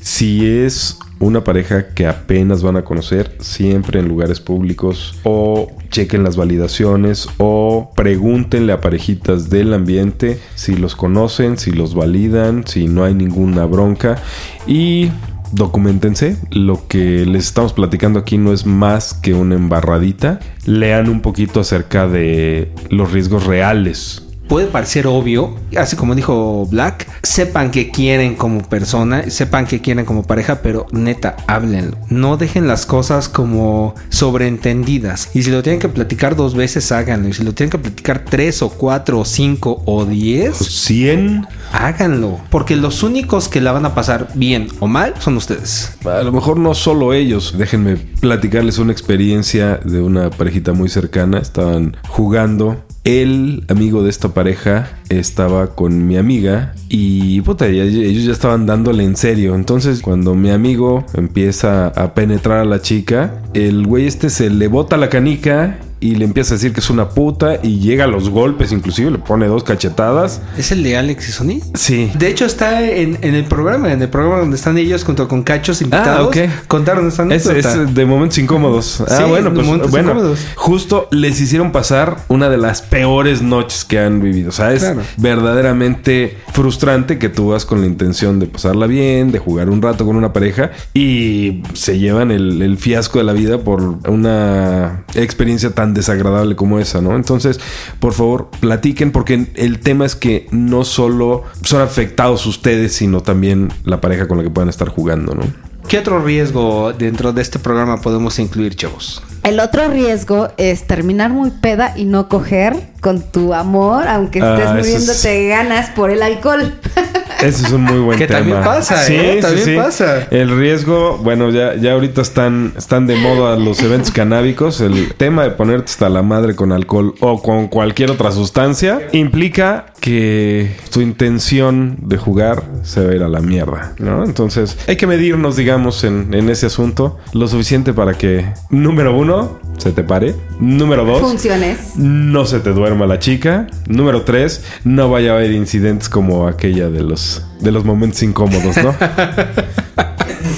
Si 0.00 0.46
es 0.46 0.98
una 1.20 1.44
pareja 1.44 1.94
que 1.94 2.06
apenas 2.06 2.64
van 2.64 2.76
a 2.76 2.84
conocer, 2.84 3.36
siempre 3.38 4.00
en 4.00 4.08
lugares 4.08 4.40
públicos 4.40 5.14
o 5.22 5.70
chequen 5.88 6.24
las 6.24 6.36
validaciones 6.36 7.28
o 7.38 7.92
pregúntenle 7.94 8.72
a 8.72 8.80
parejitas 8.80 9.48
del 9.48 9.72
ambiente 9.72 10.40
si 10.56 10.74
los 10.74 10.96
conocen, 10.96 11.58
si 11.58 11.70
los 11.70 11.94
validan, 11.94 12.66
si 12.66 12.88
no 12.88 13.04
hay 13.04 13.14
ninguna 13.14 13.66
bronca 13.66 14.20
y 14.66 15.10
documentense. 15.52 16.36
Lo 16.50 16.86
que 16.88 17.24
les 17.24 17.44
estamos 17.44 17.72
platicando 17.72 18.18
aquí 18.18 18.38
no 18.38 18.52
es 18.52 18.66
más 18.66 19.14
que 19.14 19.34
una 19.34 19.54
embarradita. 19.54 20.40
Lean 20.66 21.08
un 21.08 21.20
poquito 21.20 21.60
acerca 21.60 22.08
de 22.08 22.72
los 22.90 23.12
riesgos 23.12 23.46
reales 23.46 24.26
Puede 24.52 24.66
parecer 24.66 25.06
obvio, 25.06 25.56
así 25.78 25.96
como 25.96 26.14
dijo 26.14 26.66
Black, 26.70 27.08
sepan 27.22 27.70
que 27.70 27.90
quieren 27.90 28.34
como 28.34 28.60
persona, 28.60 29.30
sepan 29.30 29.66
que 29.66 29.80
quieren 29.80 30.04
como 30.04 30.24
pareja, 30.24 30.60
pero 30.60 30.86
neta, 30.92 31.38
háblenlo. 31.46 31.96
No 32.10 32.36
dejen 32.36 32.68
las 32.68 32.84
cosas 32.84 33.30
como 33.30 33.94
sobreentendidas. 34.10 35.30
Y 35.32 35.42
si 35.42 35.50
lo 35.50 35.62
tienen 35.62 35.80
que 35.80 35.88
platicar 35.88 36.36
dos 36.36 36.54
veces, 36.54 36.92
háganlo. 36.92 37.30
Y 37.30 37.32
si 37.32 37.44
lo 37.44 37.54
tienen 37.54 37.70
que 37.70 37.78
platicar 37.78 38.26
tres 38.26 38.60
o 38.60 38.68
cuatro 38.68 39.20
o 39.20 39.24
cinco 39.24 39.82
o 39.86 40.04
diez, 40.04 40.58
100 40.58 41.46
háganlo. 41.72 42.38
Porque 42.50 42.76
los 42.76 43.02
únicos 43.02 43.48
que 43.48 43.62
la 43.62 43.72
van 43.72 43.86
a 43.86 43.94
pasar 43.94 44.28
bien 44.34 44.68
o 44.80 44.86
mal 44.86 45.14
son 45.18 45.38
ustedes. 45.38 45.96
A 46.04 46.22
lo 46.22 46.30
mejor 46.30 46.58
no 46.58 46.74
solo 46.74 47.14
ellos. 47.14 47.54
Déjenme 47.56 47.96
platicarles 47.96 48.76
una 48.76 48.92
experiencia 48.92 49.78
de 49.78 50.02
una 50.02 50.28
parejita 50.28 50.74
muy 50.74 50.90
cercana. 50.90 51.38
Estaban 51.38 51.96
jugando. 52.06 52.84
El 53.04 53.64
amigo 53.66 54.04
de 54.04 54.10
esta 54.10 54.28
pareja 54.28 54.90
estaba 55.08 55.74
con 55.74 56.06
mi 56.06 56.16
amiga 56.16 56.72
y 56.88 57.40
puta, 57.40 57.68
ya- 57.68 57.82
ellos 57.82 58.24
ya 58.24 58.30
estaban 58.32 58.64
dándole 58.66 59.02
en 59.02 59.16
serio. 59.16 59.56
Entonces, 59.56 60.00
cuando 60.02 60.36
mi 60.36 60.50
amigo 60.50 61.04
empieza 61.14 61.88
a 61.88 62.14
penetrar 62.14 62.58
a 62.58 62.64
la 62.64 62.80
chica, 62.80 63.42
el 63.54 63.86
güey 63.88 64.06
este 64.06 64.30
se 64.30 64.50
le 64.50 64.68
bota 64.68 64.96
la 64.96 65.08
canica 65.08 65.78
y 66.02 66.16
le 66.16 66.24
empieza 66.24 66.54
a 66.54 66.56
decir 66.56 66.72
que 66.72 66.80
es 66.80 66.90
una 66.90 67.08
puta 67.10 67.58
y 67.62 67.78
llega 67.78 68.04
a 68.04 68.06
los 68.08 68.28
golpes, 68.28 68.72
inclusive 68.72 69.10
le 69.12 69.18
pone 69.18 69.46
dos 69.46 69.62
cachetadas. 69.64 70.40
¿Es 70.58 70.72
el 70.72 70.82
de 70.82 70.96
Alex 70.96 71.28
y 71.28 71.32
Sony? 71.32 71.60
Sí. 71.74 72.10
De 72.18 72.28
hecho, 72.28 72.44
está 72.44 72.82
en, 72.82 73.18
en 73.22 73.34
el 73.34 73.44
programa, 73.44 73.92
en 73.92 74.02
el 74.02 74.08
programa 74.08 74.40
donde 74.40 74.56
están 74.56 74.76
ellos 74.78 75.04
junto 75.04 75.28
con 75.28 75.42
cachos 75.42 75.80
invitados. 75.80 76.26
ok. 76.28 76.36
Contaron 76.68 77.06
esta 77.08 77.22
Es, 77.32 77.46
anécdota. 77.46 77.82
es 77.84 77.94
de 77.94 78.04
momentos 78.04 78.38
incómodos. 78.38 79.00
Ah, 79.02 79.16
Sí, 79.18 79.22
bueno, 79.28 79.54
pues 79.54 79.64
momentos 79.64 79.90
bueno, 79.90 80.10
incómodos. 80.10 80.40
justo 80.56 81.08
les 81.12 81.40
hicieron 81.40 81.70
pasar 81.72 82.16
una 82.28 82.48
de 82.48 82.58
las 82.58 82.82
peores 82.82 83.40
noches 83.42 83.84
que 83.84 83.98
han 84.00 84.20
vivido. 84.20 84.48
O 84.48 84.52
sea, 84.52 84.72
es 84.72 84.80
Claro. 84.80 85.02
verdaderamente 85.18 86.36
frustrante 86.52 87.18
que 87.18 87.28
tú 87.28 87.48
vas 87.48 87.64
con 87.66 87.80
la 87.80 87.86
intención 87.86 88.38
de 88.40 88.46
pasarla 88.46 88.86
bien, 88.86 89.30
de 89.32 89.38
jugar 89.38 89.68
un 89.70 89.80
rato 89.82 90.04
con 90.04 90.16
una 90.16 90.32
pareja 90.32 90.70
y 90.94 91.62
se 91.74 91.98
llevan 91.98 92.30
el, 92.30 92.60
el 92.62 92.78
fiasco 92.78 93.18
de 93.18 93.24
la 93.24 93.32
vida 93.32 93.58
por 93.58 93.80
una 94.08 95.04
experiencia 95.14 95.70
tan 95.70 95.91
desagradable 95.94 96.56
como 96.56 96.78
esa, 96.78 97.00
¿no? 97.00 97.16
Entonces, 97.16 97.60
por 98.00 98.12
favor, 98.12 98.48
platiquen 98.60 99.12
porque 99.12 99.46
el 99.54 99.80
tema 99.80 100.06
es 100.06 100.16
que 100.16 100.46
no 100.50 100.84
solo 100.84 101.44
son 101.62 101.80
afectados 101.82 102.46
ustedes, 102.46 102.94
sino 102.94 103.22
también 103.22 103.72
la 103.84 104.00
pareja 104.00 104.28
con 104.28 104.38
la 104.38 104.44
que 104.44 104.50
puedan 104.50 104.68
estar 104.68 104.88
jugando, 104.88 105.34
¿no? 105.34 105.44
¿Qué 105.88 105.98
otro 105.98 106.24
riesgo 106.24 106.92
dentro 106.92 107.32
de 107.32 107.42
este 107.42 107.58
programa 107.58 108.00
podemos 108.00 108.38
incluir, 108.38 108.74
chavos? 108.76 109.22
El 109.42 109.58
otro 109.60 109.88
riesgo 109.88 110.48
es 110.56 110.86
terminar 110.86 111.30
muy 111.30 111.50
peda 111.50 111.94
y 111.96 112.04
no 112.04 112.28
coger 112.28 112.76
con 113.00 113.20
tu 113.22 113.52
amor, 113.54 114.06
aunque 114.06 114.40
Ah, 114.40 114.54
estés 114.54 114.68
es- 114.68 114.76
muriéndote 114.76 115.48
ganas 115.48 115.90
por 115.90 116.10
el 116.10 116.22
alcohol. 116.22 116.74
Ese 117.42 117.66
es 117.66 117.72
un 117.72 117.82
muy 117.82 117.98
buen 117.98 118.16
Que 118.18 118.28
tema. 118.28 118.38
también 118.38 118.62
pasa, 118.62 118.98
sí, 119.02 119.14
¿eh? 119.16 119.32
sí, 119.34 119.40
También 119.40 119.64
sí. 119.64 119.74
pasa. 119.76 120.28
El 120.30 120.56
riesgo, 120.56 121.18
bueno, 121.18 121.50
ya, 121.50 121.74
ya 121.74 121.94
ahorita 121.94 122.22
están, 122.22 122.72
están 122.78 123.08
de 123.08 123.16
moda 123.16 123.56
los 123.56 123.80
eventos 123.82 124.12
canábicos. 124.12 124.80
El 124.80 125.12
tema 125.14 125.42
de 125.42 125.50
ponerte 125.50 125.86
hasta 125.90 126.08
la 126.08 126.22
madre 126.22 126.54
con 126.54 126.70
alcohol 126.70 127.16
o 127.18 127.42
con 127.42 127.66
cualquier 127.66 128.12
otra 128.12 128.30
sustancia 128.30 129.00
implica 129.10 129.86
que 130.00 130.70
tu 130.92 131.00
intención 131.00 131.96
de 132.02 132.16
jugar 132.16 132.62
se 132.84 133.04
va 133.04 133.10
a 133.10 133.14
ir 133.16 133.22
a 133.24 133.28
la 133.28 133.40
mierda, 133.40 133.94
¿no? 133.98 134.22
Entonces 134.24 134.76
hay 134.86 134.94
que 134.94 135.08
medirnos, 135.08 135.56
digamos, 135.56 136.04
en, 136.04 136.32
en 136.34 136.48
ese 136.48 136.66
asunto 136.66 137.18
lo 137.32 137.48
suficiente 137.48 137.92
para 137.92 138.14
que, 138.14 138.46
número 138.70 139.16
uno, 139.16 139.31
se 139.78 139.92
te 139.92 140.02
pare. 140.04 140.34
Número 140.60 141.04
dos, 141.04 141.20
Funciones. 141.20 141.96
no 141.96 142.44
se 142.44 142.60
te 142.60 142.70
duerma 142.70 143.06
la 143.06 143.18
chica. 143.18 143.66
Número 143.88 144.22
tres, 144.22 144.64
no 144.84 145.10
vaya 145.10 145.32
a 145.32 145.36
haber 145.36 145.52
incidentes 145.52 146.08
como 146.08 146.46
aquella 146.48 146.88
de 146.88 147.02
los, 147.02 147.44
de 147.60 147.72
los 147.72 147.84
momentos 147.84 148.22
incómodos, 148.22 148.76
¿no? 148.76 148.94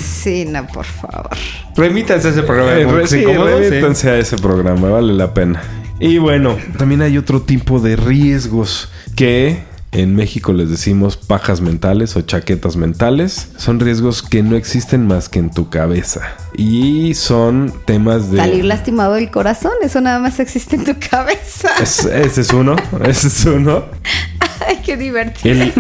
Sí, 0.03 0.47
no, 0.47 0.67
por 0.67 0.85
favor. 0.85 1.29
Remítanse 1.77 2.29
a 2.29 2.31
ese 2.31 2.43
programa. 2.43 2.73
Eh, 2.73 2.77
de 2.77 2.81
re- 2.81 2.87
Momentos 2.87 3.11
sí, 3.11 3.19
Incómodos, 3.23 3.61
¿eh? 3.61 3.71
revítanse 3.71 4.11
a 4.11 4.19
ese 4.19 4.37
programa, 4.39 4.89
vale 4.89 5.13
la 5.13 5.35
pena. 5.35 5.63
Y 6.01 6.19
bueno, 6.19 6.57
también 6.79 7.03
hay 7.03 7.19
otro 7.19 7.43
tipo 7.43 7.79
de 7.79 7.97
riesgos 7.97 8.91
que 9.17 9.63
en 9.95 10.15
México 10.15 10.53
les 10.53 10.69
decimos 10.71 11.17
pajas 11.17 11.61
mentales 11.61 12.17
o 12.17 12.21
chaquetas 12.23 12.77
mentales. 12.77 13.49
Son 13.57 13.79
riesgos 13.81 14.23
que 14.23 14.43
no 14.43 14.57
existen 14.57 15.07
más 15.07 15.29
que 15.29 15.39
en 15.39 15.51
tu 15.51 15.71
cabeza. 15.71 16.21
Y 16.57 17.15
son 17.15 17.73
temas 17.87 18.31
de... 18.31 18.39
Salir 18.39 18.65
lastimado 18.65 19.15
del 19.15 19.31
corazón, 19.31 19.73
eso 19.83 20.01
nada 20.01 20.19
más 20.19 20.41
existe 20.41 20.77
en 20.77 20.85
tu 20.85 20.95
cabeza. 20.99 21.71
Es- 21.81 22.05
ese 22.05 22.41
es 22.43 22.53
uno, 22.53 22.77
ese 23.05 23.29
es 23.29 23.45
uno. 23.47 23.85
Ay, 24.67 24.79
qué 24.85 24.97
divertido. 24.97 25.55
El, 25.55 25.73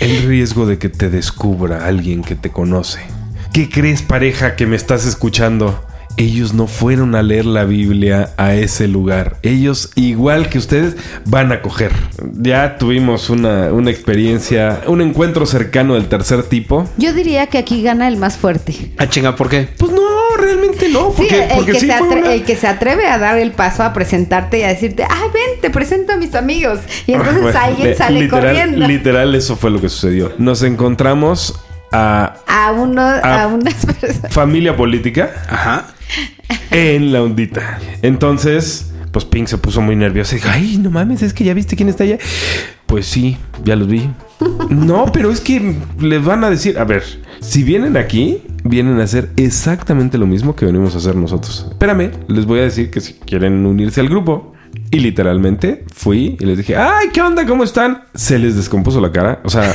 el 0.00 0.22
riesgo 0.26 0.66
de 0.66 0.78
que 0.78 0.88
te 0.88 1.08
descubra 1.10 1.86
alguien 1.86 2.22
que 2.22 2.34
te 2.34 2.50
conoce. 2.50 3.00
¿Qué 3.52 3.68
crees, 3.68 4.02
pareja, 4.02 4.54
que 4.56 4.66
me 4.66 4.76
estás 4.76 5.06
escuchando? 5.06 5.84
Ellos 6.16 6.52
no 6.52 6.66
fueron 6.66 7.14
a 7.14 7.22
leer 7.22 7.46
la 7.46 7.64
Biblia 7.64 8.30
a 8.36 8.54
ese 8.54 8.88
lugar. 8.88 9.36
Ellos, 9.42 9.90
igual 9.94 10.48
que 10.50 10.58
ustedes, 10.58 10.96
van 11.24 11.50
a 11.52 11.62
coger. 11.62 11.92
Ya 12.34 12.76
tuvimos 12.76 13.30
una, 13.30 13.72
una 13.72 13.90
experiencia, 13.90 14.82
un 14.86 15.00
encuentro 15.00 15.46
cercano 15.46 15.94
del 15.94 16.08
tercer 16.08 16.42
tipo. 16.42 16.86
Yo 16.98 17.14
diría 17.14 17.46
que 17.46 17.56
aquí 17.58 17.82
gana 17.82 18.06
el 18.06 18.16
más 18.18 18.36
fuerte. 18.36 18.92
Ah, 18.98 19.08
chinga, 19.08 19.34
¿por 19.34 19.48
qué? 19.48 19.68
Pues 19.78 19.92
no, 19.92 20.02
realmente 20.38 20.88
no. 20.90 21.10
Sí, 21.12 21.14
Porque, 21.18 21.42
el, 21.44 21.50
porque 21.56 21.72
que 21.72 21.80
sí 21.80 21.86
se 21.86 21.96
fue 21.98 22.08
atre- 22.08 22.20
una- 22.20 22.32
el 22.34 22.44
que 22.44 22.56
se 22.56 22.66
atreve 22.66 23.06
a 23.06 23.18
dar 23.18 23.38
el 23.38 23.52
paso 23.52 23.82
a 23.82 23.92
presentarte 23.94 24.58
y 24.58 24.62
a 24.64 24.68
decirte, 24.68 25.04
ay, 25.08 25.28
ven, 25.32 25.60
te 25.62 25.70
presento 25.70 26.12
a 26.12 26.16
mis 26.16 26.34
amigos. 26.34 26.80
Y 27.06 27.12
entonces 27.14 27.42
Bueno, 27.42 27.58
alguien 27.58 27.88
le- 27.88 27.94
sale 27.96 28.20
literal, 28.20 28.42
corriendo. 28.54 28.86
Literal, 28.86 29.34
eso 29.34 29.56
fue 29.56 29.70
lo 29.70 29.80
que 29.80 29.88
sucedió. 29.88 30.32
Nos 30.36 30.62
encontramos 30.62 31.58
a 31.92 32.34
A 32.46 32.72
uno, 32.72 33.00
Ah. 33.00 33.42
a 33.44 33.46
unas 33.46 33.86
personas. 34.00 34.30
familia 34.32 34.76
política. 34.76 35.30
Ajá. 35.48 35.86
En 36.70 37.12
la 37.12 37.22
ondita. 37.22 37.78
Entonces, 38.02 38.92
pues 39.12 39.24
Pink 39.24 39.48
se 39.48 39.58
puso 39.58 39.80
muy 39.80 39.96
nerviosa 39.96 40.34
y 40.34 40.38
dijo, 40.38 40.50
ay, 40.52 40.78
no 40.78 40.90
mames, 40.90 41.22
es 41.22 41.34
que 41.34 41.44
ya 41.44 41.54
viste 41.54 41.76
quién 41.76 41.88
está 41.88 42.04
allá. 42.04 42.18
Pues 42.86 43.06
sí, 43.06 43.36
ya 43.64 43.76
los 43.76 43.88
vi. 43.88 44.08
No, 44.70 45.10
pero 45.12 45.30
es 45.30 45.40
que 45.40 45.76
les 46.00 46.24
van 46.24 46.44
a 46.44 46.50
decir, 46.50 46.78
a 46.78 46.84
ver, 46.84 47.02
si 47.40 47.62
vienen 47.62 47.96
aquí, 47.96 48.42
vienen 48.64 49.00
a 49.00 49.04
hacer 49.04 49.30
exactamente 49.36 50.18
lo 50.18 50.26
mismo 50.26 50.56
que 50.56 50.66
venimos 50.66 50.94
a 50.94 50.98
hacer 50.98 51.16
nosotros. 51.16 51.66
Espérame, 51.70 52.10
les 52.28 52.46
voy 52.46 52.60
a 52.60 52.62
decir 52.62 52.90
que 52.90 53.00
si 53.00 53.14
quieren 53.14 53.66
unirse 53.66 54.00
al 54.00 54.08
grupo. 54.08 54.54
Y 54.92 55.00
literalmente 55.00 55.84
fui 55.92 56.36
y 56.38 56.44
les 56.44 56.58
dije, 56.58 56.76
ay, 56.76 57.08
¿qué 57.12 57.22
onda? 57.22 57.46
¿Cómo 57.46 57.64
están? 57.64 58.04
Se 58.14 58.38
les 58.38 58.56
descompuso 58.56 59.00
la 59.00 59.12
cara. 59.12 59.40
O 59.44 59.50
sea, 59.50 59.72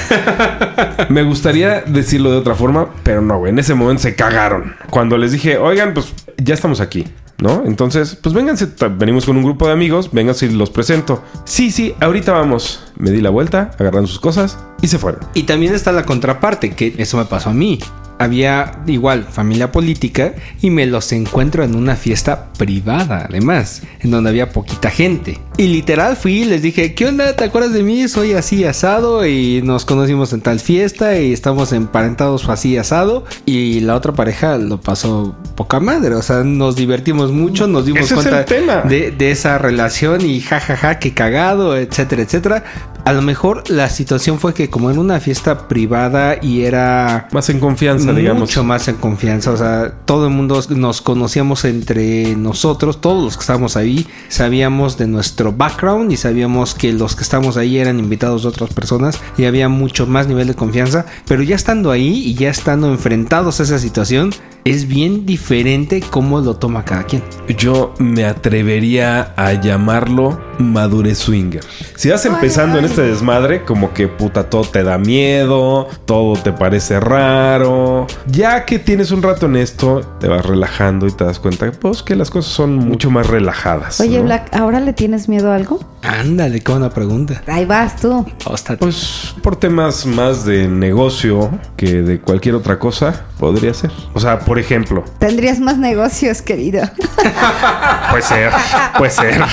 me 1.10 1.24
gustaría 1.24 1.82
decirlo 1.82 2.32
de 2.32 2.38
otra 2.38 2.56
forma, 2.56 2.90
pero 3.04 3.22
no, 3.22 3.40
güey. 3.40 3.52
En 3.52 3.60
ese 3.60 3.74
momento 3.74 4.04
se 4.04 4.16
cagaron. 4.16 4.76
Cuando 4.90 5.18
les 5.18 5.32
dije, 5.32 5.58
oigan, 5.58 5.94
pues 5.94 6.14
ya 6.38 6.54
estamos 6.54 6.80
aquí, 6.80 7.06
¿no? 7.38 7.64
Entonces, 7.66 8.18
pues 8.22 8.34
vénganse, 8.34 8.68
venimos 8.98 9.26
con 9.26 9.38
un 9.38 9.44
grupo 9.44 9.68
de 9.68 9.74
amigos, 9.74 10.12
vénganse 10.12 10.48
y 10.48 10.50
los 10.52 10.70
presento. 10.70 11.24
Sí, 11.46 11.72
sí, 11.72 11.96
ahorita 12.00 12.32
vamos. 12.32 12.84
Me 12.98 13.12
di 13.12 13.22
la 13.22 13.30
vuelta, 13.30 13.72
agarraron 13.78 14.08
sus 14.08 14.20
cosas 14.20 14.58
y 14.82 14.88
se 14.88 14.98
fueron. 14.98 15.22
Y 15.34 15.44
también 15.44 15.74
está 15.74 15.92
la 15.92 16.06
contraparte, 16.06 16.72
que 16.76 16.96
eso 16.98 17.18
me 17.18 17.26
pasó 17.26 17.50
a 17.50 17.54
mí. 17.54 17.80
Había 18.18 18.80
igual 18.88 19.26
familia 19.26 19.72
política 19.72 20.34
y 20.62 20.70
me 20.70 20.86
los 20.86 21.12
encuentro 21.12 21.64
en 21.64 21.76
una 21.76 21.96
fiesta 21.96 22.54
privada, 22.58 23.28
además, 23.30 23.82
en 24.00 24.12
donde 24.12 24.30
había 24.30 24.50
poquita 24.52 24.90
gente. 24.90 25.40
Y 25.58 25.68
literal 25.68 26.16
fui 26.16 26.42
y 26.42 26.46
les 26.46 26.62
dije, 26.62 26.94
¿qué 26.94 27.08
onda? 27.08 27.36
¿Te 27.36 27.46
acuerdas 27.46 27.74
de 27.74 27.84
mí? 27.84 28.08
Soy 28.08 28.34
así 28.34 28.66
asado 28.66 29.26
y 29.26 29.62
nos 29.64 29.86
conocimos 29.86 30.34
en 30.34 30.42
tal 30.42 30.60
fiesta 30.60 31.18
y 31.20 31.34
estamos 31.34 31.72
emparentados 31.72 32.48
así 32.50 32.78
asado. 32.78 33.26
Y 33.46 33.82
la 33.82 33.96
otra 33.96 34.14
pareja 34.14 34.58
lo 34.58 34.80
pasó 34.82 35.36
poca 35.56 35.80
madre, 35.80 36.16
o 36.16 36.22
sea, 36.22 36.44
nos 36.44 36.76
divertimos 36.76 37.32
mucho, 37.32 37.68
nos 37.68 37.86
dimos 37.86 38.02
Ese 38.02 38.16
cuenta 38.16 38.44
de, 38.84 39.12
de 39.12 39.32
esa 39.32 39.58
relación 39.58 40.22
y 40.26 40.42
jajaja, 40.42 41.00
qué 41.00 41.14
cagado, 41.14 41.78
etcétera, 41.78 42.24
etcétera. 42.24 42.64
A 43.06 43.14
lo 43.14 43.22
mejor 43.22 43.70
la 43.70 43.88
situación 43.90 44.40
fue 44.40 44.56
que 44.56 44.72
como 44.72 44.90
en 44.90 44.98
una 44.98 45.20
fiesta 45.20 45.68
privada 45.68 46.38
y 46.42 46.64
era 46.64 47.28
Más 47.32 47.50
en 47.50 47.60
confianza, 47.60 48.05
digamos. 48.14 48.42
mucho 48.42 48.64
más 48.64 48.88
en 48.88 48.96
confianza, 48.96 49.52
o 49.52 49.58
sea, 49.58 49.92
todo 50.06 50.28
el 50.28 50.34
mundo 50.34 50.62
nos 50.70 51.02
conocíamos 51.02 51.66
entre 51.66 52.36
nosotros, 52.36 53.02
todos 53.02 53.24
los 53.24 53.36
que 53.38 53.42
estábamos 53.42 53.78
ahí, 53.78 54.08
sabíamos 54.28 54.98
de 54.98 55.08
nuestro 55.08 55.52
background 55.52 56.12
y 56.12 56.18
sabíamos 56.18 56.76
que 56.76 56.94
los 56.94 57.16
que 57.16 57.24
estábamos 57.24 57.58
ahí 57.58 57.78
eran 57.78 58.00
invitados 58.00 58.44
de 58.44 58.50
otras 58.50 58.74
personas 58.74 59.20
y 59.38 59.46
había 59.46 59.70
mucho 59.70 60.08
más 60.08 60.28
nivel 60.28 60.48
de 60.48 60.56
confianza, 60.56 61.06
pero 61.28 61.44
ya 61.44 61.56
estando 61.56 61.92
ahí 61.92 62.24
y 62.26 62.36
ya 62.36 62.50
estando 62.50 62.90
enfrentados 62.90 63.60
a 63.60 63.64
esa 63.64 63.80
situación, 63.80 64.32
es 64.66 64.88
bien 64.88 65.28
diferente 65.28 66.02
cómo 66.02 66.42
lo 66.42 66.56
toma 66.56 66.84
cada 66.84 67.04
quien. 67.04 67.24
Yo 67.56 67.94
me 68.00 68.26
atrevería 68.26 69.32
a 69.38 69.54
llamarlo 69.54 70.42
madurez 70.58 71.20
swinger. 71.20 71.64
Si 71.96 72.10
vas 72.10 72.26
empezando 72.26 72.80
en 72.80 72.86
este 72.86 73.04
desmadre, 73.04 73.64
como 73.64 73.94
que 73.94 74.08
puta 74.08 74.50
todo 74.50 74.64
te 74.64 74.84
da 74.84 74.98
miedo, 74.98 75.88
todo 76.06 76.36
te 76.42 76.52
parece 76.52 77.00
raro. 77.00 78.08
Ya 78.26 78.66
que 78.66 78.80
tienes 78.80 79.12
un 79.12 79.22
rato 79.22 79.46
en 79.46 79.58
esto, 79.58 80.02
te 80.20 80.28
vas 80.28 80.44
relajando 80.44 81.06
y 81.06 81.12
te 81.12 81.26
das 81.26 81.40
cuenta 81.40 81.72
pues 81.72 82.02
que 82.02 82.16
las 82.16 82.32
cosas 82.32 82.52
son 82.52 82.76
mucho 82.76 83.12
más 83.12 83.28
relajadas. 83.28 84.00
Oye, 84.00 84.18
¿no? 84.18 84.24
Black, 84.24 84.50
¿ahora 84.56 84.80
le 84.80 84.94
tienes 84.94 85.30
miedo 85.30 85.52
a 85.52 85.56
algo? 85.58 85.80
Ándale, 86.02 86.62
qué 86.62 86.72
buena 86.72 86.90
pregunta. 86.90 87.44
Ahí 87.48 87.66
vas 87.66 87.98
tú. 87.98 88.26
Hóstate. 88.46 88.78
Pues 88.78 89.36
por 89.44 89.56
temas 89.56 90.06
más 90.06 90.46
de 90.46 90.68
negocio 90.68 91.52
que 91.78 92.02
de 92.02 92.20
cualquier 92.20 92.56
otra 92.56 92.80
cosa, 92.80 93.26
podría 93.40 93.74
ser. 93.74 93.92
O 94.14 94.20
sea, 94.20 94.40
por 94.40 94.55
ejemplo, 94.60 95.04
Tendrías 95.20 95.60
más 95.60 95.78
negocios, 95.78 96.42
querido. 96.42 96.84
puede 98.10 98.24
ser, 98.24 98.52
puede 98.98 99.12
ser. 99.12 99.44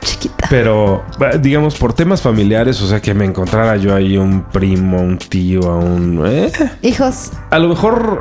Chiquita. 0.00 0.46
Pero, 0.50 1.04
digamos, 1.40 1.76
por 1.76 1.92
temas 1.92 2.20
familiares, 2.20 2.80
o 2.82 2.88
sea, 2.88 3.00
que 3.00 3.14
me 3.14 3.24
encontrara 3.24 3.76
yo 3.76 3.94
ahí 3.94 4.16
un 4.16 4.42
primo, 4.42 5.00
un 5.00 5.16
tío, 5.16 5.62
a 5.70 5.76
un... 5.76 6.24
¿eh? 6.26 6.50
Hijos, 6.82 7.30
A 7.50 7.58
lo 7.60 7.68
mejor 7.68 8.18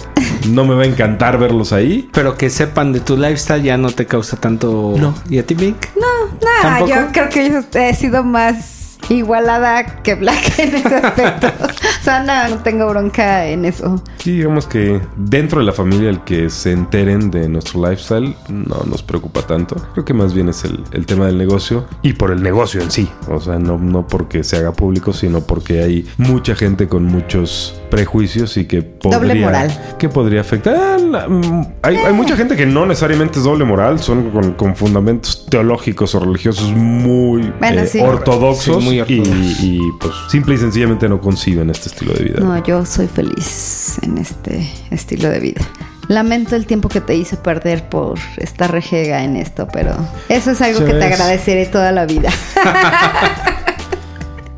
no 0.47 0.63
me 0.65 0.75
va 0.75 0.83
a 0.83 0.85
encantar 0.85 1.39
verlos 1.39 1.73
ahí. 1.73 2.07
Pero 2.13 2.37
que 2.37 2.51
sepan 2.51 2.93
de 2.93 2.99
tu 2.99 3.17
lifestyle 3.17 3.63
ya 3.63 3.77
no 3.77 3.89
te 3.89 4.05
causa 4.05 4.37
tanto... 4.37 4.93
No. 4.97 5.15
¿Y 5.29 5.39
a 5.39 5.45
ti, 5.45 5.55
Vic? 5.55 5.89
no, 5.95 6.37
nada, 6.63 6.85
yo 6.85 7.11
creo 7.11 7.29
que 7.29 7.49
yo 7.49 7.79
he 7.79 7.93
sido 7.95 8.23
más 8.23 8.80
igualada 9.09 9.85
que 10.03 10.15
Black 10.15 10.53
en 10.59 10.75
ese 10.75 10.95
aspecto. 10.95 11.47
o 11.47 12.03
sea, 12.03 12.23
no, 12.23 12.55
no 12.55 12.61
tengo 12.63 12.87
bronca 12.89 13.45
en 13.47 13.65
eso. 13.65 14.01
Sí, 14.17 14.37
digamos 14.37 14.67
que 14.67 15.01
dentro 15.17 15.59
de 15.59 15.65
la 15.65 15.73
familia 15.73 16.09
el 16.09 16.21
que 16.21 16.49
se 16.49 16.71
enteren 16.71 17.31
de 17.31 17.49
nuestro 17.49 17.81
lifestyle 17.87 18.35
no 18.49 18.83
nos 18.85 19.03
preocupa 19.03 19.41
tanto. 19.41 19.75
Creo 19.93 20.05
que 20.05 20.13
más 20.13 20.33
bien 20.33 20.49
es 20.49 20.63
el, 20.63 20.83
el 20.91 21.05
tema 21.05 21.25
del 21.25 21.37
negocio 21.37 21.85
y 22.01 22.13
por 22.13 22.31
el 22.31 22.41
negocio 22.43 22.81
en 22.81 22.91
sí. 22.91 23.09
O 23.27 23.39
sea, 23.39 23.59
no, 23.59 23.77
no 23.77 24.07
porque 24.07 24.43
se 24.43 24.57
haga 24.57 24.71
público, 24.73 25.13
sino 25.13 25.41
porque 25.41 25.81
hay 25.83 26.07
mucha 26.17 26.55
gente 26.55 26.87
con 26.87 27.03
muchos 27.05 27.79
prejuicios 27.89 28.55
y 28.57 28.65
que 28.65 28.81
podría, 28.81 29.19
Doble 29.19 29.35
moral. 29.35 29.95
que 29.99 30.07
podría 30.09 30.41
afectar. 30.41 30.75
Ah, 31.13 31.27
mm, 31.27 31.65
hay, 31.81 31.97
hay 31.97 32.13
mucha 32.13 32.37
gente 32.37 32.55
que 32.55 32.65
no 32.65 32.85
necesariamente 32.85 33.39
es 33.39 33.45
doble 33.45 33.65
moral, 33.65 33.99
son 33.99 34.29
con, 34.31 34.53
con 34.53 34.75
fundamentos 34.75 35.45
teológicos 35.49 36.15
o 36.15 36.19
religiosos 36.19 36.71
muy 36.71 37.51
Bueno, 37.59 37.81
eh, 37.81 37.87
sí. 37.87 37.99
ortodoxos, 37.99 38.77
Sí, 38.77 38.85
muy 38.85 38.90
Y, 38.91 38.99
y, 38.99 39.79
pues 39.99 40.13
simple 40.29 40.55
y 40.55 40.57
sencillamente 40.57 41.07
no 41.07 41.19
conciben 41.19 41.69
este 41.69 41.89
estilo 41.89 42.13
de 42.13 42.23
vida. 42.23 42.39
No, 42.39 42.63
yo 42.63 42.85
soy 42.85 43.07
feliz 43.07 43.97
en 44.01 44.17
este 44.17 44.71
estilo 44.91 45.29
de 45.29 45.39
vida. 45.39 45.61
Lamento 46.07 46.55
el 46.55 46.65
tiempo 46.65 46.89
que 46.89 46.99
te 46.99 47.15
hice 47.15 47.37
perder 47.37 47.87
por 47.87 48.19
estar 48.37 48.71
rejega 48.71 49.23
en 49.23 49.37
esto, 49.37 49.67
pero 49.71 49.95
eso 50.29 50.51
es 50.51 50.61
algo 50.61 50.83
que 50.85 50.93
te 50.93 51.05
agradeceré 51.05 51.65
toda 51.67 51.91
la 51.91 52.05
vida. 52.05 52.29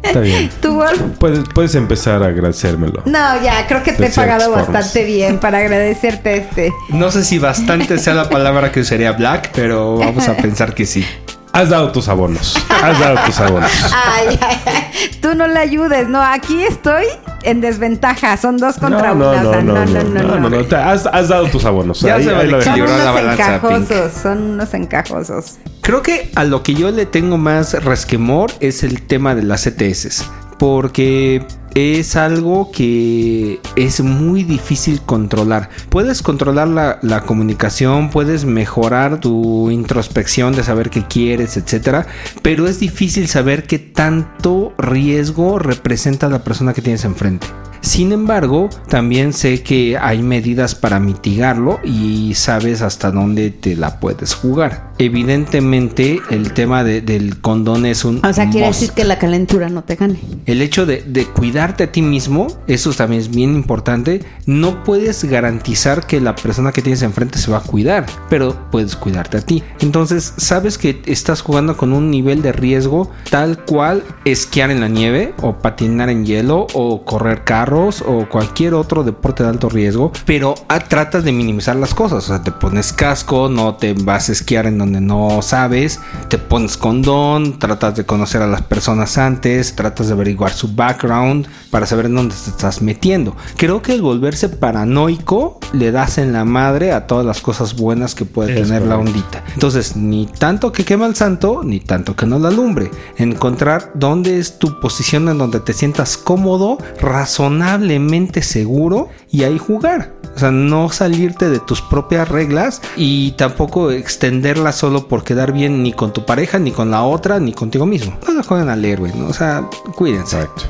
Está 0.03 0.19
bien. 0.19 0.49
¿Tú, 0.61 0.75
Wolf? 0.75 1.01
Puedes, 1.17 1.39
puedes 1.53 1.75
empezar 1.75 2.23
a 2.23 2.27
agradecérmelo. 2.27 3.03
No, 3.05 3.41
ya, 3.41 3.65
creo 3.67 3.84
que 3.84 3.93
te 3.93 4.07
he 4.07 4.09
pagado 4.09 4.45
formas. 4.49 4.67
bastante 4.67 5.05
bien 5.05 5.39
para 5.39 5.59
agradecerte 5.59 6.38
este. 6.38 6.73
No 6.89 7.09
sé 7.09 7.23
si 7.23 7.39
bastante 7.39 7.97
sea 7.97 8.13
la 8.13 8.29
palabra 8.29 8.71
que 8.71 8.81
usaría 8.81 9.13
Black, 9.13 9.51
pero 9.55 9.97
vamos 9.97 10.27
a 10.27 10.36
pensar 10.36 10.75
que 10.75 10.86
sí. 10.86 11.05
Has 11.53 11.69
dado 11.69 11.91
tus 11.91 12.07
abonos. 12.07 12.55
Has 12.69 12.99
dado 12.99 13.19
tus 13.27 13.39
abonos. 13.39 13.69
Ay, 13.93 14.39
ay, 14.41 14.57
ay. 14.65 14.83
Tú 15.21 15.35
no 15.35 15.47
le 15.47 15.59
ayudes, 15.59 16.09
no, 16.09 16.19
aquí 16.21 16.63
estoy 16.63 17.05
en 17.43 17.61
desventaja, 17.61 18.35
son 18.37 18.57
dos 18.57 18.77
contra 18.77 19.13
no, 19.13 19.29
una. 19.29 19.41
no, 19.43 19.49
o 19.49 19.53
sea, 19.53 19.61
no, 19.61 19.73
no, 19.85 19.85
no, 19.85 20.39
no, 20.39 20.49
no, 20.49 20.65
te- 20.65 20.75
Has, 20.75 21.05
has 21.05 21.29
dado 21.29 21.47
tus 21.49 21.63
abonos. 21.65 22.01
Ya 22.01 22.15
Ahí- 22.15 22.23
se 22.23 22.31
va 22.31 22.39
ahí 22.39 22.47
a 22.47 22.51
lo 22.51 22.61
Son 22.61 22.81
unos 22.81 22.89
la 23.23 23.33
encajosos, 23.33 24.13
son 24.13 24.41
unos 24.43 24.73
encajosos. 24.73 25.57
Creo 25.81 26.01
que 26.01 26.31
a 26.35 26.43
lo 26.43 26.63
que 26.63 26.73
yo 26.73 26.89
le 26.91 27.05
tengo 27.05 27.37
más 27.37 27.73
resquemor 27.83 28.51
es 28.59 28.81
el 28.83 29.01
tema 29.03 29.35
de 29.35 29.43
las 29.43 29.63
CTS. 29.65 30.25
Porque 30.57 31.45
es 31.76 32.15
algo 32.15 32.71
que 32.71 33.59
es 33.76 34.01
muy 34.01 34.43
difícil 34.43 35.01
controlar. 35.01 35.69
Puedes 35.89 36.21
controlar 36.21 36.67
la, 36.67 36.99
la 37.01 37.21
comunicación, 37.21 38.09
puedes 38.09 38.45
mejorar 38.45 39.19
tu 39.19 39.71
introspección 39.71 40.55
de 40.55 40.63
saber 40.63 40.89
qué 40.89 41.05
quieres, 41.07 41.57
etcétera. 41.57 42.07
Pero 42.41 42.67
es 42.67 42.80
difícil 42.80 43.28
saber 43.28 43.63
qué 43.63 43.80
tanto 43.80 44.74
riesgo 44.78 45.59
representa 45.59 46.30
la 46.30 46.43
persona 46.43 46.74
que 46.74 46.82
tienes 46.82 47.05
enfrente. 47.05 47.47
Sin 47.84 48.13
embargo, 48.13 48.69
también 48.88 49.34
sé 49.34 49.61
que 49.61 49.97
hay 49.97 50.24
medidas 50.24 50.74
para 50.74 51.01
mitigarlo 51.01 51.82
y 51.84 52.34
sabes 52.34 52.82
hasta 52.82 53.11
dónde 53.11 53.51
te 53.51 53.76
la 53.76 53.99
puedes 53.99 54.34
jugar. 54.34 54.92
Evidentemente, 55.03 56.21
el 56.29 56.53
tema 56.53 56.83
de- 56.83 57.01
del 57.01 57.39
condón 57.41 57.85
es 57.85 58.05
un. 58.05 58.23
O 58.25 58.33
sea, 58.33 58.49
quiere 58.49 58.67
must. 58.67 58.79
decir 58.79 58.95
que 58.95 59.03
la 59.03 59.17
calentura 59.19 59.69
no 59.69 59.83
te 59.83 59.95
gane. 59.95 60.19
El 60.45 60.61
hecho 60.61 60.85
de, 60.85 61.01
de 61.05 61.25
cuidarte 61.25 61.83
a 61.85 61.91
ti 61.91 62.01
mismo, 62.01 62.47
eso 62.67 62.91
también 62.93 63.21
es 63.21 63.29
bien 63.29 63.55
importante. 63.55 64.23
No 64.45 64.83
puedes 64.83 65.23
garantizar 65.23 66.05
que 66.07 66.21
la 66.21 66.35
persona 66.35 66.71
que 66.71 66.81
tienes 66.81 67.01
enfrente 67.01 67.39
se 67.39 67.51
va 67.51 67.57
a 67.57 67.61
cuidar, 67.61 68.05
pero 68.29 68.55
puedes 68.71 68.95
cuidarte 68.95 69.37
a 69.37 69.41
ti. 69.41 69.63
Entonces, 69.79 70.33
sabes 70.37 70.77
que 70.77 71.01
estás 71.05 71.41
jugando 71.41 71.75
con 71.77 71.93
un 71.93 72.09
nivel 72.11 72.41
de 72.41 72.51
riesgo 72.51 73.09
tal 73.29 73.63
cual 73.65 74.03
esquiar 74.25 74.71
en 74.71 74.79
la 74.81 74.87
nieve, 74.87 75.33
o 75.41 75.53
patinar 75.59 76.09
en 76.09 76.25
hielo, 76.25 76.67
o 76.73 77.03
correr 77.05 77.43
carros, 77.43 78.03
o 78.05 78.27
cualquier 78.29 78.73
otro 78.73 79.03
deporte 79.03 79.43
de 79.43 79.49
alto 79.49 79.69
riesgo, 79.69 80.11
pero 80.25 80.55
tratas 80.89 81.23
de 81.23 81.31
minimizar 81.31 81.75
las 81.75 81.93
cosas. 81.93 82.25
O 82.25 82.27
sea, 82.27 82.43
te 82.43 82.51
pones 82.51 82.93
casco, 82.93 83.49
no 83.49 83.75
te 83.75 83.93
vas 83.93 84.29
a 84.29 84.31
esquiar 84.33 84.65
en 84.67 84.77
donde 84.77 84.92
no 85.01 85.41
sabes, 85.41 85.99
te 86.27 86.37
pones 86.37 86.77
condón, 86.77 87.59
tratas 87.59 87.95
de 87.95 88.05
conocer 88.05 88.41
a 88.41 88.47
las 88.47 88.61
personas 88.61 89.17
antes, 89.17 89.75
tratas 89.75 90.07
de 90.07 90.13
averiguar 90.13 90.51
su 90.51 90.73
background 90.73 91.47
para 91.69 91.85
saber 91.85 92.05
en 92.05 92.15
dónde 92.15 92.35
te 92.35 92.49
estás 92.49 92.81
metiendo. 92.81 93.35
Creo 93.57 93.81
que 93.81 93.93
el 93.93 94.01
volverse 94.01 94.49
paranoico 94.49 95.59
le 95.73 95.91
das 95.91 96.17
en 96.17 96.33
la 96.33 96.45
madre 96.45 96.91
a 96.91 97.07
todas 97.07 97.25
las 97.25 97.41
cosas 97.41 97.75
buenas 97.75 98.15
que 98.15 98.25
puede 98.25 98.59
Es 98.59 98.67
tener 98.67 98.83
la 98.83 98.97
ondita. 98.97 99.43
Entonces, 99.53 99.95
ni 99.95 100.25
tanto 100.27 100.71
que 100.71 100.85
quema 100.85 101.05
el 101.05 101.15
santo, 101.15 101.61
ni 101.63 101.79
tanto 101.79 102.15
que 102.15 102.25
no 102.25 102.39
la 102.39 102.49
alumbre. 102.49 102.91
Encontrar 103.17 103.91
dónde 103.95 104.39
es 104.39 104.59
tu 104.59 104.79
posición 104.79 105.29
en 105.29 105.37
donde 105.37 105.59
te 105.59 105.73
sientas 105.73 106.17
cómodo, 106.17 106.77
razonablemente 107.01 108.41
seguro 108.41 109.09
y 109.31 109.43
ahí 109.43 109.57
jugar. 109.57 110.13
O 110.35 110.39
sea, 110.39 110.51
no 110.51 110.89
salirte 110.89 111.49
de 111.49 111.59
tus 111.59 111.81
propias 111.81 112.27
reglas 112.27 112.81
y 112.97 113.31
tampoco 113.31 113.91
extenderlas 113.91 114.72
solo 114.74 115.07
por 115.07 115.24
quedar 115.24 115.53
bien 115.53 115.84
ni 115.84 115.93
con 115.93 116.11
tu 116.11 116.26
pareja, 116.26 116.59
ni 116.59 116.71
con 116.71 116.91
la 116.91 117.03
otra, 117.03 117.39
ni 117.39 117.53
contigo 117.53 117.86
mismo. 117.86 118.17
No 118.28 118.34
la 118.34 118.43
jueguen 118.43 118.69
al 118.69 118.84
héroe, 118.84 119.11
¿no? 119.15 119.28
O 119.28 119.34
sea, 119.34 119.69
cuídense. 119.95 120.41
Exacto. 120.41 120.63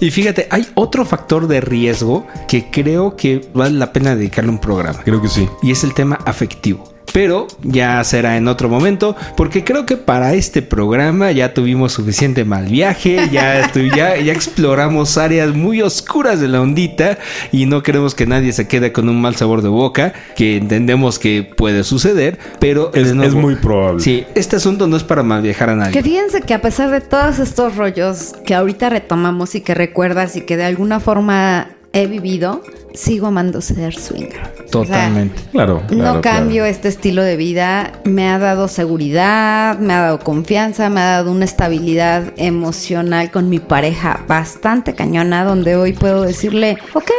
Y 0.00 0.10
fíjate, 0.10 0.48
hay 0.50 0.66
otro 0.76 1.04
factor 1.04 1.46
de 1.46 1.60
riesgo 1.60 2.26
que 2.48 2.70
creo 2.70 3.16
que 3.16 3.50
vale 3.52 3.76
la 3.78 3.92
pena 3.92 4.16
dedicarle 4.16 4.50
un 4.50 4.58
programa. 4.58 5.00
Creo 5.04 5.20
que 5.20 5.28
sí. 5.28 5.46
Y 5.62 5.72
es 5.72 5.84
el 5.84 5.92
tema 5.92 6.18
afectivo. 6.24 6.84
Pero 7.12 7.46
ya 7.62 8.02
será 8.04 8.36
en 8.36 8.46
otro 8.48 8.68
momento, 8.68 9.16
porque 9.36 9.64
creo 9.64 9.84
que 9.86 9.96
para 9.96 10.34
este 10.34 10.62
programa 10.62 11.32
ya 11.32 11.54
tuvimos 11.54 11.92
suficiente 11.92 12.44
mal 12.44 12.66
viaje, 12.66 13.28
ya, 13.32 13.62
estu- 13.62 13.94
ya, 13.96 14.16
ya 14.16 14.32
exploramos 14.32 15.18
áreas 15.18 15.54
muy 15.54 15.82
oscuras 15.82 16.40
de 16.40 16.48
la 16.48 16.60
ondita 16.60 17.18
y 17.52 17.66
no 17.66 17.82
queremos 17.82 18.14
que 18.14 18.26
nadie 18.26 18.52
se 18.52 18.68
quede 18.68 18.92
con 18.92 19.08
un 19.08 19.20
mal 19.20 19.34
sabor 19.36 19.62
de 19.62 19.68
boca, 19.68 20.12
que 20.36 20.56
entendemos 20.56 21.18
que 21.18 21.42
puede 21.56 21.82
suceder, 21.84 22.38
pero 22.60 22.90
Es, 22.94 23.08
de 23.08 23.14
nuevo, 23.14 23.28
es 23.30 23.34
muy 23.34 23.54
probable. 23.56 24.00
Sí, 24.02 24.24
este 24.34 24.56
asunto 24.56 24.86
no 24.86 24.96
es 24.96 25.02
para 25.04 25.22
mal 25.22 25.42
viajar 25.42 25.70
a 25.70 25.76
nadie. 25.76 25.92
Que 25.92 26.02
fíjense 26.02 26.42
que 26.42 26.54
a 26.54 26.60
pesar 26.62 26.90
de 26.90 27.00
todos 27.00 27.38
estos 27.38 27.76
rollos 27.76 28.34
que 28.46 28.54
ahorita 28.54 28.88
retomamos 28.90 29.54
y 29.54 29.60
que 29.62 29.74
recuerdas 29.74 30.36
y 30.36 30.42
que 30.42 30.56
de 30.56 30.64
alguna 30.64 31.00
forma 31.00 31.68
he 31.92 32.06
vivido, 32.06 32.62
sigo 32.94 33.26
amando 33.26 33.60
ser 33.60 33.94
swinger. 33.94 34.66
Totalmente. 34.70 35.42
Claro. 35.50 35.82
claro, 35.88 36.14
no 36.14 36.20
cambio 36.20 36.62
claro. 36.62 36.70
este 36.70 36.88
estilo 36.88 37.22
de 37.22 37.36
vida. 37.36 37.92
Me 38.04 38.28
ha 38.28 38.38
dado 38.38 38.68
seguridad, 38.68 39.78
me 39.78 39.92
ha 39.94 40.02
dado 40.02 40.20
confianza, 40.20 40.88
me 40.90 41.00
ha 41.00 41.10
dado 41.10 41.32
una 41.32 41.44
estabilidad 41.44 42.32
emocional 42.36 43.30
con 43.30 43.48
mi 43.48 43.58
pareja 43.58 44.24
bastante 44.28 44.94
cañona, 44.94 45.44
donde 45.44 45.76
hoy 45.76 45.92
puedo 45.92 46.22
decirle, 46.22 46.78
ok, 46.94 47.10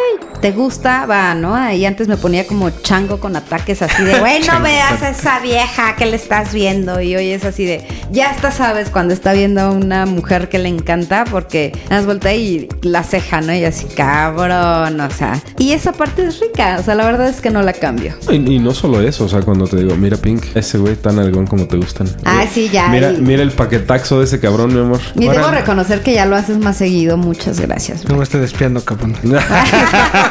te 0.42 0.52
gusta, 0.52 1.06
va, 1.06 1.36
¿no? 1.36 1.72
Y 1.72 1.86
antes 1.86 2.08
me 2.08 2.18
ponía 2.18 2.48
como 2.48 2.70
chango 2.72 3.20
con 3.20 3.36
ataques 3.36 3.82
así 3.82 4.04
de, 4.04 4.20
güey, 4.20 4.40
no 4.42 4.60
veas 4.64 5.02
a 5.04 5.10
esa 5.10 5.40
vieja 5.40 5.96
que 5.96 6.06
le 6.08 6.16
estás 6.16 6.52
viendo. 6.54 7.00
Y 7.00 7.16
hoy 7.16 7.32
es 7.32 7.46
así 7.46 7.64
de, 7.66 7.86
ya 8.12 8.32
hasta 8.32 8.52
sabes 8.52 8.90
cuando 8.90 9.14
está 9.14 9.34
viendo 9.34 9.62
a 9.62 9.70
una 9.70 10.06
mujer 10.06 10.50
que 10.50 10.58
le 10.60 10.70
encanta, 10.70 11.26
porque 11.30 11.72
das 11.90 12.06
vuelta 12.06 12.34
y 12.34 12.68
la 12.82 13.04
ceja, 13.04 13.42
¿no? 13.42 13.54
Y 13.54 13.64
así, 13.64 13.86
cabrón, 13.96 15.00
o 15.00 15.10
sea. 15.12 15.40
Y 15.58 15.74
esa 15.74 15.92
parte 15.92 16.26
es 16.26 16.40
rica, 16.40 16.78
o 16.80 16.84
sea, 16.84 16.96
la 16.96 17.06
verdad 17.06 17.28
es 17.28 17.40
que 17.40 17.52
no 17.52 17.62
la 17.62 17.74
cambio. 17.74 18.16
Y, 18.30 18.56
y 18.56 18.60
no 18.60 18.74
solo 18.74 19.02
eso, 19.02 19.26
o 19.26 19.30
sea, 19.30 19.42
cuando 19.42 19.68
te 19.68 19.78
digo, 19.78 19.96
mira 19.96 20.18
Pink, 20.18 20.44
ese 20.56 20.78
güey 20.80 20.96
tan 20.96 21.20
algón 21.20 21.46
como 21.46 21.68
te 21.68 21.78
gustan. 21.78 22.08
Ah, 22.26 22.46
sí, 22.52 22.70
ya, 22.70 22.88
Mira, 22.88 23.12
y- 23.12 23.18
mira 23.22 23.44
el 23.44 23.52
paquetaxo 23.52 24.18
de 24.20 24.26
ese 24.26 24.40
cabrón, 24.40 24.74
mi 24.74 24.80
amor. 24.80 25.00
Y 25.16 25.28
debo 25.28 25.52
reconocer 25.52 26.02
que 26.02 26.14
ya 26.14 26.26
lo 26.26 26.36
haces 26.36 26.58
más 26.58 26.78
seguido. 26.78 27.18
Muchas 27.18 27.60
gracias. 27.60 28.06
No 28.10 28.18
me 28.18 28.24
estoy 28.24 28.42
despiando, 28.42 28.84
cabrón. 28.84 29.16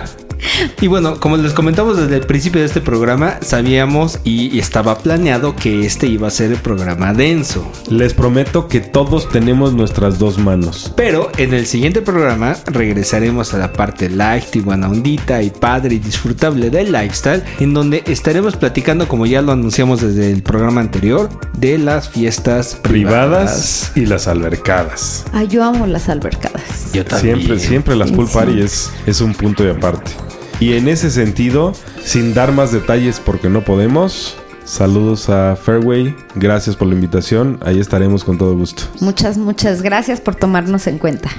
Y 0.79 0.87
bueno, 0.87 1.19
como 1.19 1.37
les 1.37 1.53
comentamos 1.53 1.97
desde 1.97 2.17
el 2.17 2.25
principio 2.25 2.61
de 2.61 2.67
este 2.67 2.81
programa, 2.81 3.37
sabíamos 3.41 4.19
y, 4.23 4.55
y 4.55 4.59
estaba 4.59 4.97
planeado 4.97 5.55
que 5.55 5.85
este 5.85 6.07
iba 6.07 6.27
a 6.27 6.31
ser 6.31 6.51
el 6.51 6.57
programa 6.57 7.13
denso. 7.13 7.71
Les 7.89 8.13
prometo 8.13 8.67
que 8.67 8.79
todos 8.79 9.29
tenemos 9.29 9.73
nuestras 9.73 10.19
dos 10.19 10.37
manos. 10.37 10.93
Pero 10.95 11.31
en 11.37 11.53
el 11.53 11.65
siguiente 11.65 12.01
programa 12.01 12.57
regresaremos 12.65 13.53
a 13.53 13.57
la 13.57 13.73
parte 13.73 14.09
light 14.09 14.55
y 14.55 14.59
buena 14.59 14.89
ondita 14.89 15.41
y 15.41 15.49
padre 15.49 15.95
y 15.95 15.99
disfrutable 15.99 16.69
del 16.69 16.91
lifestyle, 16.91 17.43
en 17.59 17.73
donde 17.73 18.03
estaremos 18.07 18.55
platicando, 18.55 19.07
como 19.07 19.25
ya 19.25 19.41
lo 19.41 19.51
anunciamos 19.51 20.01
desde 20.01 20.31
el 20.31 20.43
programa 20.43 20.81
anterior, 20.81 21.29
de 21.57 21.77
las 21.77 22.09
fiestas 22.09 22.75
privadas. 22.75 22.91
Privadas 23.11 23.91
y 23.95 24.05
las 24.05 24.27
albercadas. 24.27 25.25
Ay, 25.33 25.47
yo 25.47 25.63
amo 25.63 25.85
las 25.87 26.09
albercadas. 26.09 26.91
Yo 26.93 27.05
también. 27.05 27.37
Siempre, 27.37 27.59
siempre 27.59 27.95
las 27.95 28.11
pool 28.11 28.27
party 28.27 28.61
es, 28.61 28.91
es 29.05 29.21
un 29.21 29.33
punto 29.33 29.63
de 29.63 29.71
aparte. 29.71 30.11
Y 30.61 30.75
en 30.75 30.87
ese 30.87 31.09
sentido, 31.09 31.73
sin 32.03 32.35
dar 32.35 32.51
más 32.51 32.71
detalles 32.71 33.19
porque 33.19 33.49
no 33.49 33.65
podemos, 33.65 34.37
Saludos 34.71 35.27
a 35.27 35.57
Fairway. 35.57 36.15
Gracias 36.35 36.77
por 36.77 36.87
la 36.87 36.93
invitación. 36.93 37.59
Ahí 37.61 37.77
estaremos 37.81 38.23
con 38.23 38.37
todo 38.37 38.55
gusto. 38.55 38.83
Muchas, 39.01 39.37
muchas 39.37 39.81
gracias 39.81 40.21
por 40.21 40.35
tomarnos 40.35 40.87
en 40.87 40.97
cuenta. 40.97 41.29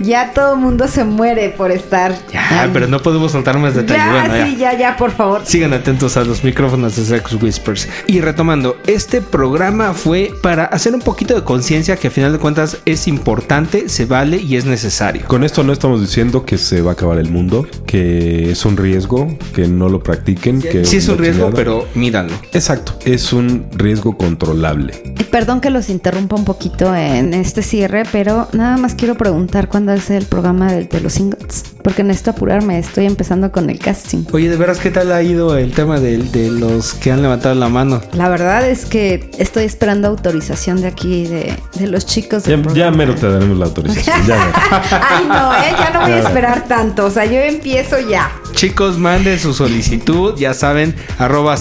Ya 0.00 0.32
todo 0.32 0.54
el 0.54 0.60
mundo 0.60 0.86
se 0.86 1.02
muere 1.04 1.48
por 1.48 1.72
estar. 1.72 2.16
Ya, 2.32 2.62
ahí. 2.62 2.70
pero 2.72 2.86
no 2.86 3.00
podemos 3.02 3.32
soltar 3.32 3.58
más 3.58 3.74
detalles. 3.74 4.04
Ya, 4.04 4.12
Bueno, 4.12 4.36
ya. 4.36 4.46
sí, 4.46 4.56
ya, 4.56 4.78
ya, 4.78 4.96
por 4.96 5.10
favor. 5.10 5.42
Sigan 5.44 5.72
atentos 5.72 6.16
a 6.16 6.22
los 6.22 6.44
micrófonos 6.44 6.94
de 6.94 7.04
Sex 7.04 7.34
Whispers. 7.42 7.88
Y 8.06 8.20
retomando, 8.20 8.76
este 8.86 9.20
programa 9.20 9.92
fue 9.92 10.32
para 10.40 10.66
hacer 10.66 10.94
un 10.94 11.00
poquito 11.00 11.34
de 11.34 11.42
conciencia 11.42 11.96
que 11.96 12.06
a 12.06 12.10
final 12.12 12.32
de 12.34 12.38
cuentas 12.38 12.78
es 12.84 13.08
importante, 13.08 13.88
se 13.88 14.04
vale 14.04 14.36
y 14.36 14.54
es 14.54 14.64
necesario. 14.64 15.26
Con 15.26 15.42
esto 15.42 15.64
no 15.64 15.72
estamos 15.72 16.00
diciendo 16.00 16.44
que 16.44 16.56
se 16.56 16.82
va 16.82 16.90
a 16.90 16.92
acabar 16.92 17.18
el 17.18 17.30
mundo, 17.30 17.66
que 17.84 18.52
es 18.52 18.64
un 18.64 18.76
riesgo, 18.76 19.36
que 19.52 19.66
no 19.66 19.88
lo 19.88 20.04
practiquen. 20.04 20.62
Que 20.62 20.84
Sí 20.84 20.98
es 20.98 21.08
un 21.08 21.18
riesgo, 21.18 21.46
chingada. 21.46 21.56
pero 21.56 21.88
míralo. 21.96 22.32
Exacto, 22.52 22.75
es 23.04 23.32
un 23.32 23.66
riesgo 23.72 24.16
controlable. 24.16 25.14
Perdón 25.30 25.60
que 25.60 25.70
los 25.70 25.90
interrumpa 25.90 26.36
un 26.36 26.44
poquito 26.44 26.94
en 26.94 27.34
este 27.34 27.62
cierre, 27.62 28.04
pero 28.10 28.48
nada 28.52 28.76
más 28.76 28.94
quiero 28.94 29.16
preguntar 29.16 29.68
cuándo 29.68 29.92
es 29.92 30.08
el 30.10 30.24
programa 30.24 30.72
de, 30.72 30.84
de 30.84 31.00
los 31.00 31.12
singles. 31.12 31.64
Porque 31.82 32.02
necesito 32.02 32.32
apurarme, 32.32 32.78
estoy 32.78 33.06
empezando 33.06 33.52
con 33.52 33.70
el 33.70 33.78
casting. 33.78 34.24
Oye, 34.32 34.48
de 34.48 34.56
veras, 34.56 34.78
¿qué 34.78 34.90
tal 34.90 35.12
ha 35.12 35.22
ido 35.22 35.56
el 35.56 35.72
tema 35.72 36.00
de, 36.00 36.18
de 36.18 36.50
los 36.50 36.94
que 36.94 37.12
han 37.12 37.22
levantado 37.22 37.54
la 37.54 37.68
mano? 37.68 38.00
La 38.12 38.28
verdad 38.28 38.68
es 38.68 38.86
que 38.86 39.30
estoy 39.38 39.64
esperando 39.64 40.08
autorización 40.08 40.80
de 40.80 40.88
aquí, 40.88 41.26
de, 41.26 41.54
de 41.74 41.86
los 41.86 42.06
chicos. 42.06 42.44
Ya, 42.44 42.60
ya 42.74 42.90
mero 42.90 43.14
te 43.14 43.30
daremos 43.30 43.58
la 43.58 43.66
autorización. 43.66 44.26
Ya 44.26 44.36
mero. 44.36 44.52
Ay, 44.90 45.24
no, 45.28 45.54
¿eh? 45.54 45.74
ya 45.78 45.90
no 45.92 46.00
voy 46.00 46.12
a 46.12 46.18
esperar 46.20 46.66
tanto. 46.66 47.06
O 47.06 47.10
sea, 47.10 47.24
yo 47.24 47.38
empiezo 47.38 47.96
ya. 48.00 48.32
Chicos, 48.52 48.98
manden 48.98 49.38
su 49.38 49.52
solicitud, 49.54 50.34
ya 50.36 50.54
saben, 50.54 50.94
arroba 51.18 51.56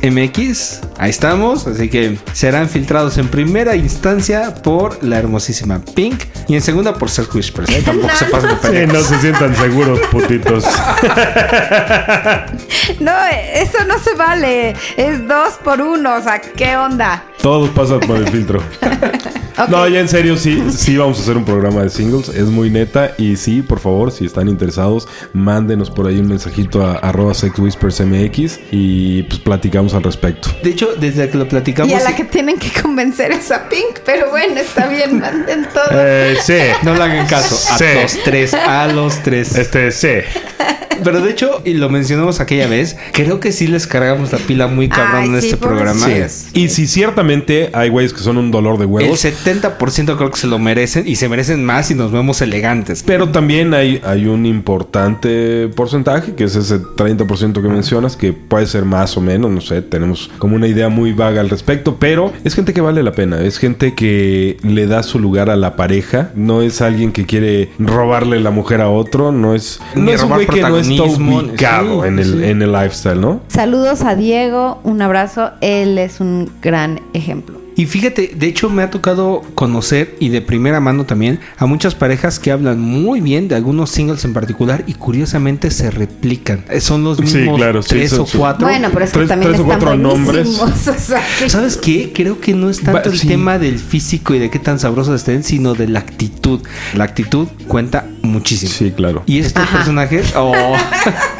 sexwhispersmx. 0.00 0.80
Ahí 0.98 1.10
estamos, 1.10 1.66
así 1.66 1.88
que 1.88 2.18
serán 2.32 2.68
filtrados 2.68 3.18
en 3.18 3.28
primera 3.28 3.76
instancia 3.76 4.54
por 4.62 5.02
la 5.02 5.18
hermosísima 5.18 5.80
Pink 5.94 6.24
y 6.48 6.54
en 6.54 6.62
segunda 6.62 6.94
por 6.94 7.10
Sex 7.10 7.34
Whispers. 7.34 7.70
¿eh? 7.70 7.82
Tampoco 7.84 8.14
se 8.14 8.24
pasen 8.30 8.50
de 8.72 8.86
Sí, 8.86 8.92
no 8.92 9.00
se 9.02 9.18
sientan 9.20 9.54
seguros, 9.56 10.00
putitos. 10.10 10.64
No, 13.00 13.12
eso 13.54 13.78
no 13.86 13.98
se 13.98 14.14
vale. 14.14 14.74
Es 14.96 15.26
dos 15.26 15.54
por 15.62 15.80
uno. 15.80 16.16
O 16.16 16.22
sea, 16.22 16.40
¿qué 16.40 16.76
onda? 16.76 17.24
Todos 17.40 17.70
pasan 17.70 18.00
por 18.00 18.16
el 18.16 18.28
filtro. 18.28 18.62
No, 19.68 19.86
ya 19.88 20.00
en 20.00 20.08
serio, 20.08 20.36
sí, 20.36 20.62
sí 20.70 20.96
vamos 20.96 21.18
a 21.18 21.22
hacer 21.22 21.36
un 21.36 21.44
programa 21.44 21.82
de 21.82 21.90
singles. 21.90 22.28
Es 22.28 22.46
muy 22.46 22.70
neta. 22.70 23.12
Y 23.18 23.36
sí, 23.36 23.62
por 23.62 23.80
favor, 23.80 24.10
si 24.12 24.24
están 24.26 24.48
interesados, 24.48 25.06
mándenos 25.32 25.90
por 25.90 26.06
ahí 26.06 26.18
un 26.18 26.28
mensajito 26.28 26.84
a 26.84 26.94
arroba 26.96 27.34
sexwhispersmx 27.34 28.60
y 28.70 29.22
pues 29.24 29.40
platicamos 29.40 29.94
al 29.94 30.02
respecto. 30.02 30.48
De 30.62 30.70
hecho, 30.70 30.94
desde 30.98 31.28
que 31.28 31.38
lo 31.38 31.48
platicamos. 31.48 31.90
Y 31.92 31.94
a 31.94 32.00
la 32.00 32.14
que 32.14 32.24
tienen 32.24 32.58
que 32.58 32.70
convencer 32.80 33.32
es 33.32 33.50
a 33.50 33.68
Pink. 33.68 34.00
Pero 34.04 34.30
bueno, 34.30 34.60
está 34.60 34.88
bien, 34.88 35.20
manden 35.20 35.66
todo. 35.72 35.84
Eh, 35.92 36.36
sí. 36.42 36.58
No 36.82 36.94
le 36.94 37.02
hagan 37.02 37.26
caso. 37.26 37.56
A 37.72 37.78
Sí. 37.78 37.84
los 38.02 38.22
tres, 38.24 38.54
a 38.54 38.86
los 38.88 39.22
tres. 39.22 39.56
Este, 39.56 39.90
sí. 39.92 40.08
Pero 41.02 41.22
de 41.22 41.30
hecho, 41.30 41.62
y 41.64 41.74
lo 41.74 41.88
mencionamos 41.88 42.40
aquella 42.40 42.66
vez, 42.66 42.96
creo 43.12 43.40
que 43.40 43.52
sí 43.52 43.66
les 43.66 43.86
cargamos 43.86 44.32
la 44.32 44.38
pila 44.38 44.66
muy 44.66 44.88
cabrón 44.88 45.22
Ay, 45.22 45.28
en 45.30 45.40
sí, 45.40 45.46
este 45.48 45.56
programa. 45.56 46.06
Y 46.52 46.68
si 46.68 46.86
ciertamente 46.86 47.70
hay 47.72 47.88
güeyes 47.88 48.12
que 48.12 48.20
son 48.20 48.36
un 48.36 48.50
dolor 48.50 48.76
de 48.76 48.84
El 48.84 48.90
huevos. 48.90 49.20
70% 49.50 50.16
creo 50.16 50.30
que 50.30 50.38
se 50.38 50.46
lo 50.46 50.58
merecen 50.58 51.06
y 51.06 51.16
se 51.16 51.28
merecen 51.28 51.64
más 51.64 51.90
y 51.90 51.94
nos 51.94 52.12
vemos 52.12 52.40
elegantes. 52.40 53.02
Pero 53.04 53.30
también 53.30 53.74
hay, 53.74 54.00
hay 54.04 54.26
un 54.26 54.46
importante 54.46 55.68
porcentaje, 55.74 56.34
que 56.34 56.44
es 56.44 56.56
ese 56.56 56.80
30% 56.80 57.60
que 57.60 57.68
mencionas, 57.68 58.16
que 58.16 58.32
puede 58.32 58.66
ser 58.66 58.84
más 58.84 59.16
o 59.16 59.20
menos, 59.20 59.50
no 59.50 59.60
sé, 59.60 59.82
tenemos 59.82 60.30
como 60.38 60.56
una 60.56 60.66
idea 60.66 60.88
muy 60.88 61.12
vaga 61.12 61.40
al 61.40 61.50
respecto, 61.50 61.96
pero 61.98 62.32
es 62.44 62.54
gente 62.54 62.72
que 62.72 62.80
vale 62.80 63.02
la 63.02 63.12
pena, 63.12 63.40
es 63.40 63.58
gente 63.58 63.94
que 63.94 64.56
le 64.62 64.86
da 64.86 65.02
su 65.02 65.18
lugar 65.18 65.50
a 65.50 65.56
la 65.56 65.76
pareja, 65.76 66.30
no 66.34 66.62
es 66.62 66.80
alguien 66.80 67.12
que 67.12 67.26
quiere 67.26 67.70
robarle 67.78 68.40
la 68.40 68.50
mujer 68.50 68.80
a 68.80 68.88
otro, 68.88 69.32
no 69.32 69.54
es, 69.54 69.80
Ni 69.94 70.02
no 70.02 70.10
es 70.12 70.22
un 70.22 70.30
robar 70.30 70.46
güey 70.46 70.60
que 70.60 70.68
no 70.68 70.78
está 70.78 71.02
ubicado 71.02 72.02
sí, 72.02 72.08
en, 72.08 72.18
el, 72.18 72.24
sí. 72.24 72.44
en 72.44 72.62
el 72.62 72.72
lifestyle, 72.72 73.20
¿no? 73.20 73.40
Saludos 73.48 74.02
a 74.02 74.14
Diego, 74.14 74.80
un 74.84 75.02
abrazo. 75.02 75.50
Él 75.60 75.98
es 75.98 76.20
un 76.20 76.50
gran 76.62 77.00
ejemplo. 77.12 77.60
Y 77.80 77.86
fíjate, 77.86 78.32
de 78.36 78.46
hecho 78.46 78.68
me 78.68 78.82
ha 78.82 78.90
tocado 78.90 79.40
conocer 79.54 80.14
y 80.20 80.28
de 80.28 80.42
primera 80.42 80.80
mano 80.80 81.04
también 81.06 81.40
a 81.56 81.64
muchas 81.64 81.94
parejas 81.94 82.38
que 82.38 82.50
hablan 82.52 82.78
muy 82.78 83.22
bien 83.22 83.48
de 83.48 83.54
algunos 83.54 83.88
singles 83.88 84.22
en 84.26 84.34
particular 84.34 84.84
y 84.86 84.92
curiosamente 84.92 85.70
se 85.70 85.90
replican. 85.90 86.62
Eh, 86.68 86.82
Son 86.82 87.02
los 87.02 87.16
Sí, 87.16 87.22
mismos 87.38 87.56
claro, 87.56 87.82
tres 87.82 88.10
son- 88.10 88.20
o 88.20 88.26
cuatro. 88.36 88.66
Bueno, 88.68 88.88
pero 88.92 89.06
es 89.06 89.12
que 89.12 89.18
Tres- 89.20 89.28
también 89.30 89.52
tres 89.52 89.60
o 89.60 89.62
están 89.62 89.78
cuatro 89.80 89.96
nombres. 89.96 90.58
buenísimos. 90.58 90.88
O 90.88 91.00
sea, 91.00 91.22
que- 91.38 91.48
¿Sabes 91.48 91.78
qué? 91.78 92.12
Creo 92.14 92.38
que 92.38 92.52
no 92.52 92.68
es 92.68 92.82
tanto 92.82 93.08
Va- 93.08 93.14
el 93.14 93.18
sí. 93.18 93.26
tema 93.28 93.58
del 93.58 93.78
físico 93.78 94.34
y 94.34 94.38
de 94.38 94.50
qué 94.50 94.58
tan 94.58 94.78
sabrosos 94.78 95.14
estén, 95.14 95.42
sino 95.42 95.72
de 95.72 95.88
la 95.88 96.00
actitud. 96.00 96.60
La 96.94 97.04
actitud 97.04 97.48
cuenta 97.66 98.06
muchísimo. 98.20 98.72
Sí, 98.72 98.90
claro. 98.94 99.22
Y 99.24 99.38
estos 99.38 99.62
Ajá. 99.62 99.78
personajes, 99.78 100.34
oh, 100.36 100.52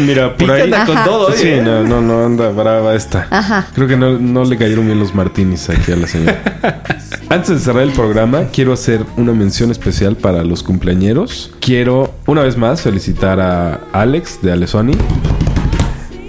Mira, 0.00 0.36
por 0.36 0.50
ahí... 0.50 0.70
Con 0.86 1.04
todo, 1.04 1.32
Sí, 1.32 1.48
¿eh? 1.48 1.62
no, 1.64 1.82
no, 1.82 2.00
no 2.00 2.24
anda 2.24 2.50
brava 2.50 2.94
esta. 2.94 3.26
Ajá. 3.30 3.66
Creo 3.74 3.88
que 3.88 3.96
no, 3.96 4.18
no 4.18 4.44
le 4.44 4.56
cayeron 4.56 4.86
bien 4.86 4.98
los 4.98 5.14
martinis 5.14 5.68
aquí 5.70 5.92
a 5.92 5.96
la 5.96 6.06
señora. 6.06 6.42
Antes 7.30 7.50
de 7.50 7.58
cerrar 7.58 7.82
el 7.82 7.92
programa, 7.92 8.44
quiero 8.52 8.72
hacer 8.72 9.04
una 9.16 9.32
mención 9.32 9.70
especial 9.70 10.16
para 10.16 10.44
los 10.44 10.62
cumpleañeros. 10.62 11.52
Quiero, 11.60 12.14
una 12.26 12.42
vez 12.42 12.56
más, 12.56 12.80
felicitar 12.82 13.40
a 13.40 13.80
Alex 13.92 14.40
de 14.42 14.52
Alesoni, 14.52 14.96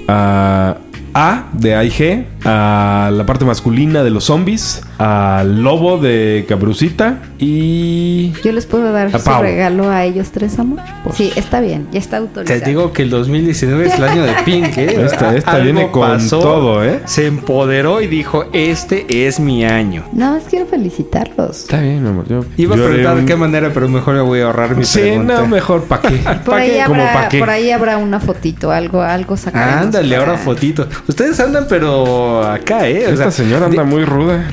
a 0.08 0.78
A 1.14 1.50
de 1.54 1.76
AIG, 1.76 2.26
a 2.46 3.12
la 3.14 3.26
parte 3.26 3.46
masculina 3.46 4.04
de 4.04 4.10
los 4.10 4.26
zombies, 4.26 4.82
al 5.00 5.64
Lobo 5.64 5.98
de 5.98 6.46
Cabrucita 6.48 7.20
y... 7.40 8.34
Yo 8.44 8.52
les 8.52 8.66
puedo 8.66 8.92
dar 8.92 9.08
A 9.08 9.18
su 9.18 9.24
Pau. 9.26 9.42
regalo 9.42 9.90
a 9.90 10.04
ellos 10.04 10.30
tres, 10.32 10.60
amor. 10.60 10.80
Sí, 11.14 11.32
está 11.38 11.62
bien, 11.62 11.88
ya 11.92 12.00
está 12.00 12.18
te 12.18 12.24
autorizado. 12.24 12.66
digo 12.66 12.92
que 12.94 13.04
el 13.04 13.10
2019 13.10 13.88
es 13.88 13.96
el 13.96 14.04
año 14.04 14.24
de 14.24 14.34
Pink, 14.44 14.78
¿eh? 14.78 14.98
Esta- 15.06 15.34
esta 15.36 15.52
Algo 15.52 15.64
viene 15.64 15.90
con 15.90 16.28
todo, 16.28 16.84
¿eh? 16.84 17.00
Se 17.06 17.28
empoderó 17.28 18.02
y 18.02 18.08
dijo, 18.08 18.46
este 18.52 19.06
es 19.28 19.40
mi 19.40 19.64
año. 19.64 20.04
No, 20.12 20.36
es 20.36 20.44
quiero 20.50 20.66
felicitarlos. 20.66 21.62
Está 21.62 21.80
bien, 21.80 22.04
mi 22.04 22.10
amor. 22.10 22.28
Yo, 22.28 22.42
Iba 22.58 22.76
a 22.76 22.78
yo 22.78 22.86
preguntar 22.88 23.16
de 23.16 23.22
un- 23.22 23.26
qué 23.28 23.36
manera, 23.38 23.72
pero 23.74 23.88
mejor 23.88 24.16
me 24.16 24.22
voy 24.22 24.42
a 24.42 24.48
ahorrar 24.48 24.76
mi 24.76 24.84
Sí, 24.84 25.00
pregunta. 25.00 25.38
no, 25.40 25.48
mejor 25.48 25.84
para 25.86 26.02
qué. 26.02 26.16
Por 26.44 26.44
¿Pa' 26.44 26.58
ahí, 26.58 26.72
qué? 26.72 26.84
¿Cómo 26.86 27.02
habrá, 27.02 27.14
pa' 27.22 27.30
qué? 27.30 27.40
por 27.40 27.50
ahí 27.50 27.72
habrá 27.72 27.98
una 27.98 28.20
fotito, 28.20 28.70
algo, 28.72 29.02
algo 29.02 29.38
sacaremos. 29.38 29.84
Ándale, 29.86 30.18
para- 30.18 30.32
ahora 30.32 30.38
fotito. 30.44 30.88
Ustedes 31.08 31.40
andan, 31.40 31.68
pero 31.70 32.44
acá, 32.44 32.88
¿eh? 32.90 33.06
O 33.08 33.12
Esta 33.12 33.32
sea, 33.32 33.46
señora 33.46 33.68
anda 33.68 33.84
de- 33.84 33.88
muy 33.90 34.04
ruda. 34.04 34.46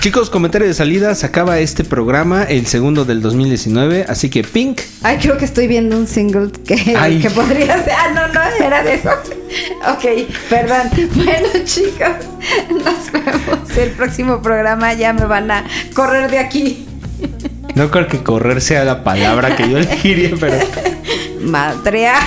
Chicos, 0.00 0.30
comentario 0.30 0.68
de 0.68 0.74
salida. 0.74 1.14
Se 1.14 1.26
acaba 1.26 1.58
este 1.58 1.82
programa, 1.82 2.44
el 2.44 2.66
segundo 2.66 3.04
del 3.04 3.20
2019. 3.22 4.04
Así 4.08 4.30
que 4.30 4.44
Pink, 4.44 4.80
Ay, 5.02 5.18
creo 5.20 5.36
que 5.36 5.44
estoy 5.44 5.66
viendo 5.66 5.96
un 5.96 6.06
single 6.06 6.52
que, 6.64 6.94
Ay. 6.96 7.18
que 7.18 7.30
podría 7.30 7.82
ser. 7.82 7.92
Ah, 7.96 8.10
no, 8.14 8.28
no, 8.32 8.40
era 8.64 8.82
de 8.82 8.94
eso. 8.94 9.10
Ok, 9.88 10.04
perdón. 10.50 10.90
Bueno, 11.14 11.48
chicos, 11.64 12.08
nos 12.70 13.12
vemos 13.12 13.76
el 13.78 13.90
próximo 13.90 14.42
programa. 14.42 14.92
Ya 14.94 15.12
me 15.12 15.24
van 15.24 15.50
a 15.50 15.64
correr 15.94 16.30
de 16.30 16.38
aquí. 16.38 16.86
no 17.74 17.90
creo 17.90 18.06
que 18.06 18.22
correr 18.22 18.60
sea 18.60 18.84
la 18.84 19.02
palabra 19.02 19.56
que 19.56 19.68
yo 19.70 19.78
elegiría, 19.78 20.30
pero. 20.38 20.58
Madrea. 21.40 22.18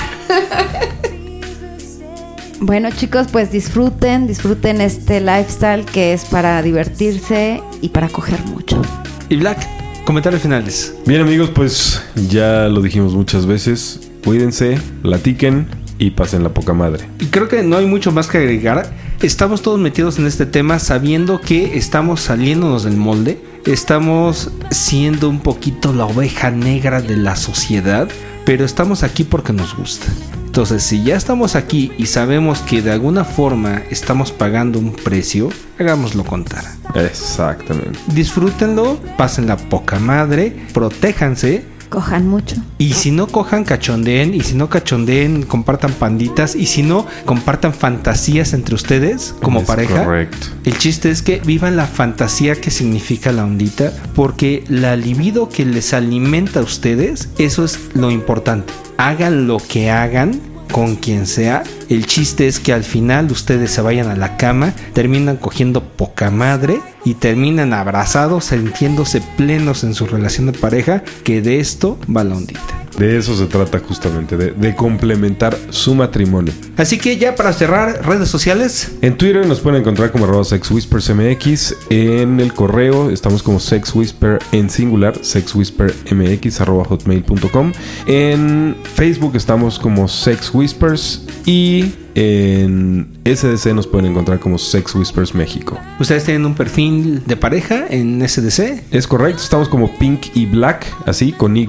Bueno 2.62 2.90
chicos, 2.92 3.28
pues 3.32 3.52
disfruten, 3.52 4.28
disfruten 4.28 4.82
este 4.82 5.22
lifestyle 5.22 5.86
que 5.86 6.12
es 6.12 6.26
para 6.26 6.62
divertirse 6.62 7.62
y 7.82 7.90
para 7.90 8.10
coger 8.10 8.44
mucho. 8.46 8.82
Y 9.30 9.38
Black, 9.38 9.66
comentarios 10.04 10.42
finales. 10.42 10.94
Bien 11.06 11.22
amigos, 11.22 11.52
pues 11.56 12.04
ya 12.28 12.68
lo 12.68 12.82
dijimos 12.82 13.14
muchas 13.14 13.46
veces. 13.46 14.02
Cuídense, 14.26 14.78
platiquen 15.02 15.68
y 16.00 16.12
pasen 16.12 16.44
la 16.44 16.50
poca 16.50 16.74
madre. 16.74 17.08
Y 17.20 17.28
creo 17.28 17.48
que 17.48 17.64
no 17.64 17.78
hay 17.78 17.86
mucho 17.86 18.12
más 18.12 18.28
que 18.28 18.40
agregar. 18.40 18.94
Estamos 19.22 19.62
todos 19.62 19.80
metidos 19.80 20.20
en 20.20 20.28
este 20.28 20.46
tema 20.46 20.80
sabiendo 20.80 21.40
que 21.40 21.78
estamos 21.78 22.20
saliéndonos 22.20 22.84
del 22.84 22.98
molde. 22.98 23.40
Estamos 23.66 24.52
siendo 24.70 25.30
un 25.30 25.40
poquito 25.40 25.94
la 25.94 26.06
oveja 26.06 26.52
negra 26.52 27.02
de 27.02 27.16
la 27.16 27.38
sociedad. 27.38 28.10
Pero 28.46 28.66
estamos 28.66 29.04
aquí 29.04 29.24
porque 29.24 29.54
nos 29.54 29.76
gusta. 29.78 30.08
Entonces, 30.50 30.82
si 30.82 31.04
ya 31.04 31.16
estamos 31.16 31.56
aquí 31.56 31.92
y 32.00 32.08
sabemos 32.08 32.62
que 32.62 32.82
de 32.82 32.92
alguna 32.92 33.24
forma 33.24 33.84
estamos 33.92 34.32
pagando 34.32 34.80
un 34.80 34.94
precio, 34.94 35.50
hagámoslo 35.78 36.24
contar. 36.24 36.64
Exactamente. 36.96 38.00
Disfrútenlo, 38.08 38.98
pasen 39.16 39.46
la 39.46 39.58
poca 39.58 40.00
madre, 40.00 40.66
protéjanse. 40.74 41.66
Cojan 41.90 42.28
mucho. 42.28 42.56
Y 42.78 42.94
si 42.94 43.10
no 43.10 43.28
cojan, 43.28 43.64
cachondeen. 43.64 44.34
Y 44.36 44.42
si 44.42 44.56
no 44.56 44.70
cachondeen, 44.70 45.44
compartan 45.44 45.92
panditas. 45.92 46.56
Y 46.56 46.68
si 46.68 46.84
no, 46.84 47.08
compartan 47.26 47.74
fantasías 47.74 48.54
entre 48.54 48.76
ustedes 48.76 49.36
como 49.42 49.62
Es 49.62 49.66
pareja. 49.66 50.06
Correcto. 50.06 50.48
El 50.66 50.78
chiste 50.78 51.10
es 51.10 51.24
que 51.24 51.40
vivan 51.40 51.76
la 51.76 51.88
fantasía 51.88 52.56
que 52.56 52.70
significa 52.70 53.32
la 53.32 53.44
ondita. 53.44 53.92
Porque 54.14 54.64
la 54.68 54.96
libido 54.96 55.50
que 55.50 55.66
les 55.66 55.94
alimenta 55.94 56.60
a 56.60 56.64
ustedes, 56.64 57.30
eso 57.40 57.66
es 57.66 57.80
lo 57.96 58.12
importante. 58.12 58.72
Hagan 58.98 59.48
lo 59.48 59.58
que 59.58 59.90
hagan. 59.90 60.40
Con 60.72 60.96
quien 60.96 61.26
sea. 61.26 61.64
El 61.90 62.06
chiste 62.06 62.48
es 62.48 62.60
que 62.60 62.74
al 62.74 62.84
final 62.84 63.32
ustedes 63.32 63.72
se 63.72 63.82
vayan 63.82 64.08
a 64.08 64.16
la 64.16 64.38
cama, 64.38 64.74
terminan 64.94 65.38
cogiendo 65.38 65.84
poca 65.84 66.30
madre 66.32 66.80
y 67.06 67.16
terminan 67.16 67.74
abrazados, 67.74 68.46
sintiéndose 68.46 69.22
plenos 69.38 69.84
en 69.84 69.94
su 69.94 70.06
relación 70.06 70.48
de 70.48 70.54
pareja, 70.54 71.04
que 71.24 71.42
de 71.42 71.60
esto 71.60 71.98
va 72.16 72.24
la 72.24 72.36
ondita. 72.36 72.89
De 73.00 73.18
eso 73.18 73.34
se 73.34 73.46
trata 73.46 73.80
justamente, 73.80 74.36
de, 74.36 74.52
de, 74.52 74.76
complementar 74.76 75.58
su 75.70 75.96
matrimonio. 75.96 76.52
Así 76.76 76.98
que 76.98 77.16
ya 77.16 77.34
para 77.34 77.54
cerrar, 77.54 78.06
redes 78.06 78.28
sociales. 78.28 78.92
En 79.02 79.18
Twitter 79.18 79.48
nos 79.48 79.62
pueden 79.62 79.80
encontrar 79.80 80.12
como 80.12 80.26
arroba 80.26 80.44
sexwhispersmx. 80.44 81.76
En 81.90 82.42
el 82.42 82.54
correo 82.54 83.10
estamos 83.10 83.42
como 83.42 83.62
sexwhisper 83.62 84.40
en 84.52 84.70
singular, 84.70 85.18
sexwhispermx 85.22 86.60
arroba 86.60 86.84
hotmail.com. 86.84 87.72
En 88.06 88.76
Facebook 88.96 89.38
estamos 89.38 89.80
como 89.80 90.10
sexwhispers 90.10 91.26
y 91.46 91.94
en 92.16 93.08
SDC 93.26 93.74
nos 93.74 93.88
pueden 93.88 94.12
encontrar 94.12 94.40
como 94.40 94.58
Sex 94.58 94.96
Whispers 94.96 95.36
México. 95.36 95.78
¿Ustedes 96.00 96.24
tienen 96.24 96.46
un 96.46 96.56
perfil 96.56 97.24
de 97.26 97.38
pareja 97.38 97.86
en 97.90 98.28
SDC? 98.28 98.84
Es 98.92 99.08
correcto, 99.08 99.42
estamos 99.42 99.70
como 99.70 99.98
Pink 99.98 100.28
y 100.34 100.46
Black, 100.46 100.86
así, 101.06 101.32
con 101.32 101.56
Y, 101.56 101.68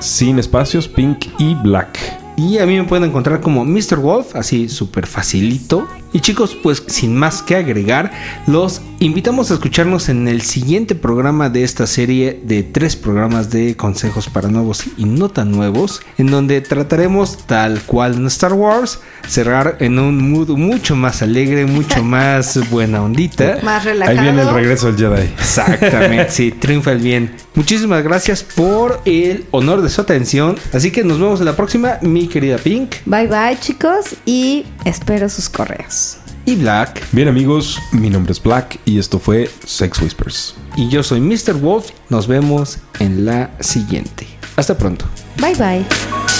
sin 0.00 0.38
espacios, 0.38 0.88
Pink 0.88 1.26
y 1.38 1.54
Black. 1.54 1.98
Y 2.38 2.58
a 2.58 2.66
mí 2.66 2.76
me 2.76 2.84
pueden 2.84 3.08
encontrar 3.08 3.40
como 3.40 3.64
Mr. 3.64 3.96
Wolf, 3.96 4.36
así 4.36 4.68
súper 4.68 5.06
facilito. 5.06 5.88
Y 6.12 6.20
chicos, 6.20 6.56
pues 6.62 6.82
sin 6.86 7.14
más 7.16 7.42
que 7.42 7.56
agregar, 7.56 8.12
los 8.46 8.80
invitamos 9.00 9.50
a 9.50 9.54
escucharnos 9.54 10.08
en 10.08 10.26
el 10.26 10.42
siguiente 10.42 10.94
programa 10.94 11.50
de 11.50 11.64
esta 11.64 11.86
serie 11.86 12.40
de 12.42 12.62
tres 12.62 12.96
programas 12.96 13.50
de 13.50 13.76
consejos 13.76 14.28
para 14.28 14.48
nuevos 14.48 14.84
y 14.96 15.04
no 15.04 15.28
tan 15.28 15.50
nuevos, 15.50 16.00
en 16.16 16.28
donde 16.28 16.60
trataremos 16.60 17.46
tal 17.46 17.80
cual 17.82 18.14
en 18.14 18.26
Star 18.26 18.54
Wars, 18.54 19.00
cerrar 19.28 19.76
en 19.80 19.98
un 19.98 20.30
mood 20.32 20.50
mucho 20.50 20.96
más 20.96 21.22
alegre, 21.22 21.66
mucho 21.66 22.02
más 22.18 22.58
buena 22.70 23.02
ondita. 23.02 23.58
Más 23.62 23.84
relajado. 23.84 24.18
Ahí 24.18 24.24
viene 24.24 24.42
el 24.42 24.50
regreso 24.50 24.90
del 24.90 24.96
Jedi. 24.96 25.28
Exactamente, 25.38 26.30
sí, 26.30 26.52
triunfa 26.52 26.92
el 26.92 26.98
bien. 26.98 27.34
Muchísimas 27.54 28.02
gracias 28.02 28.42
por 28.42 29.00
el 29.04 29.44
honor 29.50 29.82
de 29.82 29.90
su 29.90 30.00
atención. 30.00 30.56
Así 30.72 30.90
que 30.90 31.04
nos 31.04 31.20
vemos 31.20 31.40
en 31.40 31.46
la 31.46 31.56
próxima, 31.56 31.98
mi 32.00 32.28
querida 32.28 32.56
Pink. 32.56 32.96
Bye 33.04 33.26
bye 33.26 33.58
chicos 33.60 34.16
y 34.24 34.64
espero 34.84 35.28
sus 35.28 35.48
correos. 35.48 35.97
Y 36.48 36.56
Black. 36.56 37.06
Bien 37.12 37.28
amigos, 37.28 37.78
mi 37.92 38.08
nombre 38.08 38.32
es 38.32 38.42
Black 38.42 38.80
y 38.86 38.98
esto 38.98 39.18
fue 39.18 39.50
Sex 39.66 40.00
Whispers. 40.00 40.54
Y 40.76 40.88
yo 40.88 41.02
soy 41.02 41.20
Mr. 41.20 41.52
Wolf. 41.52 41.90
Nos 42.08 42.26
vemos 42.26 42.78
en 43.00 43.26
la 43.26 43.50
siguiente. 43.60 44.26
Hasta 44.56 44.78
pronto. 44.78 45.04
Bye 45.36 45.54
bye. 45.56 46.37